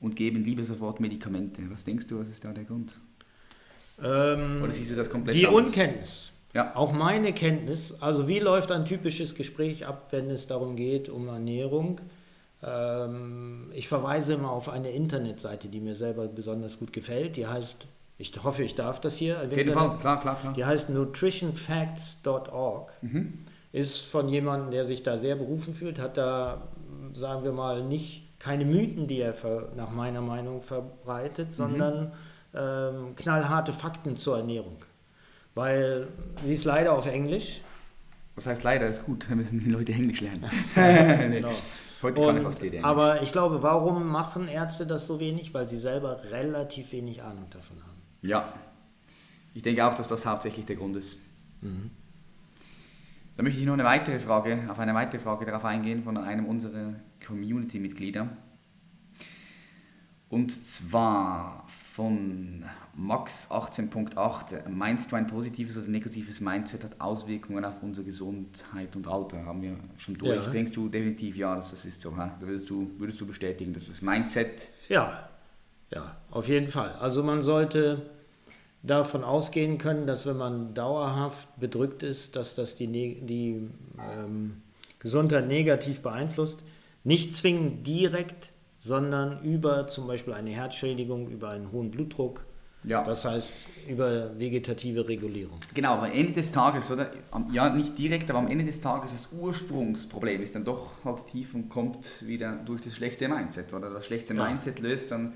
und 0.00 0.16
geben 0.16 0.44
lieber 0.44 0.64
sofort 0.64 1.00
Medikamente? 1.00 1.62
Was 1.70 1.84
denkst 1.84 2.08
du, 2.08 2.18
was 2.18 2.28
ist 2.28 2.44
da 2.44 2.52
der 2.52 2.64
Grund? 2.64 3.00
Ähm, 4.02 4.60
Oder 4.62 4.72
siehst 4.72 4.90
du 4.90 4.96
das 4.96 5.08
komplett 5.08 5.34
die 5.34 5.46
anders? 5.46 5.64
Unkenntnis. 5.64 6.33
Ja. 6.54 6.74
Auch 6.76 6.92
meine 6.92 7.32
Kenntnis, 7.32 8.00
also 8.00 8.28
wie 8.28 8.38
läuft 8.38 8.70
ein 8.70 8.84
typisches 8.84 9.34
Gespräch 9.34 9.86
ab, 9.86 10.06
wenn 10.12 10.30
es 10.30 10.46
darum 10.46 10.76
geht, 10.76 11.08
um 11.08 11.26
Ernährung? 11.28 12.00
Ähm, 12.62 13.72
ich 13.74 13.88
verweise 13.88 14.34
immer 14.34 14.50
auf 14.50 14.68
eine 14.68 14.90
Internetseite, 14.90 15.66
die 15.68 15.80
mir 15.80 15.96
selber 15.96 16.28
besonders 16.28 16.78
gut 16.78 16.92
gefällt. 16.92 17.34
Die 17.36 17.48
heißt, 17.48 17.86
ich 18.18 18.32
hoffe, 18.42 18.62
ich 18.62 18.74
darf 18.76 19.00
das 19.00 19.16
hier. 19.16 19.38
Auf 19.38 19.56
jeden 19.56 19.72
Fall, 19.72 19.96
klar, 19.98 20.20
klar, 20.20 20.38
klar. 20.40 20.52
Die 20.54 20.64
heißt 20.64 20.90
nutritionfacts.org. 20.90 22.92
Ist 23.72 24.02
von 24.02 24.28
jemandem, 24.28 24.70
der 24.70 24.84
sich 24.84 25.02
da 25.02 25.18
sehr 25.18 25.34
berufen 25.34 25.74
fühlt, 25.74 25.98
hat 25.98 26.16
da, 26.16 26.68
sagen 27.12 27.42
wir 27.42 27.50
mal, 27.50 27.82
nicht 27.82 28.38
keine 28.38 28.64
Mythen, 28.64 29.08
die 29.08 29.18
er 29.18 29.34
ver, 29.34 29.70
nach 29.76 29.90
meiner 29.90 30.20
Meinung 30.20 30.62
verbreitet, 30.62 31.56
sondern 31.56 32.12
ähm, 32.54 33.16
knallharte 33.16 33.72
Fakten 33.72 34.18
zur 34.18 34.36
Ernährung. 34.36 34.76
Weil 35.54 36.08
sie 36.44 36.54
ist 36.54 36.64
leider 36.64 36.92
auf 36.92 37.06
Englisch. 37.06 37.60
Das 38.34 38.46
heißt 38.46 38.64
leider, 38.64 38.88
ist 38.88 39.04
gut, 39.06 39.28
wir 39.28 39.36
müssen 39.36 39.60
die 39.60 39.70
Leute 39.70 39.92
Englisch 39.92 40.20
lernen. 40.20 40.50
nee. 40.74 41.36
Genau. 41.36 41.52
Heute 42.02 42.20
kann 42.20 42.36
ich 42.36 42.42
jeder 42.42 42.64
Englisch. 42.64 42.84
aber 42.84 43.22
ich 43.22 43.32
glaube, 43.32 43.62
warum 43.62 44.08
machen 44.08 44.48
Ärzte 44.48 44.86
das 44.86 45.06
so 45.06 45.20
wenig? 45.20 45.54
Weil 45.54 45.68
sie 45.68 45.78
selber 45.78 46.20
relativ 46.30 46.92
wenig 46.92 47.22
Ahnung 47.22 47.48
davon 47.50 47.76
haben. 47.82 48.02
Ja, 48.22 48.52
ich 49.54 49.62
denke 49.62 49.86
auch, 49.86 49.94
dass 49.94 50.08
das 50.08 50.26
hauptsächlich 50.26 50.66
der 50.66 50.76
Grund 50.76 50.96
ist. 50.96 51.20
Da 53.36 53.42
möchte 53.42 53.60
ich 53.60 53.66
noch 53.66 53.72
eine 53.72 53.84
weitere 53.84 54.18
Frage, 54.18 54.58
auf 54.68 54.78
eine 54.78 54.94
weitere 54.94 55.20
Frage 55.20 55.46
darauf 55.46 55.64
eingehen 55.64 56.02
von 56.02 56.16
einem 56.16 56.46
unserer 56.46 56.94
Community-Mitglieder. 57.26 58.28
Und 60.34 60.50
zwar 60.50 61.64
von 61.94 62.64
Max 62.96 63.48
18.8. 63.52 64.68
Meinst 64.68 65.12
du, 65.12 65.14
ein 65.16 65.28
positives 65.28 65.78
oder 65.78 65.86
negatives 65.86 66.40
Mindset 66.40 66.82
hat 66.82 67.00
Auswirkungen 67.00 67.64
auf 67.64 67.80
unsere 67.84 68.04
Gesundheit 68.04 68.96
und 68.96 69.06
Alter? 69.06 69.46
Haben 69.46 69.62
wir 69.62 69.76
schon 69.96 70.18
durch. 70.18 70.44
Ja. 70.44 70.50
Denkst 70.50 70.72
du 70.72 70.88
definitiv 70.88 71.36
ja, 71.36 71.54
dass 71.54 71.70
das 71.70 71.84
ist 71.84 72.02
so? 72.02 72.16
würdest 72.40 72.68
du, 72.68 72.90
würdest 72.98 73.20
du 73.20 73.26
bestätigen, 73.26 73.72
dass 73.74 73.86
das 73.86 74.02
Mindset 74.02 74.70
Ja, 74.88 75.28
ja, 75.92 76.16
auf 76.32 76.48
jeden 76.48 76.66
Fall. 76.66 76.90
Also 76.94 77.22
man 77.22 77.42
sollte 77.42 78.02
davon 78.82 79.22
ausgehen 79.22 79.78
können, 79.78 80.04
dass 80.08 80.26
wenn 80.26 80.36
man 80.36 80.74
dauerhaft 80.74 81.48
bedrückt 81.60 82.02
ist, 82.02 82.34
dass 82.34 82.56
das 82.56 82.74
die, 82.74 82.88
Ne- 82.88 83.20
die 83.22 83.70
ähm, 84.18 84.62
Gesundheit 84.98 85.46
negativ 85.46 86.00
beeinflusst. 86.00 86.58
Nicht 87.04 87.36
zwingend 87.36 87.86
direkt, 87.86 88.50
sondern 88.84 89.42
über 89.42 89.88
zum 89.88 90.06
Beispiel 90.06 90.34
eine 90.34 90.50
Herzschädigung, 90.50 91.28
über 91.28 91.48
einen 91.48 91.72
hohen 91.72 91.90
Blutdruck. 91.90 92.44
Ja. 92.86 93.02
Das 93.02 93.24
heißt 93.24 93.50
über 93.88 94.38
vegetative 94.38 95.08
Regulierung. 95.08 95.58
Genau, 95.72 95.94
aber 95.94 96.02
am 96.08 96.12
Ende 96.12 96.34
des 96.34 96.52
Tages, 96.52 96.90
oder? 96.90 97.10
Ja, 97.50 97.70
nicht 97.70 97.96
direkt, 97.96 98.28
aber 98.28 98.40
am 98.40 98.48
Ende 98.48 98.62
des 98.62 98.82
Tages 98.82 99.12
das 99.12 99.32
Ursprungsproblem 99.32 100.42
ist 100.42 100.54
dann 100.54 100.66
doch 100.66 101.02
halt 101.02 101.26
tief 101.28 101.54
und 101.54 101.70
kommt 101.70 102.26
wieder 102.26 102.58
durch 102.66 102.82
das 102.82 102.92
schlechte 102.96 103.26
Mindset, 103.26 103.72
oder? 103.72 103.88
Das 103.88 104.04
schlechte 104.04 104.34
Ja. 104.34 104.44
Mindset 104.44 104.80
löst 104.80 105.10
dann. 105.10 105.32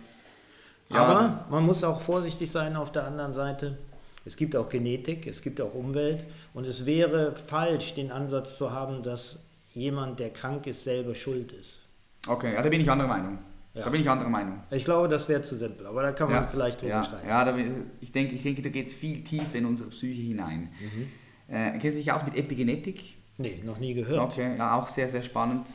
Ja, 0.90 1.04
Aber 1.04 1.46
man 1.48 1.64
muss 1.64 1.82
auch 1.84 2.02
vorsichtig 2.02 2.50
sein 2.50 2.76
auf 2.76 2.92
der 2.92 3.06
anderen 3.06 3.32
Seite. 3.32 3.78
Es 4.26 4.36
gibt 4.36 4.56
auch 4.56 4.68
Genetik, 4.68 5.26
es 5.26 5.40
gibt 5.40 5.58
auch 5.62 5.72
Umwelt 5.72 6.22
und 6.52 6.66
es 6.66 6.84
wäre 6.84 7.34
falsch, 7.34 7.94
den 7.94 8.12
Ansatz 8.12 8.58
zu 8.58 8.72
haben, 8.72 9.02
dass 9.02 9.38
jemand, 9.72 10.20
der 10.20 10.28
krank 10.28 10.66
ist, 10.66 10.84
selber 10.84 11.14
schuld 11.14 11.52
ist. 11.52 11.78
Okay, 12.26 12.54
ja, 12.54 12.62
da 12.62 12.68
bin 12.68 12.80
ich 12.80 12.90
anderer 12.90 13.08
Meinung. 13.08 13.38
Ja. 13.74 13.84
Da 13.84 13.90
bin 13.90 14.00
ich 14.00 14.10
anderer 14.10 14.30
Meinung. 14.30 14.60
Ich 14.70 14.84
glaube, 14.84 15.08
das 15.08 15.28
wäre 15.28 15.44
zu 15.44 15.56
simpel, 15.56 15.86
aber 15.86 16.02
da 16.02 16.12
kann 16.12 16.30
man 16.30 16.42
ja, 16.42 16.48
vielleicht 16.48 16.80
drüber 16.82 16.94
ja, 16.94 17.04
steigen. 17.04 17.28
ja, 17.28 17.44
da, 17.44 17.56
ich 18.00 18.12
denke, 18.12 18.34
ich 18.34 18.42
denke, 18.42 18.62
da 18.62 18.70
geht 18.70 18.88
es 18.88 18.94
viel 18.94 19.22
tiefer 19.22 19.56
in 19.56 19.66
unsere 19.66 19.90
Psyche 19.90 20.22
hinein. 20.22 20.70
Mhm. 20.80 21.54
Äh, 21.54 21.70
kennst 21.78 21.96
du 21.96 22.00
dich 22.00 22.10
auch 22.12 22.24
mit 22.24 22.34
Epigenetik? 22.34 23.16
Nee, 23.36 23.62
noch 23.64 23.78
nie 23.78 23.94
gehört. 23.94 24.20
Okay, 24.20 24.56
ja, 24.56 24.74
auch 24.74 24.88
sehr, 24.88 25.08
sehr 25.08 25.22
spannend. 25.22 25.68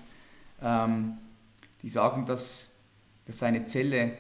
Ähm, 0.62 1.14
die 1.82 1.90
sagen, 1.90 2.26
dass, 2.26 2.76
dass 3.26 3.40
seine 3.40 3.66
Zelle 3.66 4.14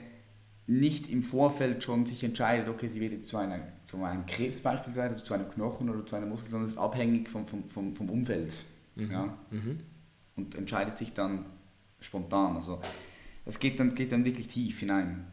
nicht 0.66 1.10
im 1.10 1.24
Vorfeld 1.24 1.84
schon 1.84 2.06
sich 2.06 2.24
entscheidet, 2.24 2.70
okay, 2.70 2.88
sie 2.88 3.02
wird 3.02 3.12
jetzt 3.12 3.28
zu, 3.28 3.38
einer, 3.38 3.60
zu 3.84 4.02
einem 4.02 4.26
Krebs 4.26 4.62
beispielsweise, 4.62 5.14
also 5.14 5.26
zu 5.26 5.34
einem 5.34 5.50
Knochen 5.50 5.90
oder 5.90 6.06
zu 6.06 6.16
einer 6.16 6.26
Muskel, 6.26 6.50
sondern 6.50 6.68
es 6.68 6.76
ist 6.76 6.80
abhängig 6.80 7.28
vom, 7.28 7.46
vom, 7.46 7.68
vom, 7.68 7.96
vom 7.96 8.10
Umfeld. 8.10 8.54
Ja? 8.96 9.38
Mhm. 9.52 9.80
Und 10.36 10.56
entscheidet 10.56 10.98
sich 10.98 11.14
dann 11.14 11.46
spontan. 12.04 12.56
Also 12.56 12.80
das 13.46 13.60
geht 13.60 13.80
dann, 13.80 13.94
geht 13.96 14.12
dann 14.12 14.26
wirklich 14.26 14.48
tief 14.48 14.80
hinein. 14.80 15.26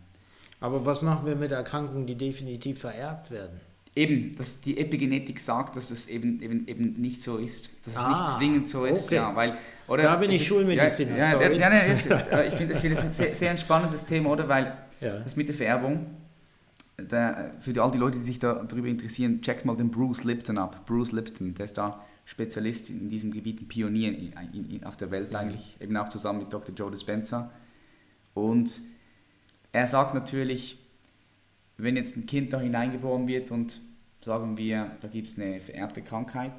Aber 0.60 0.84
was 0.84 1.02
machen 1.02 1.26
wir 1.26 1.36
mit 1.36 1.52
Erkrankungen, 1.52 2.06
die 2.06 2.16
definitiv 2.16 2.80
vererbt 2.80 3.30
werden? 3.30 3.60
Eben, 3.96 4.36
dass 4.36 4.60
die 4.60 4.78
Epigenetik 4.78 5.40
sagt, 5.40 5.74
dass 5.74 5.88
das 5.88 6.06
eben, 6.06 6.40
eben, 6.40 6.68
eben 6.68 6.92
nicht 7.00 7.22
so 7.22 7.38
ist. 7.38 7.70
Dass 7.84 7.94
es 7.94 7.98
Ah, 7.98 8.08
nicht 8.10 8.38
zwingend 8.38 8.68
so 8.68 8.84
ist. 8.84 9.06
okay. 9.06 9.16
Ja, 9.16 9.34
weil, 9.34 9.56
oder 9.88 10.04
Da 10.04 10.16
bin 10.16 10.30
es 10.30 10.36
ich 10.36 10.46
Schulmediziner, 10.46 11.16
Ja, 11.16 11.40
ja, 11.40 11.50
ja, 11.50 11.72
ja, 11.72 11.80
es 11.86 12.06
ist, 12.06 12.20
äh, 12.30 12.46
ich 12.46 12.54
finde 12.54 12.74
ich 12.74 12.80
find 12.80 12.96
das 12.96 13.02
ein 13.04 13.10
sehr, 13.10 13.34
sehr 13.34 13.50
ein 13.50 13.58
spannendes 13.58 14.04
Thema, 14.06 14.30
oder? 14.30 14.48
Weil 14.48 14.76
das 15.00 15.34
mit 15.34 15.48
der 15.48 15.56
Vererbung, 15.56 16.06
da, 16.98 17.50
für 17.60 17.72
die, 17.72 17.80
all 17.80 17.90
die 17.90 17.98
Leute, 17.98 18.18
die 18.18 18.24
sich 18.24 18.38
da, 18.38 18.62
darüber 18.62 18.86
interessieren, 18.86 19.40
checkt 19.42 19.64
mal 19.64 19.76
den 19.76 19.90
Bruce 19.90 20.22
Lipton 20.24 20.58
ab. 20.58 20.84
Bruce 20.86 21.10
Lipton, 21.12 21.54
der 21.54 21.64
ist 21.64 21.76
da 21.78 22.04
Spezialist 22.24 22.90
in 22.90 23.08
diesem 23.08 23.32
Gebiet, 23.32 23.60
ein 23.60 23.68
Pionier 23.68 24.08
in, 24.08 24.32
in, 24.52 24.70
in, 24.70 24.84
auf 24.84 24.96
der 24.96 25.10
Welt 25.10 25.34
eigentlich, 25.34 25.76
eben 25.80 25.96
auch 25.96 26.08
zusammen 26.08 26.40
mit 26.40 26.52
Dr. 26.52 26.74
Joe 26.74 26.90
Dispenza. 26.90 27.50
Und 28.34 28.80
er 29.72 29.86
sagt 29.86 30.14
natürlich, 30.14 30.78
wenn 31.76 31.96
jetzt 31.96 32.16
ein 32.16 32.26
Kind 32.26 32.52
da 32.52 32.60
hineingeboren 32.60 33.26
wird 33.26 33.50
und 33.50 33.80
sagen 34.20 34.58
wir, 34.58 34.96
da 35.00 35.08
gibt 35.08 35.28
es 35.28 35.38
eine 35.38 35.60
vererbte 35.60 36.02
Krankheit 36.02 36.52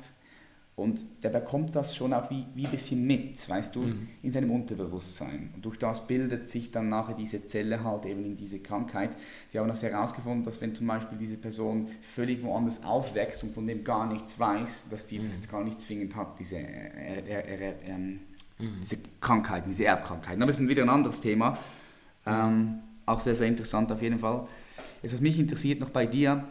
und 0.76 1.04
der 1.22 1.30
bekommt 1.30 1.76
das 1.76 1.96
schon 1.96 2.14
auch 2.14 2.30
wie, 2.32 2.46
wie 2.56 2.66
ein 2.66 2.72
bisschen 2.72 3.06
mit, 3.06 3.48
weißt 3.48 3.76
du, 3.76 3.84
in 4.24 4.32
seinem 4.32 4.52
Unterbewusstsein. 4.52 5.50
Und 5.54 5.66
durch 5.66 5.78
das 5.78 6.08
bildet 6.08 6.48
sich 6.48 6.72
dann 6.72 6.88
nachher 6.88 7.14
diese 7.14 7.46
Zelle 7.46 7.84
halt 7.84 8.06
eben 8.06 8.26
in 8.26 8.38
diese 8.38 8.60
Krankheit. 8.60 9.12
Die 9.52 9.60
haben 9.60 9.68
das 9.68 9.84
herausgefunden, 9.84 10.44
dass 10.44 10.62
wenn 10.62 10.74
zum 10.74 10.88
Beispiel 10.88 11.18
diese 11.18 11.38
Person 11.38 11.88
völlig 12.02 12.42
woanders 12.42 12.84
aufwächst 12.84 13.44
und 13.44 13.54
von 13.54 13.68
dem 13.68 13.84
gar 13.84 14.08
nichts 14.08 14.40
weiß, 14.40 14.88
dass 14.90 15.08
die 15.08 15.20
das 15.20 15.48
gar 15.50 15.64
nicht 15.64 15.80
zwingend 15.82 16.16
hat, 16.16 16.40
diese, 16.40 16.58
äh, 16.58 17.20
äh, 17.20 17.70
äh, 17.70 17.74
ähm, 17.88 18.22
diese 18.82 18.98
Krankheiten, 19.20 19.70
diese 19.70 19.86
Erbkrankheiten. 19.86 20.42
Aber 20.42 20.52
das 20.52 20.60
ist 20.60 20.68
wieder 20.68 20.84
ein 20.84 20.90
anderes 20.90 21.20
Thema. 21.20 21.58
Ähm, 22.26 22.80
auch 23.06 23.20
sehr, 23.20 23.36
sehr 23.36 23.48
interessant 23.48 23.92
auf 23.92 24.02
jeden 24.02 24.20
Fall. 24.20 24.48
Jetzt, 25.04 25.14
was 25.14 25.22
mich 25.22 25.38
interessiert 25.38 25.80
noch 25.80 25.90
bei 25.90 26.06
dir, 26.06 26.46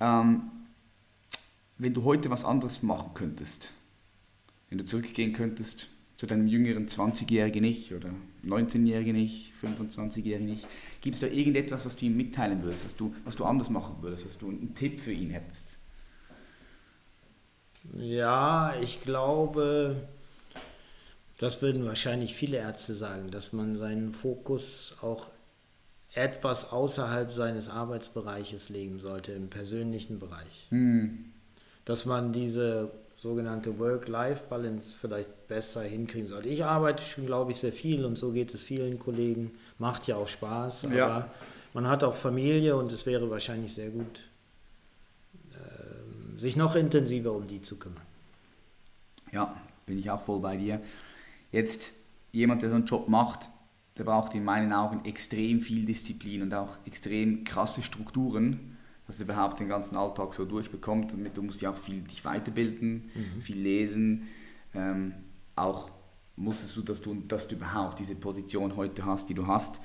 ähm, 0.00 0.42
wenn 1.78 1.94
du 1.94 2.04
heute 2.04 2.30
was 2.30 2.44
anderes 2.44 2.82
machen 2.82 3.10
könntest, 3.14 3.72
wenn 4.68 4.78
du 4.78 4.84
zurückgehen 4.84 5.32
könntest 5.32 5.88
zu 6.16 6.26
deinem 6.26 6.46
jüngeren 6.46 6.86
20-jährigen 6.86 7.64
Ich 7.64 7.92
oder 7.92 8.10
19-jährigen 8.44 9.16
Ich, 9.16 9.52
25-jährigen 9.62 10.48
Ich, 10.48 10.66
gibt 11.00 11.16
es 11.16 11.20
da 11.20 11.26
irgendetwas, 11.26 11.86
was 11.86 11.96
du 11.96 12.06
ihm 12.06 12.16
mitteilen 12.16 12.62
würdest, 12.62 12.84
was 12.84 12.96
du, 12.96 13.14
was 13.24 13.36
du 13.36 13.44
anders 13.44 13.70
machen 13.70 13.96
würdest, 14.00 14.24
was 14.24 14.38
du 14.38 14.48
einen 14.48 14.74
Tipp 14.74 15.00
für 15.00 15.12
ihn 15.12 15.30
hättest? 15.30 15.78
Ja, 17.92 18.74
ich 18.80 19.02
glaube, 19.02 19.96
das 21.38 21.60
würden 21.60 21.84
wahrscheinlich 21.84 22.34
viele 22.34 22.58
Ärzte 22.58 22.94
sagen, 22.94 23.30
dass 23.30 23.52
man 23.52 23.76
seinen 23.76 24.12
Fokus 24.12 24.96
auch 25.02 25.30
etwas 26.14 26.72
außerhalb 26.72 27.32
seines 27.32 27.68
Arbeitsbereiches 27.68 28.68
legen 28.68 29.00
sollte, 29.00 29.32
im 29.32 29.48
persönlichen 29.48 30.20
Bereich. 30.20 30.68
Dass 31.84 32.06
man 32.06 32.32
diese 32.32 32.90
sogenannte 33.16 33.78
Work-Life-Balance 33.78 34.96
vielleicht 35.00 35.48
besser 35.48 35.82
hinkriegen 35.82 36.26
sollte. 36.28 36.48
Ich 36.48 36.64
arbeite 36.64 37.02
schon, 37.02 37.26
glaube 37.26 37.52
ich, 37.52 37.58
sehr 37.58 37.72
viel 37.72 38.04
und 38.04 38.16
so 38.16 38.32
geht 38.32 38.52
es 38.54 38.62
vielen 38.64 38.98
Kollegen. 38.98 39.52
Macht 39.78 40.06
ja 40.06 40.16
auch 40.16 40.28
Spaß, 40.28 40.86
aber 40.86 40.96
Ja. 40.96 41.30
man 41.72 41.88
hat 41.88 42.04
auch 42.04 42.14
Familie 42.14 42.76
und 42.76 42.90
es 42.92 43.06
wäre 43.06 43.30
wahrscheinlich 43.30 43.74
sehr 43.74 43.90
gut, 43.90 44.20
ähm, 45.54 46.38
sich 46.38 46.56
noch 46.56 46.74
intensiver 46.74 47.32
um 47.32 47.46
die 47.46 47.62
zu 47.62 47.76
kümmern. 47.76 48.02
Ja, 49.32 49.56
bin 49.86 49.98
ich 49.98 50.10
auch 50.10 50.20
voll 50.20 50.40
bei 50.40 50.56
dir. 50.56 50.80
Jetzt, 51.52 51.94
jemand, 52.32 52.62
der 52.62 52.68
so 52.70 52.74
einen 52.76 52.86
Job 52.86 53.08
macht, 53.08 53.48
der 53.96 54.04
braucht 54.04 54.34
in 54.34 54.44
meinen 54.44 54.72
Augen 54.72 55.04
extrem 55.04 55.60
viel 55.60 55.84
Disziplin 55.84 56.42
und 56.42 56.54
auch 56.54 56.78
extrem 56.84 57.44
krasse 57.44 57.82
Strukturen, 57.82 58.73
dass 59.06 59.20
er 59.20 59.24
überhaupt 59.24 59.60
den 59.60 59.68
ganzen 59.68 59.96
Alltag 59.96 60.34
so 60.34 60.44
durchbekommt. 60.44 61.12
Und 61.12 61.36
du 61.36 61.42
musst 61.42 61.60
ja 61.60 61.70
auch 61.70 61.76
viel 61.76 62.00
dich 62.02 62.24
weiterbilden, 62.24 63.10
viel 63.40 63.58
lesen. 63.58 64.28
Ähm, 64.74 65.14
auch 65.56 65.90
musstest 66.36 66.76
du, 66.76 66.82
dass 66.82 67.00
du, 67.00 67.14
dass 67.28 67.48
du 67.48 67.54
überhaupt 67.54 67.98
diese 67.98 68.16
Position 68.16 68.76
heute 68.76 69.04
hast, 69.04 69.28
die 69.28 69.34
du 69.34 69.46
hast. 69.46 69.80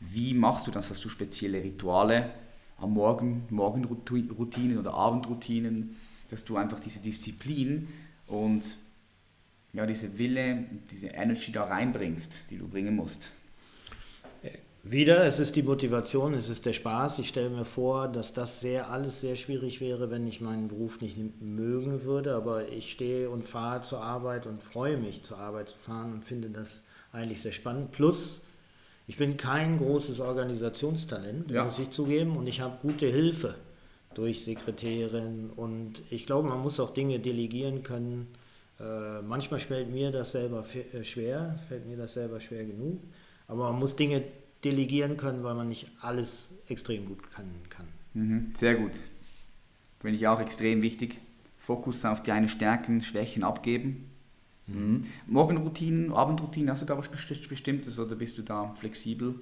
Wie 0.00 0.34
machst 0.34 0.66
du 0.66 0.70
das? 0.70 0.90
Hast 0.90 1.04
du 1.04 1.08
spezielle 1.08 1.62
Rituale 1.62 2.30
am 2.78 2.92
Morgen, 2.92 3.44
Morgenroutinen 3.50 4.78
oder 4.78 4.94
Abendroutinen, 4.94 5.96
dass 6.30 6.44
du 6.44 6.56
einfach 6.56 6.78
diese 6.78 7.00
Disziplin 7.00 7.88
und 8.26 8.76
ja, 9.72 9.86
diese 9.86 10.18
Wille, 10.18 10.64
diese 10.90 11.08
Energy 11.08 11.52
da 11.52 11.64
reinbringst, 11.64 12.50
die 12.50 12.58
du 12.58 12.68
bringen 12.68 12.94
musst. 12.94 13.32
Wieder, 14.84 15.26
es 15.26 15.38
ist 15.38 15.56
die 15.56 15.62
Motivation, 15.62 16.34
es 16.34 16.48
ist 16.48 16.64
der 16.64 16.72
Spaß. 16.72 17.18
Ich 17.18 17.28
stelle 17.28 17.50
mir 17.50 17.64
vor, 17.64 18.08
dass 18.08 18.32
das 18.32 18.60
sehr 18.60 18.90
alles 18.90 19.20
sehr 19.20 19.36
schwierig 19.36 19.80
wäre, 19.80 20.10
wenn 20.10 20.26
ich 20.26 20.40
meinen 20.40 20.68
Beruf 20.68 21.00
nicht 21.00 21.18
mögen 21.42 22.04
würde. 22.04 22.34
Aber 22.34 22.68
ich 22.68 22.92
stehe 22.92 23.28
und 23.28 23.46
fahre 23.46 23.82
zur 23.82 24.00
Arbeit 24.02 24.46
und 24.46 24.62
freue 24.62 24.96
mich, 24.96 25.22
zur 25.24 25.38
Arbeit 25.38 25.70
zu 25.70 25.76
fahren 25.78 26.12
und 26.12 26.24
finde 26.24 26.48
das 26.50 26.82
eigentlich 27.12 27.42
sehr 27.42 27.52
spannend. 27.52 27.92
Plus, 27.92 28.40
ich 29.06 29.16
bin 29.16 29.36
kein 29.36 29.78
großes 29.78 30.20
Organisationstalent, 30.20 31.50
Ja. 31.50 31.64
muss 31.64 31.78
ich 31.78 31.90
zugeben, 31.90 32.36
und 32.36 32.46
ich 32.46 32.60
habe 32.60 32.78
gute 32.80 33.06
Hilfe 33.06 33.56
durch 34.14 34.44
Sekretärin. 34.44 35.50
Und 35.54 36.02
ich 36.08 36.24
glaube, 36.24 36.48
man 36.48 36.60
muss 36.62 36.80
auch 36.80 36.90
Dinge 36.90 37.18
delegieren 37.18 37.82
können. 37.82 38.28
Äh, 38.80 39.22
manchmal 39.22 39.60
fällt 39.60 39.90
mir 39.90 40.12
das 40.12 40.32
selber 40.32 40.64
äh, 40.94 41.04
schwer, 41.04 41.56
fällt 41.68 41.86
mir 41.86 41.96
das 41.96 42.14
selber 42.14 42.40
schwer 42.40 42.64
genug. 42.64 43.00
Aber 43.48 43.70
man 43.72 43.80
muss 43.80 43.96
Dinge 43.96 44.22
delegieren 44.64 45.16
können, 45.16 45.44
weil 45.44 45.54
man 45.54 45.68
nicht 45.68 45.88
alles 46.00 46.50
extrem 46.66 47.06
gut 47.06 47.30
können 47.30 47.62
kann. 47.68 47.86
Mhm, 48.14 48.52
sehr 48.56 48.74
gut. 48.74 48.92
Finde 50.00 50.16
ich 50.18 50.26
auch 50.26 50.40
extrem 50.40 50.82
wichtig. 50.82 51.18
Fokus 51.58 52.04
auf 52.04 52.22
deine 52.22 52.48
Stärken, 52.48 53.02
Schwächen 53.02 53.42
abgeben. 53.44 54.10
Mhm. 54.66 55.04
Morgenroutinen, 55.26 56.12
Abendroutinen, 56.12 56.70
hast 56.70 56.82
du 56.82 56.86
da 56.86 56.96
was 56.98 57.10
besti- 57.10 57.48
Bestimmtes 57.48 57.98
oder 57.98 58.16
bist 58.16 58.38
du 58.38 58.42
da 58.42 58.74
flexibel? 58.74 59.34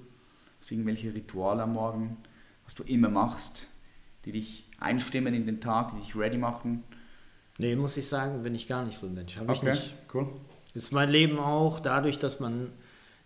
Hast 0.59 0.71
du 0.71 0.75
irgendwelche 0.75 1.13
Rituale 1.13 1.63
am 1.63 1.73
Morgen, 1.73 2.17
was 2.65 2.75
du 2.75 2.83
immer 2.83 3.09
machst, 3.09 3.67
die 4.25 4.31
dich 4.31 4.65
einstimmen 4.79 5.33
in 5.33 5.45
den 5.45 5.59
Tag, 5.61 5.91
die 5.91 5.97
dich 6.01 6.15
ready 6.15 6.37
machen? 6.37 6.83
Nee, 7.59 7.75
muss 7.75 7.97
ich 7.97 8.07
sagen, 8.07 8.43
bin 8.43 8.55
ich 8.55 8.67
gar 8.67 8.85
nicht 8.85 8.97
so 8.97 9.07
ein 9.07 9.13
Mensch. 9.15 9.37
Habe 9.37 9.53
ich 9.53 9.63
nicht. 9.63 9.95
cool. 10.13 10.27
Ist 10.73 10.91
mein 10.91 11.09
Leben 11.09 11.39
auch 11.39 11.79
dadurch, 11.79 12.19
dass 12.19 12.39
man 12.39 12.71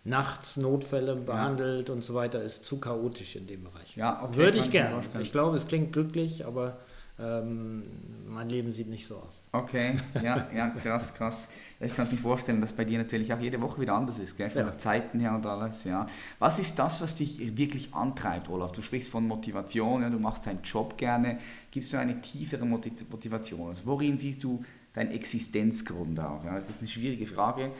nachts 0.04 0.56
Notfälle 0.56 1.14
behandelt 1.14 1.88
und 1.90 2.02
so 2.02 2.14
weiter, 2.14 2.42
ist 2.42 2.64
zu 2.64 2.78
chaotisch 2.80 3.36
in 3.36 3.46
dem 3.46 3.64
Bereich. 3.64 3.96
Ja, 3.96 4.22
okay, 4.24 4.36
Würde 4.36 4.58
ich 4.58 4.70
gerne. 4.70 5.00
Ich 5.20 5.30
glaube, 5.32 5.56
es 5.56 5.66
klingt 5.66 5.92
glücklich, 5.92 6.44
aber 6.44 6.78
ähm, 7.20 7.84
mein 8.26 8.48
Leben 8.48 8.72
sieht 8.72 8.88
nicht 8.88 9.06
so 9.06 9.16
aus. 9.16 9.42
Okay, 9.52 9.98
ja, 10.22 10.48
ja, 10.52 10.70
krass, 10.70 11.14
krass. 11.14 11.50
Ja, 11.78 11.86
Ich 11.86 11.94
kann 11.94 12.08
mir 12.10 12.16
vorstellen, 12.16 12.60
dass 12.60 12.72
bei 12.72 12.84
dir 12.84 12.98
natürlich 12.98 13.32
auch 13.32 13.38
jede 13.38 13.60
Woche 13.62 13.80
wieder 13.80 13.94
anders 13.94 14.18
ist, 14.18 14.36
gell? 14.36 14.50
von 14.50 14.62
Ja. 14.62 14.70
den 14.70 14.78
Zeiten 14.78 15.20
her 15.20 15.34
und 15.34 15.46
alles, 15.46 15.84
ja. 15.84 16.06
Was 16.40 16.58
ist 16.58 16.78
das, 16.78 17.00
was 17.02 17.14
dich 17.14 17.56
wirklich 17.56 17.94
antreibt, 17.94 18.48
Olaf? 18.48 18.72
Du 18.72 18.82
sprichst 18.82 19.10
von 19.10 19.28
Motivation, 19.28 20.02
ja, 20.02 20.10
du 20.10 20.18
machst 20.18 20.46
deinen 20.46 20.62
Job 20.62 20.96
gerne. 20.96 21.38
Gibst 21.70 21.92
du 21.92 21.98
eine 21.98 22.20
tiefere 22.22 22.64
Motiv- 22.64 23.08
Motivation? 23.10 23.68
Also 23.68 23.82
worin 23.84 24.16
siehst 24.16 24.42
du 24.42 24.64
deinen 24.94 25.12
Existenzgrund 25.12 26.18
auch? 26.18 26.42
Ja? 26.44 26.56
Das 26.56 26.70
ist 26.70 26.78
eine 26.80 26.88
schwierige 26.88 27.26
Frage, 27.26 27.70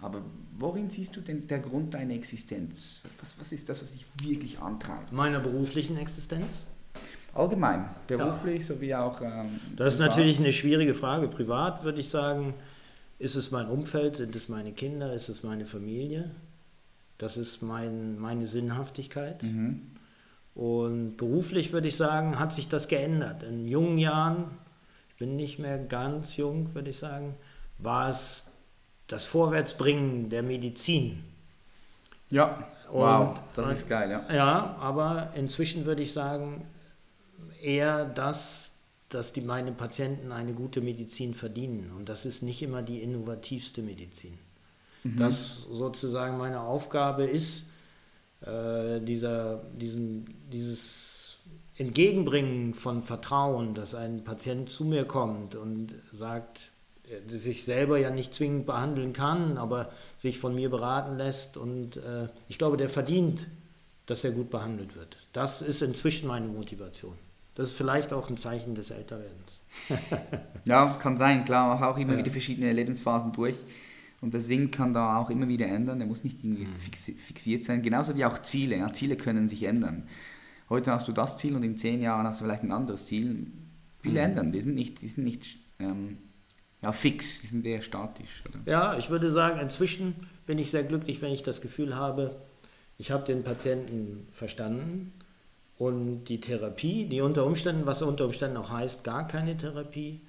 aber 0.00 0.22
worin 0.58 0.90
siehst 0.90 1.16
du 1.16 1.20
denn 1.20 1.46
der 1.46 1.58
Grund 1.60 1.94
deiner 1.94 2.14
Existenz? 2.14 3.02
Was, 3.20 3.38
was 3.40 3.52
ist 3.52 3.68
das, 3.68 3.82
was 3.82 3.92
dich 3.92 4.04
wirklich 4.22 4.60
antreibt? 4.60 5.12
Meiner 5.12 5.40
beruflichen 5.40 5.96
Existenz? 5.96 6.64
Allgemein, 7.34 7.84
beruflich 8.06 8.64
sowie 8.64 8.94
auch. 8.94 9.20
Ähm, 9.20 9.60
Das 9.76 9.94
ist 9.94 9.98
privat? 9.98 10.10
natürlich 10.10 10.38
eine 10.38 10.52
schwierige 10.52 10.94
Frage. 10.94 11.28
Privat 11.28 11.84
würde 11.84 12.00
ich 12.00 12.08
sagen, 12.08 12.54
ist 13.18 13.34
es 13.34 13.50
mein 13.50 13.68
Umfeld, 13.68 14.16
sind 14.16 14.34
es 14.36 14.48
meine 14.48 14.72
Kinder, 14.72 15.12
ist 15.12 15.28
es 15.28 15.42
meine 15.42 15.66
Familie? 15.66 16.30
Das 17.18 17.36
ist 17.36 17.62
mein, 17.62 18.18
meine 18.18 18.46
Sinnhaftigkeit. 18.46 19.42
Mhm. 19.42 19.82
Und 20.54 21.16
beruflich 21.18 21.72
würde 21.72 21.88
ich 21.88 21.96
sagen, 21.96 22.38
hat 22.38 22.52
sich 22.52 22.68
das 22.68 22.88
geändert. 22.88 23.42
In 23.42 23.66
jungen 23.66 23.98
Jahren, 23.98 24.44
ich 25.10 25.16
bin 25.16 25.36
nicht 25.36 25.58
mehr 25.58 25.78
ganz 25.78 26.36
jung, 26.36 26.74
würde 26.74 26.90
ich 26.90 26.98
sagen, 26.98 27.34
war 27.78 28.08
es 28.08 28.45
das 29.06 29.24
Vorwärtsbringen 29.24 30.30
der 30.30 30.42
Medizin. 30.42 31.22
Ja, 32.30 32.66
wow, 32.90 33.30
Und- 33.30 33.40
das 33.54 33.70
ist 33.70 33.88
geil, 33.88 34.10
ja. 34.10 34.34
Ja, 34.34 34.76
aber 34.80 35.32
inzwischen 35.36 35.84
würde 35.84 36.02
ich 36.02 36.12
sagen, 36.12 36.66
eher 37.62 38.04
das, 38.04 38.72
dass 39.08 39.32
die, 39.32 39.40
meine 39.40 39.72
Patienten 39.72 40.32
eine 40.32 40.52
gute 40.52 40.80
Medizin 40.80 41.34
verdienen. 41.34 41.92
Und 41.96 42.08
das 42.08 42.26
ist 42.26 42.42
nicht 42.42 42.62
immer 42.62 42.82
die 42.82 43.02
innovativste 43.02 43.82
Medizin. 43.82 44.38
Das 45.04 45.58
sozusagen 45.70 46.36
meine 46.36 46.60
Aufgabe 46.62 47.24
ist, 47.26 47.62
äh, 48.40 49.00
dieser, 49.00 49.58
diesen, 49.78 50.24
dieses 50.50 51.36
Entgegenbringen 51.76 52.74
von 52.74 53.04
Vertrauen, 53.04 53.72
dass 53.74 53.94
ein 53.94 54.24
Patient 54.24 54.68
zu 54.68 54.84
mir 54.84 55.04
kommt 55.04 55.54
und 55.54 55.94
sagt, 56.12 56.70
sich 57.28 57.64
selber 57.64 57.98
ja 57.98 58.10
nicht 58.10 58.34
zwingend 58.34 58.66
behandeln 58.66 59.12
kann, 59.12 59.58
aber 59.58 59.92
sich 60.16 60.38
von 60.38 60.54
mir 60.54 60.70
beraten 60.70 61.16
lässt. 61.16 61.56
Und 61.56 61.96
äh, 61.96 62.28
ich 62.48 62.58
glaube, 62.58 62.76
der 62.76 62.88
verdient, 62.88 63.46
dass 64.06 64.24
er 64.24 64.32
gut 64.32 64.50
behandelt 64.50 64.96
wird. 64.96 65.16
Das 65.32 65.62
ist 65.62 65.82
inzwischen 65.82 66.28
meine 66.28 66.46
Motivation. 66.46 67.14
Das 67.54 67.68
ist 67.68 67.76
vielleicht 67.76 68.12
auch 68.12 68.28
ein 68.28 68.36
Zeichen 68.36 68.74
des 68.74 68.90
Älterwerdens. 68.90 69.60
ja, 70.64 70.94
kann 71.00 71.16
sein, 71.16 71.44
klar. 71.44 71.74
Auch, 71.74 71.82
auch 71.82 71.98
immer 71.98 72.12
ja. 72.12 72.18
wieder 72.18 72.30
verschiedene 72.30 72.72
Lebensphasen 72.72 73.32
durch. 73.32 73.56
Und 74.20 74.34
der 74.34 74.40
Sinn 74.40 74.70
kann 74.70 74.92
da 74.92 75.18
auch 75.18 75.30
immer 75.30 75.48
wieder 75.48 75.66
ändern. 75.66 75.98
Der 75.98 76.08
muss 76.08 76.24
nicht 76.24 76.42
irgendwie 76.42 76.66
mhm. 76.66 77.16
fixiert 77.18 77.64
sein. 77.64 77.82
Genauso 77.82 78.14
wie 78.14 78.24
auch 78.24 78.40
Ziele. 78.42 78.76
Ja, 78.76 78.92
Ziele 78.92 79.16
können 79.16 79.48
sich 79.48 79.64
ändern. 79.64 80.06
Heute 80.68 80.90
hast 80.92 81.08
du 81.08 81.12
das 81.12 81.38
Ziel 81.38 81.54
und 81.54 81.62
in 81.62 81.76
zehn 81.76 82.00
Jahren 82.00 82.26
hast 82.26 82.40
du 82.40 82.44
vielleicht 82.44 82.62
ein 82.62 82.72
anderes 82.72 83.06
Ziel. 83.06 83.46
Viele 84.02 84.20
mhm. 84.20 84.30
ändern. 84.30 84.52
Die 84.52 84.60
sind 84.60 84.74
nicht, 84.74 85.00
die 85.00 85.08
sind 85.08 85.24
nicht 85.24 85.58
ähm, 85.78 86.18
ja, 86.86 86.92
fix, 86.92 87.40
die 87.40 87.48
sind 87.48 87.66
eher 87.66 87.80
statisch. 87.80 88.44
Oder? 88.48 88.60
Ja, 88.64 88.96
ich 88.96 89.10
würde 89.10 89.28
sagen, 89.28 89.58
inzwischen 89.58 90.14
bin 90.46 90.56
ich 90.58 90.70
sehr 90.70 90.84
glücklich, 90.84 91.20
wenn 91.20 91.32
ich 91.32 91.42
das 91.42 91.60
Gefühl 91.60 91.96
habe, 91.96 92.36
ich 92.96 93.10
habe 93.10 93.24
den 93.24 93.42
Patienten 93.42 94.28
verstanden 94.32 95.12
und 95.78 96.26
die 96.26 96.40
Therapie, 96.40 97.06
die 97.06 97.22
unter 97.22 97.44
Umständen, 97.44 97.86
was 97.86 98.02
unter 98.02 98.24
Umständen 98.24 98.56
auch 98.56 98.70
heißt, 98.70 99.02
gar 99.02 99.26
keine 99.26 99.56
Therapie, 99.56 100.20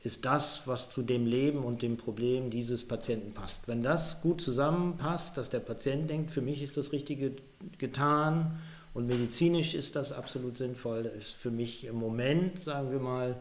ist 0.00 0.24
das, 0.24 0.68
was 0.68 0.90
zu 0.90 1.02
dem 1.02 1.26
Leben 1.26 1.64
und 1.64 1.82
dem 1.82 1.96
Problem 1.96 2.50
dieses 2.50 2.86
Patienten 2.86 3.34
passt. 3.34 3.66
Wenn 3.66 3.82
das 3.82 4.22
gut 4.22 4.40
zusammenpasst, 4.40 5.36
dass 5.36 5.50
der 5.50 5.58
Patient 5.58 6.08
denkt, 6.08 6.30
für 6.30 6.40
mich 6.40 6.62
ist 6.62 6.76
das 6.76 6.92
Richtige 6.92 7.32
getan 7.78 8.60
und 8.94 9.08
medizinisch 9.08 9.74
ist 9.74 9.96
das 9.96 10.12
absolut 10.12 10.56
sinnvoll, 10.56 11.10
ist 11.18 11.32
für 11.32 11.50
mich 11.50 11.84
im 11.84 11.96
Moment, 11.96 12.60
sagen 12.60 12.92
wir 12.92 13.00
mal, 13.00 13.34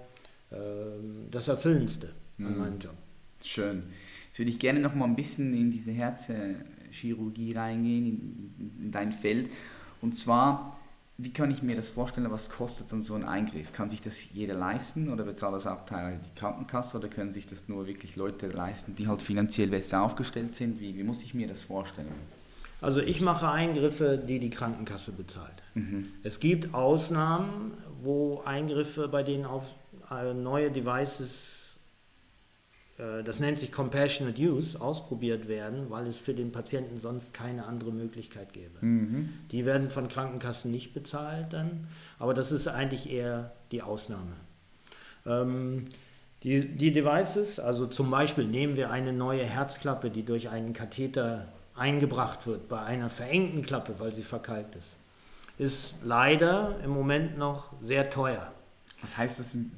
ähm, 0.52 1.28
das 1.30 1.48
Erfüllendste 1.48 2.10
an 2.40 2.54
mhm. 2.54 2.58
meinem 2.58 2.80
Job. 2.80 2.96
Schön. 3.44 3.84
Jetzt 4.28 4.40
würde 4.40 4.52
ich 4.52 4.60
gerne 4.60 4.80
noch 4.80 4.96
mal 4.96 5.06
ein 5.06 5.16
bisschen 5.16 5.54
in 5.54 5.72
diese 5.72 5.92
Herzchirurgie 5.92 7.54
reingehen, 7.54 8.06
in, 8.60 8.86
in 8.86 8.92
dein 8.92 9.12
Feld. 9.12 9.50
Und 10.02 10.14
zwar, 10.14 10.78
wie 11.18 11.32
kann 11.32 11.52
ich 11.52 11.64
mir 11.64 11.76
das 11.76 11.90
vorstellen, 11.90 12.30
was 12.30 12.50
kostet 12.50 12.92
dann 12.92 13.02
so 13.02 13.14
ein 13.14 13.24
Eingriff? 13.24 13.72
Kann 13.72 13.90
sich 13.90 14.02
das 14.02 14.34
jeder 14.34 14.54
leisten 14.54 15.10
oder 15.10 15.24
bezahlt 15.24 15.54
das 15.54 15.68
auch 15.68 15.86
teilweise 15.86 16.20
die 16.22 16.40
Krankenkasse 16.40 16.98
oder 16.98 17.08
können 17.08 17.32
sich 17.32 17.46
das 17.46 17.70
nur 17.70 17.88
wirklich 17.88 18.16
Leute 18.16 18.48
leisten, 18.48 18.96
die 18.96 19.08
halt 19.08 19.22
finanziell 19.22 19.68
besser 19.68 20.02
aufgestellt 20.02 20.56
sind? 20.56 20.80
Wie, 20.82 20.98
wie 20.98 21.04
muss 21.04 21.24
ich 21.24 21.34
mir 21.34 21.48
das 21.48 21.64
vorstellen? 21.64 22.08
Also 22.82 23.00
ich 23.00 23.22
mache 23.22 23.50
Eingriffe, 23.50 24.18
die 24.18 24.40
die 24.40 24.50
Krankenkasse 24.50 25.14
bezahlt. 25.14 25.64
Mhm. 25.76 26.08
Es 26.24 26.40
gibt 26.40 26.74
Ausnahmen, 26.74 27.72
wo 28.04 28.42
Eingriffe, 28.46 29.08
bei 29.08 29.24
denen 29.24 29.46
auf 29.46 29.64
äh, 30.12 30.34
neue 30.34 30.72
Devices 30.72 31.55
das 32.98 33.42
nennt 33.42 33.60
sich 33.60 33.74
Compassionate 33.74 34.42
Use, 34.42 34.80
ausprobiert 34.80 35.50
werden, 35.50 35.90
weil 35.90 36.08
es 36.08 36.22
für 36.22 36.34
den 36.34 36.54
Patienten 36.54 37.02
sonst 37.02 37.34
keine 37.34 37.66
andere 37.66 37.92
Möglichkeit 37.92 38.54
gäbe. 38.54 38.78
Mhm. 38.80 39.34
Die 39.52 39.66
werden 39.66 39.90
von 39.90 40.08
Krankenkassen 40.08 40.72
nicht 40.72 40.94
bezahlt 40.94 41.52
dann, 41.52 41.88
aber 42.20 42.34
das 42.34 42.54
ist 42.54 42.70
eigentlich 42.70 43.12
eher 43.12 43.52
die 43.72 43.82
Ausnahme. 43.82 44.36
Ähm, 45.26 45.86
die, 46.44 46.66
die 46.66 46.94
Devices, 46.94 47.60
also 47.60 47.86
zum 47.86 48.10
Beispiel 48.12 48.46
nehmen 48.46 48.78
wir 48.78 48.92
eine 48.92 49.12
neue 49.12 49.44
Herzklappe, 49.44 50.10
die 50.10 50.24
durch 50.24 50.50
einen 50.50 50.72
Katheter 50.72 51.48
eingebracht 51.76 52.48
wird, 52.48 52.70
bei 52.70 52.80
einer 52.82 53.10
verengten 53.10 53.62
Klappe, 53.62 53.96
weil 54.00 54.14
sie 54.14 54.24
verkalkt 54.24 54.78
ist, 54.78 54.96
ist 55.58 55.96
leider 56.04 56.80
im 56.84 56.92
Moment 56.92 57.38
noch 57.38 57.74
sehr 57.82 58.10
teuer. 58.10 58.54
Was 59.02 59.18
heißt 59.18 59.40
das 59.40 59.56
in 59.56 59.72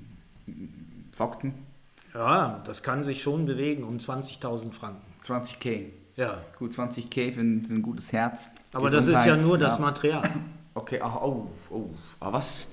Fakten? 1.11 1.66
Ja, 2.13 2.61
das 2.65 2.83
kann 2.83 3.03
sich 3.03 3.21
schon 3.21 3.45
bewegen 3.45 3.83
um 3.83 3.97
20.000 3.97 4.71
Franken. 4.71 5.01
20k? 5.23 5.85
Ja. 6.15 6.39
Gut, 6.57 6.71
20k 6.71 7.31
für 7.31 7.41
ein, 7.41 7.63
für 7.63 7.73
ein 7.73 7.81
gutes 7.81 8.11
Herz. 8.11 8.49
Aber 8.73 8.89
Gesundheit, 8.89 9.13
das 9.13 9.21
ist 9.21 9.27
ja 9.27 9.37
nur 9.37 9.57
das 9.57 9.79
Material. 9.79 10.29
Okay, 10.73 10.99
ach, 11.01 11.15
oh, 11.23 11.49
oh, 11.71 11.89
aber 12.19 12.33
was? 12.33 12.67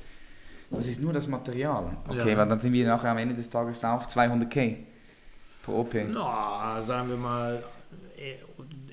Das 0.70 0.86
ist 0.86 1.00
nur 1.00 1.14
das 1.14 1.26
Material. 1.26 1.96
Okay, 2.06 2.32
ja. 2.32 2.36
weil 2.36 2.46
dann 2.46 2.58
sind 2.58 2.74
wir 2.74 2.86
nachher 2.86 3.10
am 3.10 3.16
Ende 3.16 3.34
des 3.34 3.48
Tages 3.48 3.82
auf 3.82 4.06
200k 4.06 4.76
pro 5.62 5.80
OP. 5.80 5.94
Na, 6.10 6.82
sagen 6.82 7.08
wir 7.08 7.16
mal, 7.16 7.64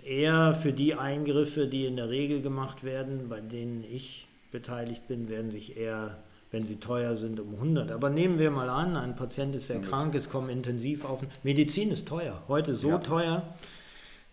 eher 0.05 0.53
für 0.53 0.71
die 0.71 0.95
Eingriffe, 0.95 1.67
die 1.67 1.85
in 1.85 1.97
der 1.97 2.09
Regel 2.09 2.41
gemacht 2.41 2.83
werden, 2.83 3.29
bei 3.29 3.41
denen 3.41 3.83
ich 3.83 4.27
beteiligt 4.51 5.07
bin, 5.07 5.29
werden 5.29 5.51
sich 5.51 5.77
eher 5.77 6.17
wenn 6.51 6.65
sie 6.65 6.77
teuer 6.77 7.15
sind, 7.15 7.39
um 7.39 7.53
100. 7.55 7.91
Aber 7.91 8.09
nehmen 8.09 8.37
wir 8.37 8.51
mal 8.51 8.69
an, 8.69 8.97
ein 8.97 9.15
Patient 9.15 9.55
ist 9.55 9.67
sehr 9.67 9.77
ja, 9.77 9.81
krank, 9.81 10.13
es 10.15 10.29
kommen 10.29 10.49
intensiv 10.49 11.05
auf. 11.05 11.21
Medizin 11.43 11.91
ist 11.91 12.07
teuer. 12.07 12.43
Heute 12.47 12.73
so 12.75 12.89
ja. 12.89 12.97
teuer, 12.97 13.55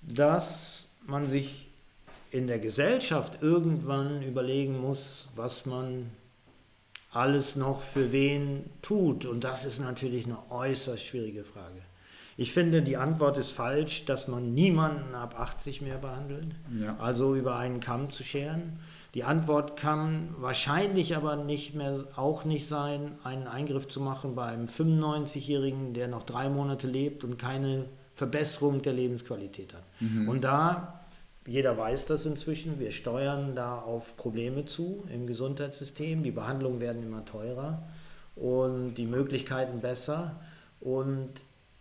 dass 0.02 0.84
man 1.06 1.30
sich 1.30 1.68
in 2.30 2.46
der 2.46 2.58
Gesellschaft 2.58 3.42
irgendwann 3.42 4.22
überlegen 4.22 4.80
muss, 4.80 5.28
was 5.34 5.64
man 5.64 6.10
alles 7.12 7.56
noch 7.56 7.80
für 7.80 8.12
wen 8.12 8.68
tut. 8.82 9.24
Und 9.24 9.44
das 9.44 9.64
ist 9.64 9.78
natürlich 9.78 10.26
eine 10.26 10.38
äußerst 10.50 11.02
schwierige 11.02 11.44
Frage. 11.44 11.80
Ich 12.36 12.52
finde, 12.52 12.82
die 12.82 12.96
Antwort 12.96 13.38
ist 13.38 13.50
falsch, 13.50 14.04
dass 14.04 14.28
man 14.28 14.54
niemanden 14.54 15.14
ab 15.14 15.38
80 15.38 15.82
mehr 15.82 15.98
behandelt, 15.98 16.54
ja. 16.80 16.96
also 16.98 17.34
über 17.34 17.56
einen 17.56 17.80
Kamm 17.80 18.12
zu 18.12 18.22
scheren. 18.22 18.78
Die 19.14 19.24
Antwort 19.24 19.76
kann 19.76 20.34
wahrscheinlich 20.38 21.16
aber 21.16 21.36
nicht 21.36 21.74
mehr 21.74 22.04
auch 22.16 22.44
nicht 22.44 22.68
sein, 22.68 23.12
einen 23.24 23.46
Eingriff 23.46 23.88
zu 23.88 24.00
machen 24.00 24.34
bei 24.34 24.46
einem 24.46 24.66
95-Jährigen, 24.66 25.94
der 25.94 26.08
noch 26.08 26.24
drei 26.24 26.48
Monate 26.48 26.86
lebt 26.86 27.24
und 27.24 27.38
keine 27.38 27.86
Verbesserung 28.14 28.82
der 28.82 28.92
Lebensqualität 28.92 29.72
hat. 29.72 29.84
Mhm. 30.00 30.28
Und 30.28 30.44
da, 30.44 31.00
jeder 31.46 31.78
weiß 31.78 32.04
das 32.06 32.26
inzwischen, 32.26 32.78
wir 32.80 32.92
steuern 32.92 33.54
da 33.56 33.78
auf 33.78 34.16
Probleme 34.16 34.66
zu 34.66 35.04
im 35.12 35.26
Gesundheitssystem. 35.26 36.22
Die 36.22 36.30
Behandlungen 36.30 36.80
werden 36.80 37.02
immer 37.02 37.24
teurer 37.24 37.82
und 38.36 38.94
die 38.94 39.06
Möglichkeiten 39.06 39.80
besser. 39.80 40.36
Und 40.80 41.30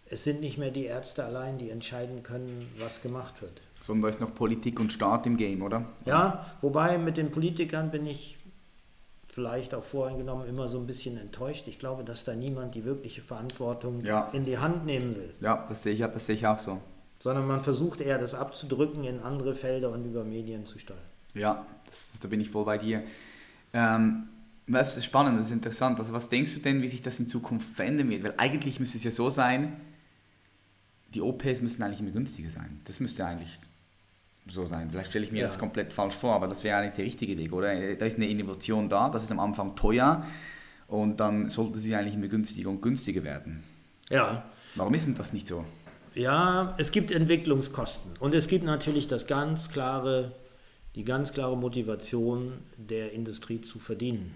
es 0.09 0.23
sind 0.23 0.39
nicht 0.39 0.57
mehr 0.57 0.71
die 0.71 0.85
Ärzte 0.85 1.25
allein, 1.25 1.57
die 1.57 1.69
entscheiden 1.69 2.23
können, 2.23 2.71
was 2.79 3.01
gemacht 3.01 3.41
wird. 3.41 3.59
Sondern 3.81 4.03
da 4.03 4.09
ist 4.09 4.21
noch 4.21 4.33
Politik 4.33 4.79
und 4.79 4.91
Staat 4.91 5.25
im 5.25 5.37
Game, 5.37 5.61
oder? 5.61 5.85
Ja, 6.05 6.45
wobei 6.61 6.97
mit 6.97 7.17
den 7.17 7.31
Politikern 7.31 7.91
bin 7.91 8.05
ich 8.05 8.37
vielleicht 9.37 9.75
auch 9.75 9.83
voreingenommen 9.83 10.47
immer 10.47 10.67
so 10.67 10.79
ein 10.79 10.87
bisschen 10.87 11.15
enttäuscht. 11.17 11.67
Ich 11.67 11.77
glaube, 11.77 12.03
dass 12.03 12.23
da 12.23 12.33
niemand 12.33 12.73
die 12.73 12.85
wirkliche 12.85 13.21
Verantwortung 13.21 14.01
ja. 14.01 14.29
in 14.33 14.45
die 14.45 14.57
Hand 14.57 14.85
nehmen 14.87 15.15
will. 15.15 15.31
Ja, 15.41 15.63
das 15.69 15.83
sehe 15.83 15.93
ich, 15.93 15.99
das 15.99 16.25
sehe 16.25 16.35
ich 16.35 16.47
auch 16.47 16.57
so. 16.57 16.81
Sondern 17.19 17.45
man 17.45 17.61
versucht 17.63 18.01
eher, 18.01 18.17
das 18.17 18.33
abzudrücken 18.33 19.03
in 19.03 19.19
andere 19.19 19.53
Felder 19.53 19.91
und 19.91 20.05
über 20.05 20.23
Medien 20.23 20.65
zu 20.65 20.79
steuern. 20.79 20.99
Ja, 21.35 21.67
das, 21.85 22.19
da 22.19 22.27
bin 22.27 22.41
ich 22.41 22.49
voll 22.49 22.65
bei 22.65 22.79
dir. 22.79 23.03
Ähm, 23.73 24.27
das 24.67 24.97
ist 24.97 25.05
spannend, 25.05 25.37
das 25.37 25.45
ist 25.45 25.51
interessant. 25.51 25.99
Also 25.99 26.13
was 26.13 26.29
denkst 26.29 26.55
du 26.55 26.61
denn, 26.61 26.81
wie 26.81 26.87
sich 26.87 27.03
das 27.03 27.19
in 27.19 27.27
Zukunft 27.27 27.71
verändern 27.73 28.09
wird? 28.09 28.23
Weil 28.23 28.33
eigentlich 28.37 28.79
müsste 28.79 28.97
es 28.97 29.03
ja 29.03 29.11
so 29.11 29.29
sein, 29.29 29.79
die 31.13 31.21
OPs 31.21 31.61
müssen 31.61 31.83
eigentlich 31.83 32.01
immer 32.01 32.09
günstiger 32.09 32.49
sein. 32.49 32.81
Das 32.85 32.99
müsste 32.99 33.23
eigentlich 33.23 33.57
so 34.51 34.65
sein. 34.65 34.89
Vielleicht 34.89 35.09
stelle 35.09 35.25
ich 35.25 35.31
mir 35.31 35.41
ja. 35.41 35.47
das 35.47 35.57
komplett 35.57 35.93
falsch 35.93 36.15
vor, 36.15 36.33
aber 36.35 36.47
das 36.47 36.63
wäre 36.63 36.77
eigentlich 36.77 36.95
der 36.95 37.05
richtige 37.05 37.37
Weg, 37.37 37.53
oder? 37.53 37.95
Da 37.95 38.05
ist 38.05 38.17
eine 38.17 38.27
Innovation 38.27 38.89
da, 38.89 39.09
das 39.09 39.23
ist 39.23 39.31
am 39.31 39.39
Anfang 39.39 39.75
teuer 39.75 40.25
und 40.87 41.19
dann 41.19 41.49
sollte 41.49 41.79
sie 41.79 41.95
eigentlich 41.95 42.15
immer 42.15 42.27
günstiger 42.27 42.69
und 42.69 42.81
günstiger 42.81 43.23
werden. 43.23 43.63
Ja. 44.09 44.43
Warum 44.75 44.93
ist 44.93 45.05
denn 45.05 45.15
das 45.15 45.33
nicht 45.33 45.47
so? 45.47 45.65
Ja, 46.15 46.75
es 46.77 46.91
gibt 46.91 47.11
Entwicklungskosten 47.11 48.13
und 48.19 48.33
es 48.33 48.47
gibt 48.47 48.65
natürlich 48.65 49.07
das 49.07 49.27
ganz 49.27 49.69
klare, 49.69 50.31
die 50.95 51.03
ganz 51.03 51.31
klare 51.31 51.55
Motivation 51.55 52.53
der 52.77 53.13
Industrie 53.13 53.61
zu 53.61 53.79
verdienen. 53.79 54.33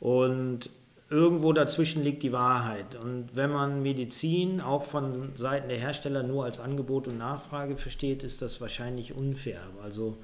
Und 0.00 0.70
irgendwo 1.12 1.52
dazwischen 1.52 2.02
liegt 2.02 2.22
die 2.22 2.32
Wahrheit. 2.32 2.96
Und 2.96 3.28
wenn 3.34 3.52
man 3.52 3.82
Medizin 3.82 4.60
auch 4.60 4.82
von 4.82 5.32
Seiten 5.36 5.68
der 5.68 5.78
Hersteller 5.78 6.22
nur 6.22 6.44
als 6.44 6.58
Angebot 6.58 7.06
und 7.06 7.18
Nachfrage 7.18 7.76
versteht, 7.76 8.22
ist 8.22 8.40
das 8.40 8.60
wahrscheinlich 8.60 9.14
unfair. 9.14 9.60
Also 9.82 10.16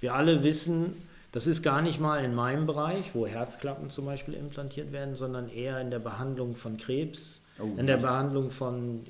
wir 0.00 0.14
alle 0.14 0.42
wissen, 0.42 0.94
das 1.32 1.46
ist 1.46 1.62
gar 1.62 1.82
nicht 1.82 2.00
mal 2.00 2.24
in 2.24 2.34
meinem 2.34 2.66
Bereich, 2.66 3.14
wo 3.14 3.26
Herzklappen 3.26 3.90
zum 3.90 4.06
Beispiel 4.06 4.34
implantiert 4.34 4.92
werden, 4.92 5.14
sondern 5.14 5.48
eher 5.50 5.80
in 5.80 5.90
der 5.90 5.98
Behandlung 5.98 6.56
von 6.56 6.78
Krebs, 6.78 7.40
oh, 7.58 7.68
in 7.76 7.86
der 7.86 7.98
Behandlung 7.98 8.50
von, 8.50 9.04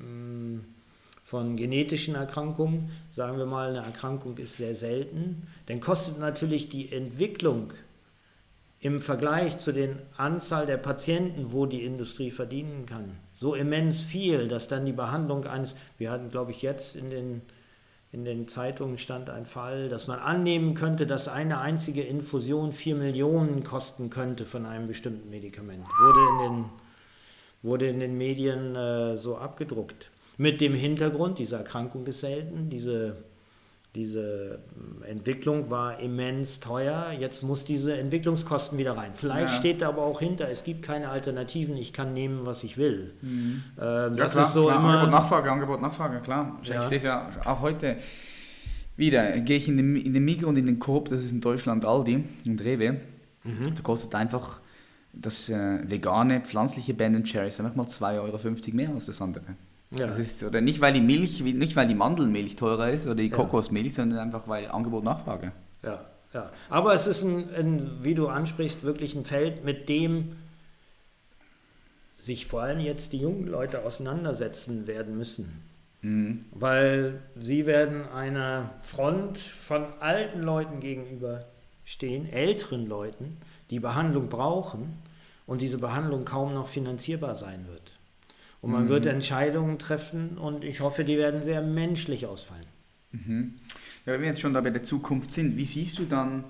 mm, 0.00 0.60
von 1.22 1.56
genetischen 1.56 2.14
Erkrankungen. 2.14 2.90
Sagen 3.12 3.36
wir 3.36 3.46
mal, 3.46 3.68
eine 3.68 3.84
Erkrankung 3.84 4.38
ist 4.38 4.56
sehr 4.56 4.74
selten. 4.74 5.46
Dann 5.66 5.80
kostet 5.80 6.18
natürlich 6.18 6.70
die 6.70 6.90
Entwicklung 6.90 7.72
im 8.80 9.00
Vergleich 9.00 9.58
zu 9.58 9.72
den 9.72 9.98
Anzahl 10.16 10.66
der 10.66 10.78
Patienten, 10.78 11.52
wo 11.52 11.66
die 11.66 11.84
Industrie 11.84 12.30
verdienen 12.30 12.86
kann, 12.86 13.18
so 13.32 13.54
immens 13.54 14.00
viel, 14.00 14.48
dass 14.48 14.68
dann 14.68 14.86
die 14.86 14.92
Behandlung 14.92 15.44
eines, 15.44 15.74
wir 15.98 16.10
hatten, 16.10 16.30
glaube 16.30 16.52
ich, 16.52 16.62
jetzt 16.62 16.96
in 16.96 17.10
den, 17.10 17.42
in 18.10 18.24
den 18.24 18.48
Zeitungen 18.48 18.96
stand 18.96 19.28
ein 19.28 19.44
Fall, 19.44 19.88
dass 19.90 20.06
man 20.06 20.18
annehmen 20.18 20.74
könnte, 20.74 21.06
dass 21.06 21.28
eine 21.28 21.58
einzige 21.60 22.02
Infusion 22.02 22.72
4 22.72 22.96
Millionen 22.96 23.64
kosten 23.64 24.08
könnte 24.08 24.46
von 24.46 24.64
einem 24.64 24.88
bestimmten 24.88 25.28
Medikament. 25.28 25.84
Wurde 25.84 26.20
in 26.20 26.38
den 26.38 26.64
wurde 27.62 27.88
in 27.88 28.00
den 28.00 28.16
Medien 28.16 28.74
äh, 28.74 29.16
so 29.16 29.36
abgedruckt. 29.36 30.10
Mit 30.36 30.60
dem 30.60 30.74
Hintergrund, 30.74 31.38
diese 31.38 31.56
Erkrankung 31.56 32.06
ist 32.06 32.20
selten, 32.20 32.70
diese, 32.70 33.16
diese 33.94 34.60
ähm, 34.76 35.02
Entwicklung 35.02 35.68
war 35.70 35.98
immens 35.98 36.60
teuer, 36.60 37.06
jetzt 37.18 37.42
muss 37.42 37.64
diese 37.64 37.96
Entwicklungskosten 37.96 38.78
wieder 38.78 38.96
rein. 38.96 39.10
Vielleicht 39.14 39.52
Ja. 39.52 39.58
steht 39.58 39.82
da 39.82 39.88
aber 39.88 40.02
auch 40.04 40.20
hinter, 40.20 40.48
es 40.48 40.62
gibt 40.62 40.82
keine 40.82 41.08
Alternativen, 41.08 41.76
ich 41.76 41.92
kann 41.92 42.12
nehmen, 42.12 42.46
was 42.46 42.62
ich 42.62 42.76
will. 42.78 43.14
Ähm, 43.22 43.62
Ja, 43.76 44.08
das 44.10 44.32
klar, 44.32 44.44
ist 44.46 44.52
so 44.52 44.66
klar, 44.66 44.78
immer... 44.78 44.88
Angebot, 44.90 45.10
Nachfrage, 45.10 45.50
Angebot, 45.52 45.82
Nachfrage, 45.82 46.20
klar. 46.20 46.60
Ja. 46.62 46.80
Ich 46.80 46.86
sehe 46.86 46.98
es 46.98 47.02
ja 47.02 47.30
auch 47.44 47.60
heute 47.60 47.96
wieder. 48.96 49.38
Gehe 49.40 49.56
ich 49.56 49.66
in 49.66 49.76
den, 49.76 49.96
in 49.96 50.12
den 50.14 50.24
Migros 50.24 50.48
und 50.50 50.56
in 50.56 50.66
den 50.66 50.78
Coop, 50.78 51.08
das 51.08 51.24
ist 51.24 51.32
in 51.32 51.40
Deutschland 51.40 51.84
Aldi 51.84 52.24
und 52.46 52.64
Rewe. 52.64 53.00
Mhm. 53.42 53.74
Da 53.74 53.82
kostet 53.82 54.14
einfach 54.14 54.60
das 55.12 55.48
äh, 55.48 55.78
vegane, 55.90 56.40
pflanzliche 56.42 56.94
Ben 56.94 57.24
Cherries 57.24 57.58
einfach 57.58 57.74
mal 57.74 57.86
2,50 57.86 58.20
Euro 58.20 58.76
mehr 58.76 58.90
als 58.90 59.06
das 59.06 59.20
andere. 59.20 59.44
Ja. 59.90 60.06
Das 60.06 60.18
ist, 60.18 60.42
oder 60.44 60.60
nicht, 60.60 60.80
weil 60.80 60.92
die 60.92 61.00
Milch, 61.00 61.40
nicht 61.40 61.74
weil 61.74 61.88
die 61.88 61.96
Mandelmilch 61.96 62.56
teurer 62.56 62.90
ist 62.90 63.06
oder 63.06 63.16
die. 63.16 63.30
Kokosmilch, 63.30 63.94
sondern 63.94 64.20
einfach 64.20 64.46
weil 64.46 64.68
Angebot, 64.68 65.02
Nachfrage. 65.02 65.52
Ja, 65.82 66.04
ja. 66.32 66.50
Aber 66.68 66.94
es 66.94 67.06
ist 67.08 67.22
ein, 67.22 67.52
ein, 67.54 67.90
wie 68.02 68.14
du 68.14 68.28
ansprichst, 68.28 68.84
wirklich 68.84 69.16
ein 69.16 69.24
Feld, 69.24 69.64
mit 69.64 69.88
dem 69.88 70.36
sich 72.20 72.46
vor 72.46 72.62
allem 72.62 72.80
jetzt 72.80 73.12
die 73.12 73.18
jungen 73.18 73.46
Leute 73.46 73.84
auseinandersetzen 73.84 74.86
werden 74.86 75.16
müssen. 75.16 75.62
Mhm. 76.02 76.44
Weil 76.52 77.20
sie 77.34 77.66
werden 77.66 78.06
einer 78.08 78.70
Front 78.82 79.38
von 79.38 79.86
alten 79.98 80.40
Leuten 80.40 80.78
gegenüberstehen, 80.80 82.30
älteren 82.30 82.86
Leuten, 82.86 83.38
die 83.70 83.80
Behandlung 83.80 84.28
brauchen 84.28 84.98
und 85.46 85.60
diese 85.60 85.78
Behandlung 85.78 86.24
kaum 86.24 86.54
noch 86.54 86.68
finanzierbar 86.68 87.34
sein 87.34 87.66
wird. 87.66 87.92
Und 88.62 88.72
man 88.72 88.88
wird 88.88 89.06
Entscheidungen 89.06 89.78
treffen 89.78 90.36
und 90.36 90.64
ich 90.64 90.80
hoffe, 90.80 91.04
die 91.04 91.16
werden 91.16 91.42
sehr 91.42 91.62
menschlich 91.62 92.26
ausfallen. 92.26 92.66
Mhm. 93.12 93.54
Ja, 94.04 94.12
wenn 94.12 94.20
wir 94.20 94.28
jetzt 94.28 94.40
schon 94.40 94.54
da 94.54 94.60
bei 94.60 94.70
der 94.70 94.82
Zukunft 94.82 95.32
sind, 95.32 95.56
wie 95.56 95.64
siehst 95.64 95.98
du 95.98 96.04
dann 96.04 96.44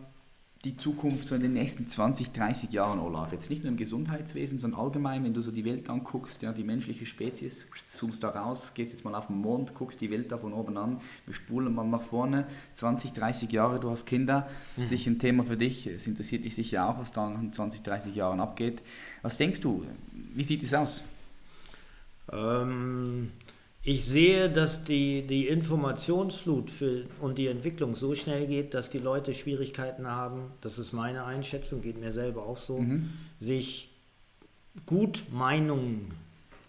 die 0.64 0.76
Zukunft 0.76 1.26
so 1.26 1.34
in 1.34 1.40
den 1.40 1.54
nächsten 1.54 1.88
20, 1.88 2.32
30 2.32 2.70
Jahren, 2.70 2.98
Olaf? 2.98 3.32
Jetzt 3.32 3.48
nicht 3.48 3.62
nur 3.62 3.70
im 3.70 3.78
Gesundheitswesen, 3.78 4.58
sondern 4.58 4.80
allgemein, 4.80 5.24
wenn 5.24 5.32
du 5.32 5.40
so 5.40 5.50
die 5.50 5.64
Welt 5.64 5.88
anguckst, 5.88 6.42
ja, 6.42 6.52
die 6.52 6.64
menschliche 6.64 7.06
Spezies, 7.06 7.66
zoomst 7.88 8.22
da 8.22 8.28
raus, 8.28 8.74
gehst 8.74 8.92
jetzt 8.92 9.04
mal 9.04 9.14
auf 9.14 9.28
den 9.28 9.36
Mond, 9.36 9.74
guckst 9.74 10.00
die 10.02 10.10
Welt 10.10 10.30
da 10.32 10.36
von 10.36 10.52
oben 10.52 10.76
an, 10.76 11.00
wir 11.24 11.32
spulen 11.32 11.72
mal 11.74 11.86
nach 11.86 12.02
vorne, 12.02 12.46
20, 12.74 13.12
30 13.14 13.50
Jahre, 13.52 13.80
du 13.80 13.90
hast 13.90 14.04
Kinder, 14.04 14.50
sicher 14.84 15.12
ein 15.12 15.18
Thema 15.18 15.44
für 15.44 15.56
dich, 15.56 15.86
es 15.86 16.06
interessiert 16.06 16.44
dich 16.44 16.54
sicher 16.54 16.90
auch, 16.90 16.98
was 16.98 17.12
da 17.12 17.32
in 17.32 17.52
20, 17.52 17.82
30 17.82 18.14
Jahren 18.14 18.40
abgeht. 18.40 18.82
Was 19.22 19.38
denkst 19.38 19.60
du, 19.60 19.86
wie 20.34 20.44
sieht 20.44 20.62
es 20.62 20.74
aus? 20.74 21.04
Ähm, 22.32 23.30
ich 23.82 24.04
sehe, 24.04 24.50
dass 24.50 24.84
die, 24.84 25.26
die 25.26 25.48
Informationsflut 25.48 26.70
für, 26.70 27.04
und 27.20 27.38
die 27.38 27.46
Entwicklung 27.46 27.96
so 27.96 28.14
schnell 28.14 28.46
geht, 28.46 28.74
dass 28.74 28.90
die 28.90 28.98
Leute 28.98 29.32
Schwierigkeiten 29.32 30.06
haben, 30.06 30.50
das 30.60 30.78
ist 30.78 30.92
meine 30.92 31.24
Einschätzung, 31.24 31.80
geht 31.80 31.98
mir 31.98 32.12
selber 32.12 32.44
auch 32.44 32.58
so, 32.58 32.84
sich 33.38 33.90
gut 34.84 35.24
Meinungen 35.32 36.10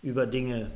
über 0.02 0.26
Dinge 0.26 0.72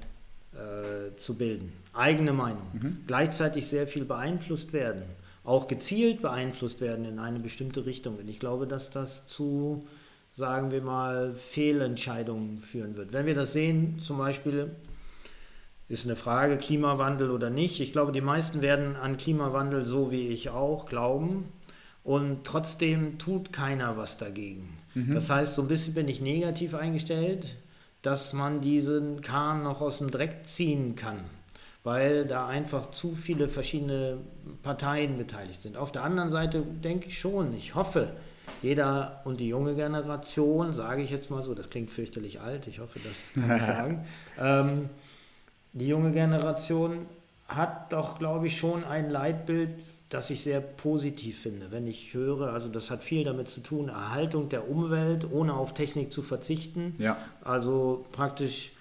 äh, 0.53 1.17
zu 1.19 1.35
bilden, 1.35 1.71
eigene 1.93 2.33
Meinung. 2.33 2.67
Gleichzeitig 3.07 3.67
sehr 3.67 3.87
viel 3.87 4.03
beeinflusst 4.05 4.73
werden, 4.73 5.03
auch 5.45 5.67
gezielt 5.67 6.21
beeinflusst 6.21 6.81
werden 6.81 7.05
in 7.05 7.17
eine 7.17 7.39
bestimmte 7.39 7.85
Richtung. 7.85 8.17
Und 8.17 8.27
ich 8.27 8.39
glaube, 8.39 8.67
dass 8.67 8.89
das 8.89 9.25
zu, 9.27 9.87
sagen 10.35 10.71
wir 10.71 10.81
mal, 10.81 11.33
Fehlentscheidungen 11.33 12.59
führen 12.59 12.97
wird. 12.97 13.13
Wenn 13.13 13.25
wir 13.25 13.35
das 13.35 13.53
sehen, 13.53 13.99
zum 14.01 14.17
Beispiel, 14.17 14.71
ist 15.87 16.05
eine 16.05 16.17
Frage, 16.17 16.57
Klimawandel 16.57 17.31
oder 17.31 17.49
nicht. 17.49 17.79
Ich 17.79 17.93
glaube, 17.93 18.11
die 18.11 18.21
meisten 18.21 18.61
werden 18.61 18.97
an 18.97 19.17
Klimawandel 19.17 19.85
so 19.85 20.11
wie 20.11 20.27
ich 20.27 20.49
auch 20.49 20.87
glauben. 20.87 21.45
Und 22.03 22.43
trotzdem 22.43 23.17
tut 23.17 23.53
keiner 23.53 23.97
was 23.97 24.17
dagegen. 24.17 24.77
Das 25.13 25.29
heißt, 25.29 25.55
so 25.55 25.61
ein 25.61 25.67
bisschen 25.67 25.93
bin 25.93 26.07
ich 26.07 26.21
negativ 26.21 26.73
eingestellt, 26.73 27.57
dass 28.01 28.31
man 28.31 28.61
diesen 28.61 29.21
Kahn 29.21 29.63
noch 29.63 29.81
aus 29.81 29.97
dem 29.97 30.11
Dreck 30.11 30.45
ziehen 30.45 30.95
kann, 30.95 31.19
weil 31.83 32.25
da 32.25 32.47
einfach 32.47 32.91
zu 32.91 33.15
viele 33.15 33.49
verschiedene 33.49 34.19
Parteien 34.63 35.17
beteiligt 35.17 35.63
sind. 35.63 35.75
Auf 35.75 35.91
der 35.91 36.03
anderen 36.03 36.29
Seite 36.29 36.61
denke 36.61 37.07
ich 37.07 37.19
schon, 37.19 37.53
ich 37.53 37.75
hoffe, 37.75 38.13
jeder 38.61 39.21
und 39.25 39.39
die 39.39 39.47
junge 39.47 39.75
Generation, 39.75 40.73
sage 40.73 41.01
ich 41.01 41.09
jetzt 41.09 41.29
mal 41.29 41.43
so, 41.43 41.53
das 41.53 41.69
klingt 41.69 41.91
fürchterlich 41.91 42.41
alt, 42.41 42.67
ich 42.67 42.79
hoffe, 42.79 42.99
das 42.99 43.43
kann 43.43 43.57
ich 43.57 43.63
sagen, 43.65 44.05
ähm, 44.39 44.89
die 45.73 45.87
junge 45.87 46.11
Generation 46.11 47.05
hat 47.47 47.91
doch, 47.91 48.17
glaube 48.17 48.47
ich, 48.47 48.57
schon 48.57 48.83
ein 48.83 49.09
Leitbild, 49.09 49.69
das 50.09 50.29
ich 50.29 50.41
sehr 50.41 50.61
positiv 50.61 51.41
finde. 51.41 51.71
Wenn 51.71 51.85
ich 51.85 52.13
höre, 52.13 52.53
also 52.53 52.69
das 52.69 52.89
hat 52.89 53.03
viel 53.03 53.23
damit 53.23 53.49
zu 53.49 53.61
tun, 53.61 53.89
Erhaltung 53.89 54.49
der 54.49 54.69
Umwelt, 54.69 55.27
ohne 55.29 55.53
auf 55.53 55.73
Technik 55.73 56.13
zu 56.13 56.23
verzichten. 56.23 56.95
Ja. 56.97 57.17
Also 57.43 58.05
praktisch 58.11 58.71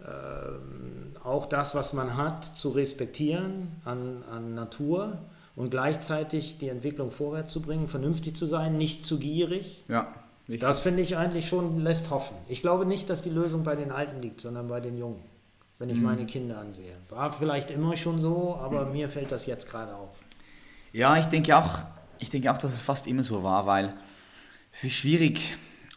ähm, 0.00 1.16
auch 1.24 1.46
das, 1.46 1.74
was 1.74 1.92
man 1.92 2.16
hat, 2.16 2.44
zu 2.44 2.70
respektieren 2.70 3.68
an, 3.84 4.22
an 4.30 4.54
Natur 4.54 5.18
und 5.56 5.70
gleichzeitig 5.70 6.58
die 6.58 6.68
Entwicklung 6.68 7.10
vorwärts 7.10 7.52
zu 7.52 7.60
bringen, 7.62 7.88
vernünftig 7.88 8.36
zu 8.36 8.46
sein, 8.46 8.76
nicht 8.76 9.04
zu 9.04 9.18
gierig. 9.18 9.82
Ja, 9.88 10.14
richtig. 10.48 10.60
Das 10.60 10.80
finde 10.80 11.02
ich 11.02 11.16
eigentlich 11.16 11.48
schon, 11.48 11.80
lässt 11.80 12.10
hoffen. 12.10 12.36
Ich 12.48 12.60
glaube 12.60 12.86
nicht, 12.86 13.10
dass 13.10 13.22
die 13.22 13.30
Lösung 13.30 13.64
bei 13.64 13.74
den 13.74 13.90
Alten 13.90 14.22
liegt, 14.22 14.40
sondern 14.40 14.68
bei 14.68 14.80
den 14.80 14.98
Jungen, 14.98 15.22
wenn 15.78 15.88
ich 15.88 15.98
meine 15.98 16.26
Kinder 16.26 16.58
ansehe. 16.58 16.92
War 17.08 17.32
vielleicht 17.32 17.70
immer 17.70 17.96
schon 17.96 18.20
so, 18.20 18.56
aber 18.60 18.86
mir 18.86 19.08
fällt 19.08 19.32
das 19.32 19.46
jetzt 19.46 19.68
gerade 19.68 19.94
auf. 19.96 20.10
Ja, 20.92 21.16
ich 21.16 21.26
denke 21.26 21.56
auch, 21.56 21.82
ich 22.18 22.30
denke 22.30 22.52
auch, 22.52 22.58
dass 22.58 22.72
es 22.72 22.82
fast 22.82 23.06
immer 23.06 23.24
so 23.24 23.42
war, 23.42 23.66
weil 23.66 23.94
es 24.72 24.84
ist 24.84 24.92
schwierig, 24.92 25.40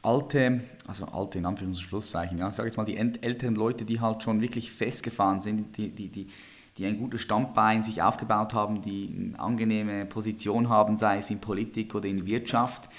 alte, 0.02 0.62
also 0.88 1.06
alte 1.06 1.38
in 1.38 1.46
Anführungs- 1.46 1.68
und 1.68 1.82
Schlusszeichen, 1.82 2.38
ja, 2.38 2.48
ich 2.48 2.54
sage 2.54 2.70
jetzt 2.70 2.78
mal 2.78 2.86
die 2.86 2.98
ält- 2.98 3.22
älteren 3.22 3.56
Leute, 3.56 3.84
die 3.84 4.00
halt 4.00 4.24
schon 4.24 4.40
wirklich 4.40 4.72
festgefahren 4.72 5.42
sind, 5.42 5.78
die, 5.78 5.90
die, 5.90 6.08
die, 6.08 6.28
die 6.80 6.86
ein 6.86 6.98
gutes 6.98 7.22
Standbein 7.22 7.84
sich 7.84 8.02
aufgebaut 8.02 8.54
haben, 8.54 8.82
die 8.82 9.14
eine 9.14 9.40
angenehme 9.40 10.06
Position 10.06 10.70
haben, 10.70 10.96
sei 10.96 11.18
es 11.18 11.30
in 11.30 11.40
Politik 11.40 11.94
oder 11.94 12.08
in 12.08 12.26
Wirtschaft. 12.26 12.90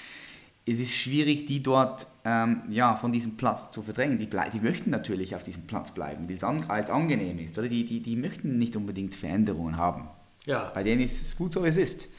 Es 0.65 0.79
ist 0.79 0.95
schwierig, 0.95 1.47
die 1.47 1.63
dort 1.63 2.05
ähm, 2.23 2.61
ja, 2.69 2.95
von 2.95 3.11
diesem 3.11 3.35
Platz 3.35 3.71
zu 3.71 3.81
verdrängen. 3.81 4.19
Die, 4.19 4.29
die 4.29 4.59
möchten 4.59 4.91
natürlich 4.91 5.35
auf 5.35 5.43
diesem 5.43 5.65
Platz 5.65 5.91
bleiben, 5.91 6.29
weil 6.29 6.35
es 6.35 6.43
an, 6.43 6.65
als 6.69 6.91
angenehm 6.91 7.39
ist. 7.39 7.57
Oder 7.57 7.67
die, 7.67 7.83
die, 7.83 7.99
die 7.99 8.15
möchten 8.15 8.59
nicht 8.59 8.75
unbedingt 8.75 9.15
Veränderungen 9.15 9.75
haben. 9.77 10.07
Ja, 10.45 10.71
Bei 10.73 10.83
denen 10.83 11.01
ist 11.01 11.19
es 11.19 11.35
gut 11.35 11.53
so, 11.53 11.63
wie 11.63 11.69
es 11.69 11.77
ist. 11.77 12.09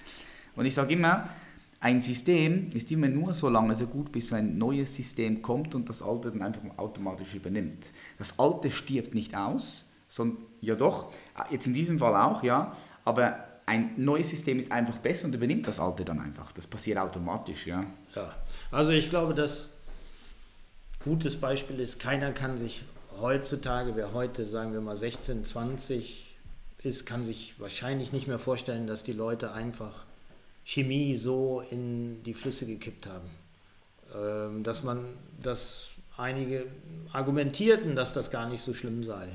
Und 0.56 0.66
ich 0.66 0.74
sage 0.74 0.94
immer, 0.94 1.28
ein 1.80 2.00
System 2.00 2.68
ist 2.74 2.90
immer 2.90 3.08
nur 3.08 3.34
so 3.34 3.48
lange 3.48 3.74
so 3.76 3.86
gut, 3.86 4.10
bis 4.10 4.32
ein 4.32 4.58
neues 4.58 4.94
System 4.94 5.40
kommt 5.42 5.74
und 5.74 5.88
das 5.88 6.02
alte 6.02 6.30
dann 6.30 6.42
einfach 6.42 6.62
automatisch 6.76 7.34
übernimmt. 7.34 7.90
Das 8.18 8.38
alte 8.38 8.70
stirbt 8.70 9.14
nicht 9.14 9.36
aus, 9.36 9.91
sondern 10.12 10.44
ja 10.60 10.74
doch, 10.74 11.10
jetzt 11.50 11.66
in 11.66 11.72
diesem 11.72 11.98
Fall 11.98 12.14
auch, 12.14 12.42
ja, 12.42 12.76
aber 13.02 13.48
ein 13.64 13.94
neues 13.96 14.28
System 14.28 14.58
ist 14.58 14.70
einfach 14.70 14.98
besser 14.98 15.24
und 15.24 15.34
übernimmt 15.34 15.66
das 15.66 15.80
alte 15.80 16.04
dann 16.04 16.20
einfach. 16.20 16.52
Das 16.52 16.66
passiert 16.66 16.98
automatisch, 16.98 17.66
ja. 17.66 17.82
ja. 18.14 18.34
Also 18.70 18.92
ich 18.92 19.08
glaube, 19.08 19.32
das 19.32 19.70
gutes 21.02 21.40
Beispiel 21.40 21.80
ist, 21.80 21.98
keiner 21.98 22.32
kann 22.32 22.58
sich 22.58 22.84
heutzutage, 23.22 23.96
wer 23.96 24.12
heute, 24.12 24.44
sagen 24.46 24.74
wir 24.74 24.82
mal 24.82 24.96
16, 24.96 25.46
20 25.46 26.36
ist, 26.82 27.06
kann 27.06 27.24
sich 27.24 27.54
wahrscheinlich 27.58 28.12
nicht 28.12 28.28
mehr 28.28 28.38
vorstellen, 28.38 28.86
dass 28.86 29.04
die 29.04 29.12
Leute 29.12 29.52
einfach 29.52 30.04
Chemie 30.64 31.16
so 31.16 31.64
in 31.70 32.22
die 32.24 32.34
Flüsse 32.34 32.66
gekippt 32.66 33.06
haben. 33.06 33.30
Ähm, 34.14 34.62
dass 34.62 34.82
man, 34.82 35.06
dass 35.42 35.86
einige 36.18 36.66
argumentierten, 37.14 37.96
dass 37.96 38.12
das 38.12 38.30
gar 38.30 38.46
nicht 38.46 38.62
so 38.62 38.74
schlimm 38.74 39.04
sei. 39.04 39.28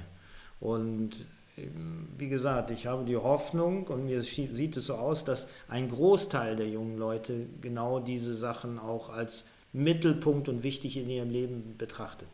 Und 0.59 1.25
ähm, 1.57 2.07
wie 2.17 2.29
gesagt, 2.29 2.71
ich 2.71 2.87
habe 2.87 3.05
die 3.05 3.17
Hoffnung 3.17 3.87
und 3.87 4.05
mir 4.05 4.21
sieht 4.21 4.77
es 4.77 4.85
so 4.85 4.95
aus, 4.95 5.25
dass 5.25 5.47
ein 5.67 5.87
Großteil 5.87 6.55
der 6.55 6.67
jungen 6.67 6.97
Leute 6.97 7.47
genau 7.61 7.99
diese 7.99 8.35
Sachen 8.35 8.79
auch 8.79 9.09
als 9.09 9.45
Mittelpunkt 9.73 10.49
und 10.49 10.63
wichtig 10.63 10.97
in 10.97 11.09
ihrem 11.09 11.29
Leben 11.29 11.75
betrachtet. 11.77 12.29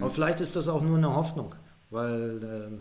Aber 0.00 0.10
vielleicht 0.10 0.40
ist 0.40 0.56
das 0.56 0.66
auch 0.68 0.82
nur 0.82 0.96
eine 0.98 1.14
Hoffnung, 1.14 1.54
weil 1.90 2.40
ähm, 2.42 2.80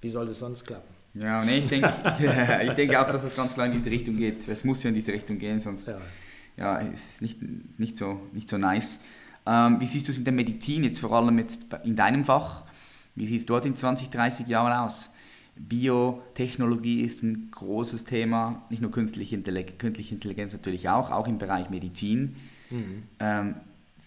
wie 0.00 0.10
soll 0.10 0.28
es 0.28 0.40
sonst 0.40 0.66
klappen? 0.66 0.92
Ja, 1.14 1.44
nee, 1.44 1.58
ich 1.58 1.66
denke, 1.66 1.88
ich 2.64 2.72
denke 2.72 3.00
auch, 3.00 3.08
dass 3.08 3.22
es 3.22 3.36
ganz 3.36 3.54
klar 3.54 3.66
in 3.66 3.72
diese 3.72 3.90
Richtung 3.90 4.16
geht. 4.16 4.48
Es 4.48 4.64
muss 4.64 4.82
ja 4.82 4.88
in 4.88 4.94
diese 4.94 5.12
Richtung 5.12 5.38
gehen, 5.38 5.60
sonst 5.60 5.86
Ja. 5.86 5.98
ja, 6.56 6.80
es 6.80 7.14
ist 7.14 7.22
nicht, 7.22 7.38
nicht, 7.78 7.96
so, 7.96 8.20
nicht 8.32 8.48
so 8.48 8.58
nice. 8.58 8.98
Ähm, 9.46 9.80
wie 9.80 9.86
siehst 9.86 10.08
du 10.08 10.12
es 10.12 10.18
in 10.18 10.24
der 10.24 10.32
Medizin, 10.32 10.84
jetzt 10.84 11.00
vor 11.00 11.12
allem 11.12 11.38
jetzt 11.38 11.62
in 11.84 11.94
deinem 11.94 12.24
Fach? 12.24 12.64
Wie 13.14 13.26
sieht 13.26 13.40
es 13.40 13.46
dort 13.46 13.66
in 13.66 13.76
20, 13.76 14.10
30 14.10 14.48
Jahren 14.48 14.72
aus? 14.72 15.12
Biotechnologie 15.56 17.02
ist 17.02 17.22
ein 17.22 17.50
großes 17.50 18.04
Thema, 18.04 18.62
nicht 18.70 18.80
nur 18.80 18.90
künstliche, 18.90 19.36
Intelli- 19.36 19.76
künstliche 19.76 20.14
Intelligenz 20.14 20.52
natürlich 20.54 20.88
auch, 20.88 21.10
auch 21.10 21.28
im 21.28 21.38
Bereich 21.38 21.68
Medizin. 21.70 22.36
Ähm, 23.20 23.56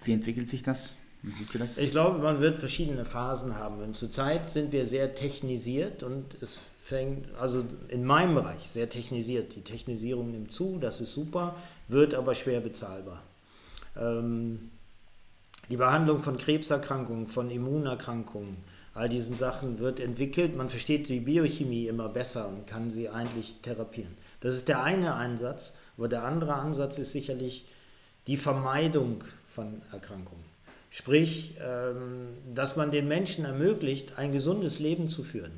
wie 0.04 0.14
entwickelt 0.14 0.50
sich 0.50 0.64
das 0.64 0.96
Wie 1.22 1.32
siehst 1.32 1.54
du 1.54 1.60
das? 1.60 1.78
Ich 1.78 1.92
glaube, 1.92 2.20
man 2.20 2.40
wird 2.40 2.60
verschiedene 2.60 3.06
Phasen 3.06 3.56
haben. 3.58 3.80
Und 3.82 3.96
zurzeit 3.96 4.52
sind 4.52 4.72
wir 4.72 4.86
sehr 4.86 5.16
technisiert 5.16 6.04
und 6.04 6.26
es 6.42 6.60
fängt, 6.82 7.28
also 7.36 7.66
in 7.90 8.04
meinem 8.06 8.36
Bereich 8.36 8.70
sehr 8.70 8.90
technisiert. 8.90 9.56
Die 9.56 9.62
Technisierung 9.62 10.32
nimmt 10.32 10.52
zu, 10.54 10.78
das 10.80 11.02
ist 11.02 11.14
super, 11.14 11.56
wird 11.88 12.14
aber 12.14 12.36
schwer 12.36 12.60
bezahlbar. 12.60 13.22
Ähm, 13.98 14.72
die 15.70 15.78
Behandlung 15.78 16.22
von 16.22 16.38
Krebserkrankungen, 16.38 17.28
von 17.28 17.50
Immunerkrankungen, 17.50 18.58
all 18.96 19.10
diesen 19.10 19.36
Sachen 19.36 19.78
wird 19.80 20.00
entwickelt. 20.00 20.56
Man 20.56 20.70
versteht 20.70 21.10
die 21.10 21.20
Biochemie 21.20 21.88
immer 21.88 22.10
besser 22.10 22.48
und 22.48 22.66
kann 22.66 22.90
sie 22.90 23.10
eigentlich 23.10 23.56
therapieren. 23.62 24.18
Das 24.40 24.56
ist 24.56 24.68
der 24.68 24.82
eine 24.82 25.14
Ansatz, 25.14 25.74
aber 25.98 26.08
der 26.08 26.24
andere 26.24 26.54
Ansatz 26.54 26.98
ist 26.98 27.12
sicherlich 27.12 27.68
die 28.26 28.38
Vermeidung 28.38 29.24
von 29.50 29.82
Erkrankungen. 29.92 30.44
Sprich, 30.90 31.56
ähm, 31.62 32.30
dass 32.54 32.78
man 32.78 32.90
den 32.90 33.08
Menschen 33.08 33.44
ermöglicht, 33.44 34.18
ein 34.18 34.32
gesundes 34.32 34.80
Leben 34.80 35.10
zu 35.10 35.24
führen. 35.24 35.52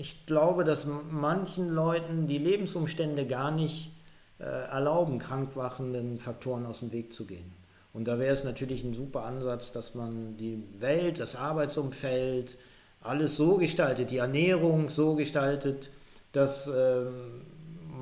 Ich 0.00 0.26
glaube, 0.26 0.64
dass 0.64 0.86
manchen 1.10 1.72
Leuten 1.72 2.26
die 2.26 2.38
Lebensumstände 2.38 3.26
gar 3.26 3.52
nicht 3.52 3.92
äh, 4.40 4.44
erlauben, 4.44 5.20
krankwachenden 5.20 6.18
Faktoren 6.18 6.66
aus 6.66 6.80
dem 6.80 6.90
Weg 6.90 7.12
zu 7.12 7.24
gehen. 7.24 7.59
Und 7.92 8.06
da 8.06 8.18
wäre 8.18 8.32
es 8.32 8.44
natürlich 8.44 8.84
ein 8.84 8.94
super 8.94 9.24
Ansatz, 9.24 9.72
dass 9.72 9.94
man 9.94 10.36
die 10.36 10.62
Welt, 10.78 11.18
das 11.18 11.34
Arbeitsumfeld, 11.36 12.56
alles 13.00 13.36
so 13.36 13.56
gestaltet, 13.56 14.10
die 14.10 14.18
Ernährung 14.18 14.90
so 14.90 15.14
gestaltet, 15.14 15.90
dass 16.32 16.68
ähm, 16.68 17.42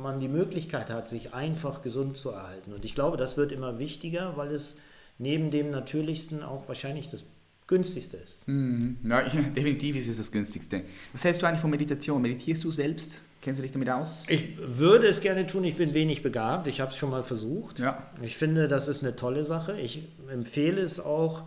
man 0.03 0.21
die 0.21 0.29
Möglichkeit 0.29 0.91
hat, 0.91 1.09
sich 1.09 1.35
einfach 1.35 1.83
gesund 1.83 2.19
zu 2.19 2.31
erhalten. 2.31 2.73
Und 2.73 2.85
ich 2.85 2.95
glaube, 2.95 3.17
das 3.17 3.37
wird 3.37 3.53
immer 3.53 3.79
wichtiger, 3.79 4.37
weil 4.37 4.53
es 4.53 4.77
neben 5.19 5.51
dem 5.51 5.71
Natürlichsten 5.71 6.43
auch 6.43 6.69
wahrscheinlich 6.69 7.11
das 7.11 7.25
günstigste 7.69 8.17
ist. 8.17 8.37
Mhm. 8.47 8.99
Ja, 9.09 9.23
definitiv 9.23 9.97
ist 9.97 10.09
es 10.09 10.17
das 10.17 10.33
günstigste. 10.33 10.83
Was 11.13 11.23
hältst 11.23 11.43
du 11.43 11.47
eigentlich 11.47 11.61
von 11.61 11.71
Meditation? 11.71 12.21
Meditierst 12.21 12.65
du 12.65 12.73
selbst? 12.73 13.23
Kennst 13.41 13.59
du 13.59 13.63
dich 13.63 13.71
damit 13.71 13.89
aus? 13.89 14.25
Ich 14.29 14.57
würde 14.59 15.07
es 15.07 15.21
gerne 15.21 15.47
tun, 15.47 15.63
ich 15.63 15.77
bin 15.77 15.95
wenig 15.95 16.25
begabt, 16.25 16.67
ich 16.67 16.81
habe 16.81 16.91
es 16.91 16.97
schon 16.97 17.11
mal 17.11 17.23
versucht. 17.23 17.79
Ja. 17.79 18.03
Ich 18.21 18.37
finde, 18.37 18.67
das 18.67 18.89
ist 18.89 19.05
eine 19.05 19.15
tolle 19.15 19.45
Sache. 19.45 19.79
Ich 19.79 20.09
empfehle 20.29 20.81
es 20.81 20.99
auch. 20.99 21.45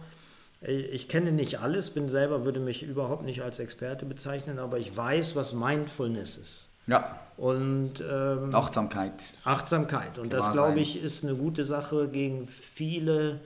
Ich 0.61 1.09
kenne 1.09 1.31
nicht 1.31 1.59
alles, 1.59 1.89
bin 1.89 2.07
selber, 2.07 2.45
würde 2.45 2.59
mich 2.59 2.83
überhaupt 2.83 3.25
nicht 3.25 3.41
als 3.41 3.59
Experte 3.59 4.05
bezeichnen, 4.05 4.59
aber 4.59 4.77
ich 4.77 4.95
weiß, 4.95 5.35
was 5.35 5.53
Mindfulness 5.53 6.37
ist. 6.37 6.65
Ja. 6.85 7.19
Und 7.35 7.93
ähm, 7.99 8.53
Achtsamkeit. 8.53 9.33
Achtsamkeit. 9.43 10.19
Und 10.19 10.31
das, 10.31 10.53
glaube 10.53 10.79
ich, 10.79 11.03
ist 11.03 11.23
eine 11.23 11.35
gute 11.35 11.65
Sache 11.65 12.07
gegen 12.09 12.47
viele 12.47 13.39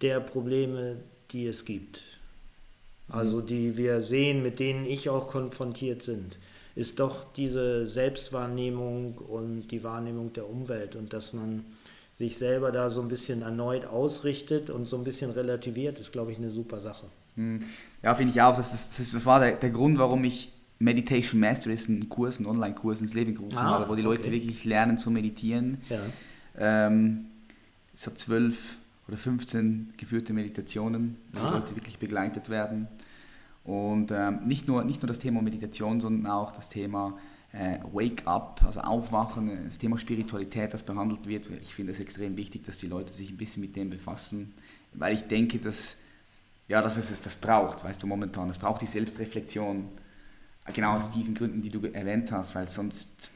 der 0.00 0.20
Probleme, 0.20 0.96
die 1.32 1.46
es 1.46 1.64
gibt. 1.64 2.02
Also 3.08 3.40
die 3.40 3.76
wir 3.76 4.00
sehen, 4.00 4.42
mit 4.42 4.58
denen 4.58 4.86
ich 4.86 5.08
auch 5.10 5.28
konfrontiert 5.28 6.02
sind 6.02 6.36
ist 6.74 6.98
doch 6.98 7.32
diese 7.34 7.86
Selbstwahrnehmung 7.86 9.18
und 9.18 9.68
die 9.68 9.84
Wahrnehmung 9.84 10.32
der 10.32 10.48
Umwelt 10.48 10.96
und 10.96 11.12
dass 11.12 11.32
man 11.32 11.64
sich 12.12 12.36
selber 12.38 12.72
da 12.72 12.90
so 12.90 13.00
ein 13.00 13.08
bisschen 13.08 13.42
erneut 13.42 13.86
ausrichtet 13.86 14.70
und 14.70 14.88
so 14.88 14.96
ein 14.96 15.04
bisschen 15.04 15.30
relativiert, 15.30 15.98
ist, 15.98 16.12
glaube 16.12 16.32
ich, 16.32 16.38
eine 16.38 16.50
super 16.50 16.80
Sache. 16.80 17.06
Hm. 17.36 17.60
Ja, 18.02 18.14
finde 18.14 18.32
ich 18.32 18.40
auch. 18.40 18.56
Das, 18.56 18.72
ist, 18.72 18.98
das 18.98 19.26
war 19.26 19.40
der, 19.40 19.52
der 19.52 19.70
Grund, 19.70 19.98
warum 19.98 20.22
ich 20.24 20.52
Meditation 20.78 21.40
Masteries, 21.40 21.88
einen 21.88 22.08
Kurs, 22.08 22.38
einen 22.38 22.46
Online-Kurs 22.46 23.00
ins 23.00 23.14
Leben 23.14 23.34
gerufen 23.34 23.56
ah, 23.56 23.80
habe, 23.80 23.88
wo 23.88 23.94
die 23.94 24.02
Leute 24.02 24.22
okay. 24.22 24.32
wirklich 24.32 24.64
lernen 24.64 24.98
zu 24.98 25.10
meditieren. 25.10 25.78
Ja. 25.88 26.00
Ähm, 26.86 27.26
es 27.94 28.06
hat 28.06 28.18
zwölf 28.18 28.76
oder 29.08 29.16
15 29.16 29.94
geführte 29.96 30.32
Meditationen, 30.32 31.16
wo 31.32 31.40
ah. 31.40 31.50
Leute 31.58 31.76
wirklich 31.76 31.98
begleitet 31.98 32.48
werden. 32.48 32.88
Und 33.64 34.10
ähm, 34.10 34.40
nicht, 34.46 34.68
nur, 34.68 34.84
nicht 34.84 35.02
nur 35.02 35.08
das 35.08 35.18
Thema 35.18 35.40
Meditation, 35.40 36.00
sondern 36.00 36.30
auch 36.30 36.52
das 36.52 36.68
Thema 36.68 37.18
äh, 37.52 37.78
Wake 37.92 38.26
Up, 38.26 38.62
also 38.64 38.80
Aufwachen, 38.80 39.64
das 39.64 39.78
Thema 39.78 39.96
Spiritualität, 39.96 40.74
das 40.74 40.82
behandelt 40.82 41.26
wird. 41.26 41.48
Ich 41.62 41.74
finde 41.74 41.92
es 41.92 42.00
extrem 42.00 42.36
wichtig, 42.36 42.64
dass 42.64 42.78
die 42.78 42.88
Leute 42.88 43.12
sich 43.12 43.30
ein 43.30 43.36
bisschen 43.36 43.62
mit 43.62 43.76
dem 43.76 43.90
befassen, 43.90 44.54
weil 44.92 45.14
ich 45.14 45.22
denke, 45.22 45.58
dass, 45.58 45.98
ja, 46.68 46.82
dass 46.82 46.96
es 46.96 47.22
das 47.22 47.36
braucht, 47.36 47.84
weißt 47.84 48.02
du, 48.02 48.06
momentan. 48.06 48.50
Es 48.50 48.58
braucht 48.58 48.82
die 48.82 48.86
Selbstreflexion, 48.86 49.88
genau 50.74 50.96
aus 50.96 51.10
diesen 51.10 51.34
Gründen, 51.34 51.62
die 51.62 51.70
du 51.70 51.80
erwähnt 51.86 52.32
hast, 52.32 52.54
weil 52.54 52.68
sonst, 52.68 53.30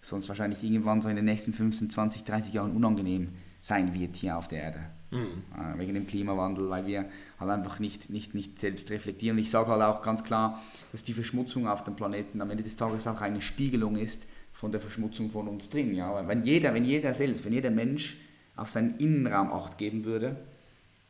sonst 0.00 0.28
wahrscheinlich 0.28 0.64
irgendwann 0.64 1.00
so 1.00 1.08
in 1.08 1.16
den 1.16 1.24
nächsten 1.24 1.52
15, 1.52 1.90
20, 1.90 2.24
30 2.24 2.54
Jahren 2.54 2.74
unangenehm 2.74 3.28
sein 3.64 3.98
wird 3.98 4.16
hier 4.16 4.36
auf 4.36 4.46
der 4.46 4.62
Erde. 4.62 4.80
Mhm. 5.10 5.42
Äh, 5.56 5.78
wegen 5.78 5.94
dem 5.94 6.06
Klimawandel, 6.06 6.68
weil 6.68 6.86
wir 6.86 7.06
halt 7.40 7.50
einfach 7.50 7.78
nicht, 7.78 8.10
nicht, 8.10 8.34
nicht 8.34 8.58
selbst 8.58 8.90
reflektieren. 8.90 9.38
Und 9.38 9.42
ich 9.42 9.50
sage 9.50 9.68
halt 9.68 9.80
auch 9.80 10.02
ganz 10.02 10.22
klar, 10.22 10.62
dass 10.92 11.02
die 11.02 11.14
Verschmutzung 11.14 11.66
auf 11.66 11.82
dem 11.82 11.96
Planeten 11.96 12.42
am 12.42 12.50
Ende 12.50 12.62
des 12.62 12.76
Tages 12.76 13.06
auch 13.06 13.22
eine 13.22 13.40
Spiegelung 13.40 13.96
ist 13.96 14.26
von 14.52 14.70
der 14.70 14.82
Verschmutzung 14.82 15.30
von 15.30 15.48
uns 15.48 15.70
drin. 15.70 15.94
Ja? 15.94 16.28
Wenn, 16.28 16.44
jeder, 16.44 16.74
wenn 16.74 16.84
jeder 16.84 17.14
selbst, 17.14 17.46
wenn 17.46 17.54
jeder 17.54 17.70
Mensch 17.70 18.18
auf 18.54 18.68
seinen 18.68 18.98
Innenraum 18.98 19.50
Acht 19.50 19.78
geben 19.78 20.04
würde, 20.04 20.36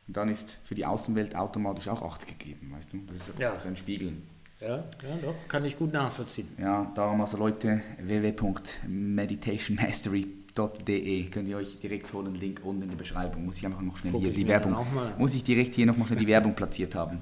dann 0.07 0.29
ist 0.29 0.65
für 0.65 0.75
die 0.75 0.85
Außenwelt 0.85 1.35
automatisch 1.35 1.89
auch 1.89 2.03
Acht 2.03 2.25
gegeben. 2.25 2.73
Weißt 2.73 2.93
du? 2.93 3.01
Das 3.07 3.17
ist 3.17 3.33
ja. 3.37 3.51
ein 3.51 3.75
Spiegeln. 3.75 4.21
Ja, 4.61 4.77
ja, 4.77 5.17
doch, 5.21 5.35
kann 5.49 5.65
ich 5.65 5.77
gut 5.77 5.91
nachvollziehen. 5.91 6.47
Ja, 6.57 6.89
darum 6.95 7.19
also 7.19 7.35
Leute, 7.35 7.81
www.meditationmastery.com 7.99 10.44
De 10.57 11.25
könnt 11.25 11.49
ihr 11.49 11.57
euch 11.57 11.79
direkt 11.81 12.13
holen, 12.13 12.33
Link 12.35 12.61
unten 12.63 12.83
in 12.83 12.89
der 12.89 12.95
Beschreibung. 12.95 13.45
Muss 13.45 13.57
ich 13.57 13.65
einfach 13.65 13.81
noch 13.81 13.97
schnell 13.97 14.13
Guck 14.13 14.21
hier 14.21 14.31
die 14.31 14.47
Werbung, 14.47 14.87
muss 15.17 15.33
ich 15.33 15.43
direkt 15.43 15.75
hier 15.75 15.85
noch 15.85 15.97
mal 15.97 16.05
schnell 16.05 16.19
die 16.19 16.27
Werbung 16.27 16.55
platziert 16.55 16.95
haben, 16.95 17.19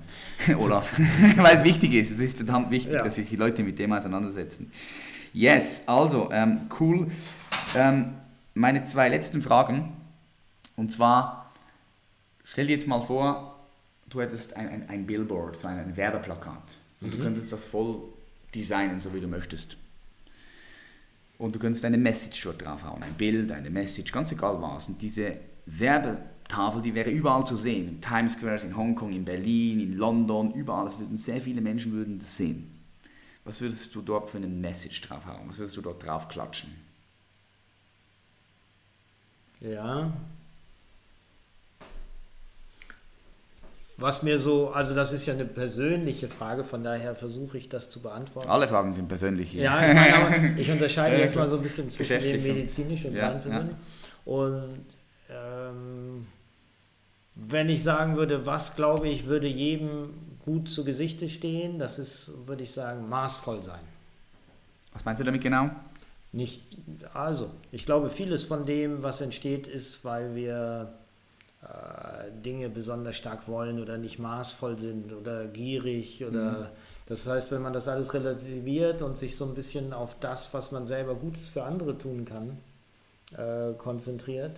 Olaf, 0.59 0.99
weil 1.37 1.57
es 1.57 1.63
wichtig 1.63 1.93
ist. 1.93 2.11
Es 2.11 2.19
ist 2.19 2.37
verdammt 2.37 2.69
wichtig, 2.69 2.93
ja. 2.93 3.03
dass 3.03 3.15
sich 3.15 3.27
die 3.27 3.35
Leute 3.35 3.63
mit 3.63 3.79
dem 3.79 3.91
auseinandersetzen. 3.91 4.71
Yes, 5.33 5.81
also 5.87 6.29
ähm, 6.31 6.61
cool. 6.79 7.07
Ähm, 7.75 8.13
meine 8.53 8.83
zwei 8.83 9.09
letzten 9.09 9.41
Fragen 9.41 9.93
und 10.75 10.91
zwar 10.91 11.51
stell 12.43 12.67
dir 12.67 12.73
jetzt 12.73 12.87
mal 12.87 12.99
vor, 12.99 13.59
du 14.09 14.21
hättest 14.21 14.55
ein, 14.55 14.69
ein, 14.69 14.89
ein 14.89 15.05
Billboard, 15.07 15.57
so 15.57 15.67
ein, 15.67 15.79
ein 15.79 15.97
Werbeplakat 15.97 16.77
und 17.01 17.07
mhm. 17.07 17.11
du 17.11 17.17
könntest 17.17 17.51
das 17.51 17.65
voll 17.65 17.99
designen, 18.53 18.99
so 18.99 19.11
wie 19.15 19.21
du 19.21 19.27
möchtest. 19.27 19.77
Und 21.43 21.53
du 21.53 21.59
könntest 21.59 21.83
eine 21.83 21.97
Message 21.97 22.41
dort 22.41 22.63
draufhauen, 22.63 23.03
ein 23.03 23.15
Bild, 23.15 23.51
eine 23.51 23.69
Message, 23.69 24.13
ganz 24.13 24.31
egal 24.31 24.61
was. 24.61 24.87
Und 24.87 25.01
diese 25.01 25.35
Werbetafel, 25.65 26.81
die 26.81 26.95
wäre 26.95 27.09
überall 27.09 27.45
zu 27.45 27.57
sehen. 27.57 27.89
In 27.89 28.01
Times 28.01 28.35
Square, 28.35 28.61
in 28.61 28.77
Hongkong, 28.77 29.11
in 29.11 29.25
Berlin, 29.25 29.81
in 29.81 29.97
London, 29.97 30.53
überall. 30.53 30.87
Es 30.87 30.97
würden 30.97 31.17
sehr 31.17 31.41
viele 31.41 31.59
Menschen 31.59 31.91
würden 31.91 32.17
das 32.17 32.37
sehen. 32.37 32.79
Was 33.43 33.59
würdest 33.59 33.93
du 33.93 34.01
dort 34.01 34.29
für 34.29 34.37
eine 34.37 34.47
Message 34.47 35.01
draufhauen? 35.01 35.49
Was 35.49 35.59
würdest 35.59 35.75
du 35.75 35.81
dort 35.81 36.05
drauf 36.05 36.29
klatschen? 36.29 36.69
Ja, 39.59 40.13
Was 44.03 44.21
mir 44.21 44.37
so, 44.37 44.71
also 44.71 44.93
das 44.93 45.13
ist 45.13 45.25
ja 45.27 45.33
eine 45.33 45.45
persönliche 45.45 46.27
Frage, 46.27 46.65
von 46.65 46.83
daher 46.83 47.15
versuche 47.15 47.57
ich 47.57 47.69
das 47.69 47.89
zu 47.89 48.01
beantworten. 48.01 48.49
Alle 48.49 48.67
Fragen 48.67 48.93
sind 48.93 49.07
persönlich 49.07 49.51
hier. 49.51 49.63
Ja, 49.63 49.79
ich, 49.79 50.29
meine, 50.29 50.55
ich 50.59 50.69
unterscheide 50.69 51.15
jetzt 51.15 51.37
mal 51.37 51.49
so 51.49 51.55
ein 51.55 51.63
bisschen 51.63 51.89
zwischen 51.89 52.19
dem 52.19 52.43
medizinisch 52.43 53.05
und 53.05 53.13
ja, 53.13 53.41
ja. 53.47 53.65
Und 54.25 54.83
ähm, 55.29 56.27
wenn 57.35 57.69
ich 57.69 57.81
sagen 57.81 58.17
würde, 58.17 58.45
was 58.45 58.75
glaube 58.75 59.07
ich, 59.07 59.27
würde 59.27 59.47
jedem 59.47 60.09
gut 60.43 60.69
zu 60.69 60.83
Gesichte 60.83 61.29
stehen, 61.29 61.79
das 61.79 61.97
ist, 61.97 62.29
würde 62.45 62.63
ich 62.63 62.71
sagen, 62.71 63.07
maßvoll 63.07 63.63
sein. 63.63 63.79
Was 64.91 65.05
meinst 65.05 65.21
du 65.21 65.23
damit 65.23 65.41
genau? 65.41 65.69
Nicht, 66.33 66.61
also, 67.13 67.49
ich 67.71 67.85
glaube, 67.85 68.09
vieles 68.09 68.43
von 68.43 68.65
dem, 68.65 69.01
was 69.01 69.21
entsteht, 69.21 69.65
ist, 69.65 70.03
weil 70.03 70.35
wir 70.35 70.91
Dinge 72.43 72.69
besonders 72.69 73.17
stark 73.17 73.47
wollen 73.47 73.79
oder 73.79 73.97
nicht 73.97 74.19
maßvoll 74.19 74.77
sind 74.77 75.13
oder 75.13 75.47
gierig 75.47 76.23
oder 76.23 76.51
mhm. 76.51 76.65
das 77.07 77.27
heißt, 77.27 77.51
wenn 77.51 77.61
man 77.61 77.73
das 77.73 77.87
alles 77.87 78.13
relativiert 78.13 79.01
und 79.01 79.17
sich 79.17 79.35
so 79.35 79.45
ein 79.45 79.53
bisschen 79.53 79.93
auf 79.93 80.15
das, 80.19 80.53
was 80.53 80.71
man 80.71 80.87
selber 80.87 81.15
Gutes 81.15 81.47
für 81.47 81.63
andere 81.63 81.97
tun 81.97 82.25
kann, 82.25 82.57
äh, 83.37 83.73
konzentriert, 83.77 84.57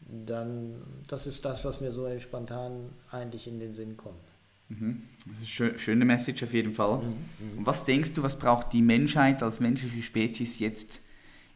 dann 0.00 0.74
das 1.08 1.26
ist 1.26 1.44
das, 1.44 1.64
was 1.64 1.80
mir 1.80 1.92
so 1.92 2.06
spontan 2.18 2.90
eigentlich 3.10 3.46
in 3.46 3.60
den 3.60 3.74
Sinn 3.74 3.96
kommt. 3.96 4.22
Mhm. 4.68 5.02
Das 5.26 5.42
ist 5.42 5.60
eine 5.60 5.78
schöne 5.78 6.04
Message 6.04 6.42
auf 6.42 6.54
jeden 6.54 6.74
Fall. 6.74 6.98
Mhm. 6.98 7.58
Und 7.58 7.66
was 7.66 7.84
denkst 7.84 8.14
du, 8.14 8.22
was 8.22 8.38
braucht 8.38 8.72
die 8.72 8.82
Menschheit 8.82 9.42
als 9.42 9.60
menschliche 9.60 10.02
Spezies 10.02 10.58
jetzt 10.58 11.02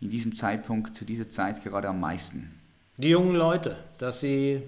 in 0.01 0.11
diesem 0.11 0.37
Zeitpunkt, 0.37 0.97
zu 0.97 1.05
dieser 1.05 1.29
Zeit 1.29 1.63
gerade 1.63 1.89
am 1.89 2.01
meisten? 2.01 2.61
Die 2.97 3.09
jungen 3.09 3.35
Leute, 3.35 3.77
dass 3.99 4.21
sie 4.21 4.63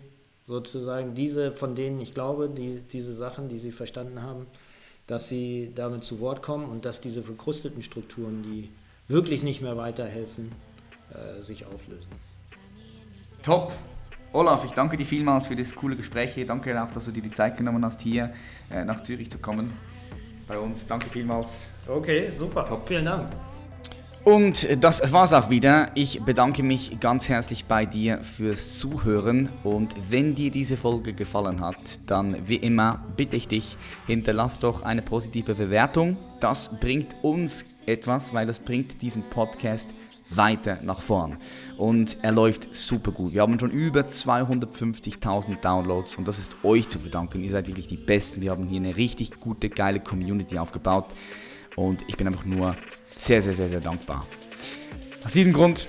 sozusagen 0.46 1.14
diese, 1.14 1.52
von 1.52 1.74
denen 1.74 2.00
ich 2.00 2.14
glaube, 2.14 2.48
die, 2.48 2.82
diese 2.92 3.12
Sachen, 3.12 3.48
die 3.48 3.58
sie 3.58 3.72
verstanden 3.72 4.22
haben, 4.22 4.46
dass 5.06 5.28
sie 5.28 5.72
damit 5.74 6.04
zu 6.04 6.20
Wort 6.20 6.42
kommen 6.42 6.68
und 6.68 6.84
dass 6.84 7.00
diese 7.00 7.22
verkrusteten 7.22 7.82
Strukturen, 7.82 8.42
die 8.42 8.70
wirklich 9.08 9.42
nicht 9.42 9.62
mehr 9.62 9.76
weiterhelfen, 9.76 10.50
äh, 11.12 11.42
sich 11.42 11.66
auflösen. 11.66 12.10
Top! 13.42 13.72
Olaf, 14.32 14.64
ich 14.64 14.72
danke 14.72 14.96
dir 14.96 15.06
vielmals 15.06 15.46
für 15.46 15.56
das 15.56 15.74
coole 15.74 15.96
Gespräch 15.96 16.34
hier. 16.34 16.46
Danke 16.46 16.82
auch, 16.82 16.90
dass 16.90 17.06
du 17.06 17.12
dir 17.12 17.22
die 17.22 17.30
Zeit 17.30 17.56
genommen 17.56 17.84
hast, 17.84 18.00
hier 18.00 18.34
äh, 18.70 18.84
nach 18.84 19.02
Zürich 19.02 19.30
zu 19.30 19.38
kommen. 19.38 19.72
Bei 20.48 20.58
uns. 20.58 20.86
Danke 20.86 21.08
vielmals. 21.08 21.70
Okay, 21.86 22.30
super. 22.30 22.66
Top. 22.66 22.86
Vielen 22.86 23.04
Dank. 23.04 23.30
Und 24.26 24.66
das 24.82 25.12
war's 25.12 25.32
auch 25.32 25.50
wieder. 25.50 25.90
Ich 25.94 26.20
bedanke 26.24 26.64
mich 26.64 26.98
ganz 26.98 27.28
herzlich 27.28 27.66
bei 27.66 27.86
dir 27.86 28.18
fürs 28.24 28.76
Zuhören 28.76 29.48
und 29.62 29.94
wenn 30.10 30.34
dir 30.34 30.50
diese 30.50 30.76
Folge 30.76 31.12
gefallen 31.12 31.60
hat, 31.60 31.76
dann 32.08 32.36
wie 32.48 32.56
immer 32.56 33.04
bitte 33.16 33.36
ich 33.36 33.46
dich, 33.46 33.76
hinterlass 34.08 34.58
doch 34.58 34.82
eine 34.82 35.00
positive 35.00 35.54
Bewertung. 35.54 36.16
Das 36.40 36.80
bringt 36.80 37.14
uns 37.22 37.66
etwas, 37.86 38.34
weil 38.34 38.48
das 38.48 38.58
bringt 38.58 39.00
diesen 39.00 39.22
Podcast 39.30 39.90
weiter 40.30 40.78
nach 40.82 41.02
vorn. 41.02 41.36
Und 41.76 42.18
er 42.22 42.32
läuft 42.32 42.74
super 42.74 43.12
gut. 43.12 43.32
Wir 43.32 43.42
haben 43.42 43.60
schon 43.60 43.70
über 43.70 44.00
250.000 44.00 45.60
Downloads 45.60 46.16
und 46.16 46.26
das 46.26 46.40
ist 46.40 46.56
euch 46.64 46.88
zu 46.88 46.98
verdanken. 46.98 47.44
Ihr 47.44 47.52
seid 47.52 47.68
wirklich 47.68 47.86
die 47.86 47.96
Besten. 47.96 48.40
Wir 48.40 48.50
haben 48.50 48.66
hier 48.66 48.80
eine 48.80 48.96
richtig 48.96 49.38
gute, 49.38 49.70
geile 49.70 50.00
Community 50.00 50.58
aufgebaut. 50.58 51.14
Und 51.76 52.02
ich 52.08 52.16
bin 52.16 52.26
einfach 52.26 52.44
nur 52.44 52.74
sehr, 53.16 53.42
sehr, 53.42 53.54
sehr, 53.54 53.68
sehr 53.68 53.80
dankbar. 53.80 54.26
Aus 55.24 55.32
diesem 55.32 55.52
Grund 55.52 55.88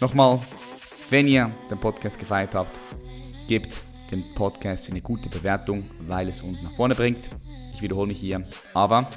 nochmal, 0.00 0.38
wenn 1.10 1.26
ihr 1.26 1.50
den 1.70 1.78
Podcast 1.78 2.18
gefeiert 2.18 2.54
habt, 2.54 2.78
gebt 3.48 3.72
dem 4.10 4.22
Podcast 4.34 4.88
eine 4.90 5.00
gute 5.00 5.28
Bewertung, 5.28 5.90
weil 6.06 6.28
es 6.28 6.42
uns 6.42 6.62
nach 6.62 6.72
vorne 6.72 6.94
bringt. 6.94 7.30
Ich 7.74 7.82
wiederhole 7.82 8.06
mich 8.06 8.20
hier, 8.20 8.46
aber 8.74 9.10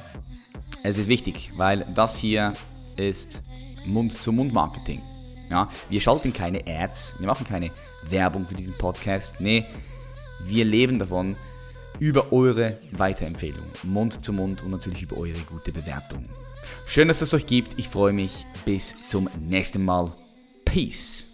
es 0.81 0.97
ist 0.97 1.09
wichtig, 1.09 1.49
weil 1.57 1.85
das 1.93 2.17
hier 2.17 2.53
ist 2.95 3.43
Mund-zu-Mund-Marketing. 3.85 5.01
Ja, 5.49 5.69
wir 5.89 6.01
schalten 6.01 6.31
keine 6.31 6.65
Ads, 6.65 7.15
wir 7.19 7.27
machen 7.27 7.45
keine 7.45 7.71
Werbung 8.09 8.45
für 8.45 8.55
diesen 8.55 8.73
Podcast. 8.73 9.41
Nee, 9.41 9.65
wir 10.45 10.65
leben 10.65 10.99
davon, 10.99 11.35
über 11.99 12.31
eure 12.31 12.77
Weiterempfehlung, 12.91 13.65
Mund 13.83 14.23
zu 14.23 14.31
Mund 14.31 14.63
und 14.63 14.71
natürlich 14.71 15.03
über 15.03 15.17
eure 15.17 15.39
gute 15.49 15.71
Bewertung. 15.71 16.23
Schön, 16.89 17.07
dass 17.07 17.21
es 17.21 17.35
euch 17.35 17.45
gibt. 17.45 17.77
Ich 17.77 17.87
freue 17.87 18.13
mich. 18.13 18.47
Bis 18.65 18.95
zum 19.05 19.29
nächsten 19.39 19.85
Mal. 19.85 20.11
Peace. 20.65 21.28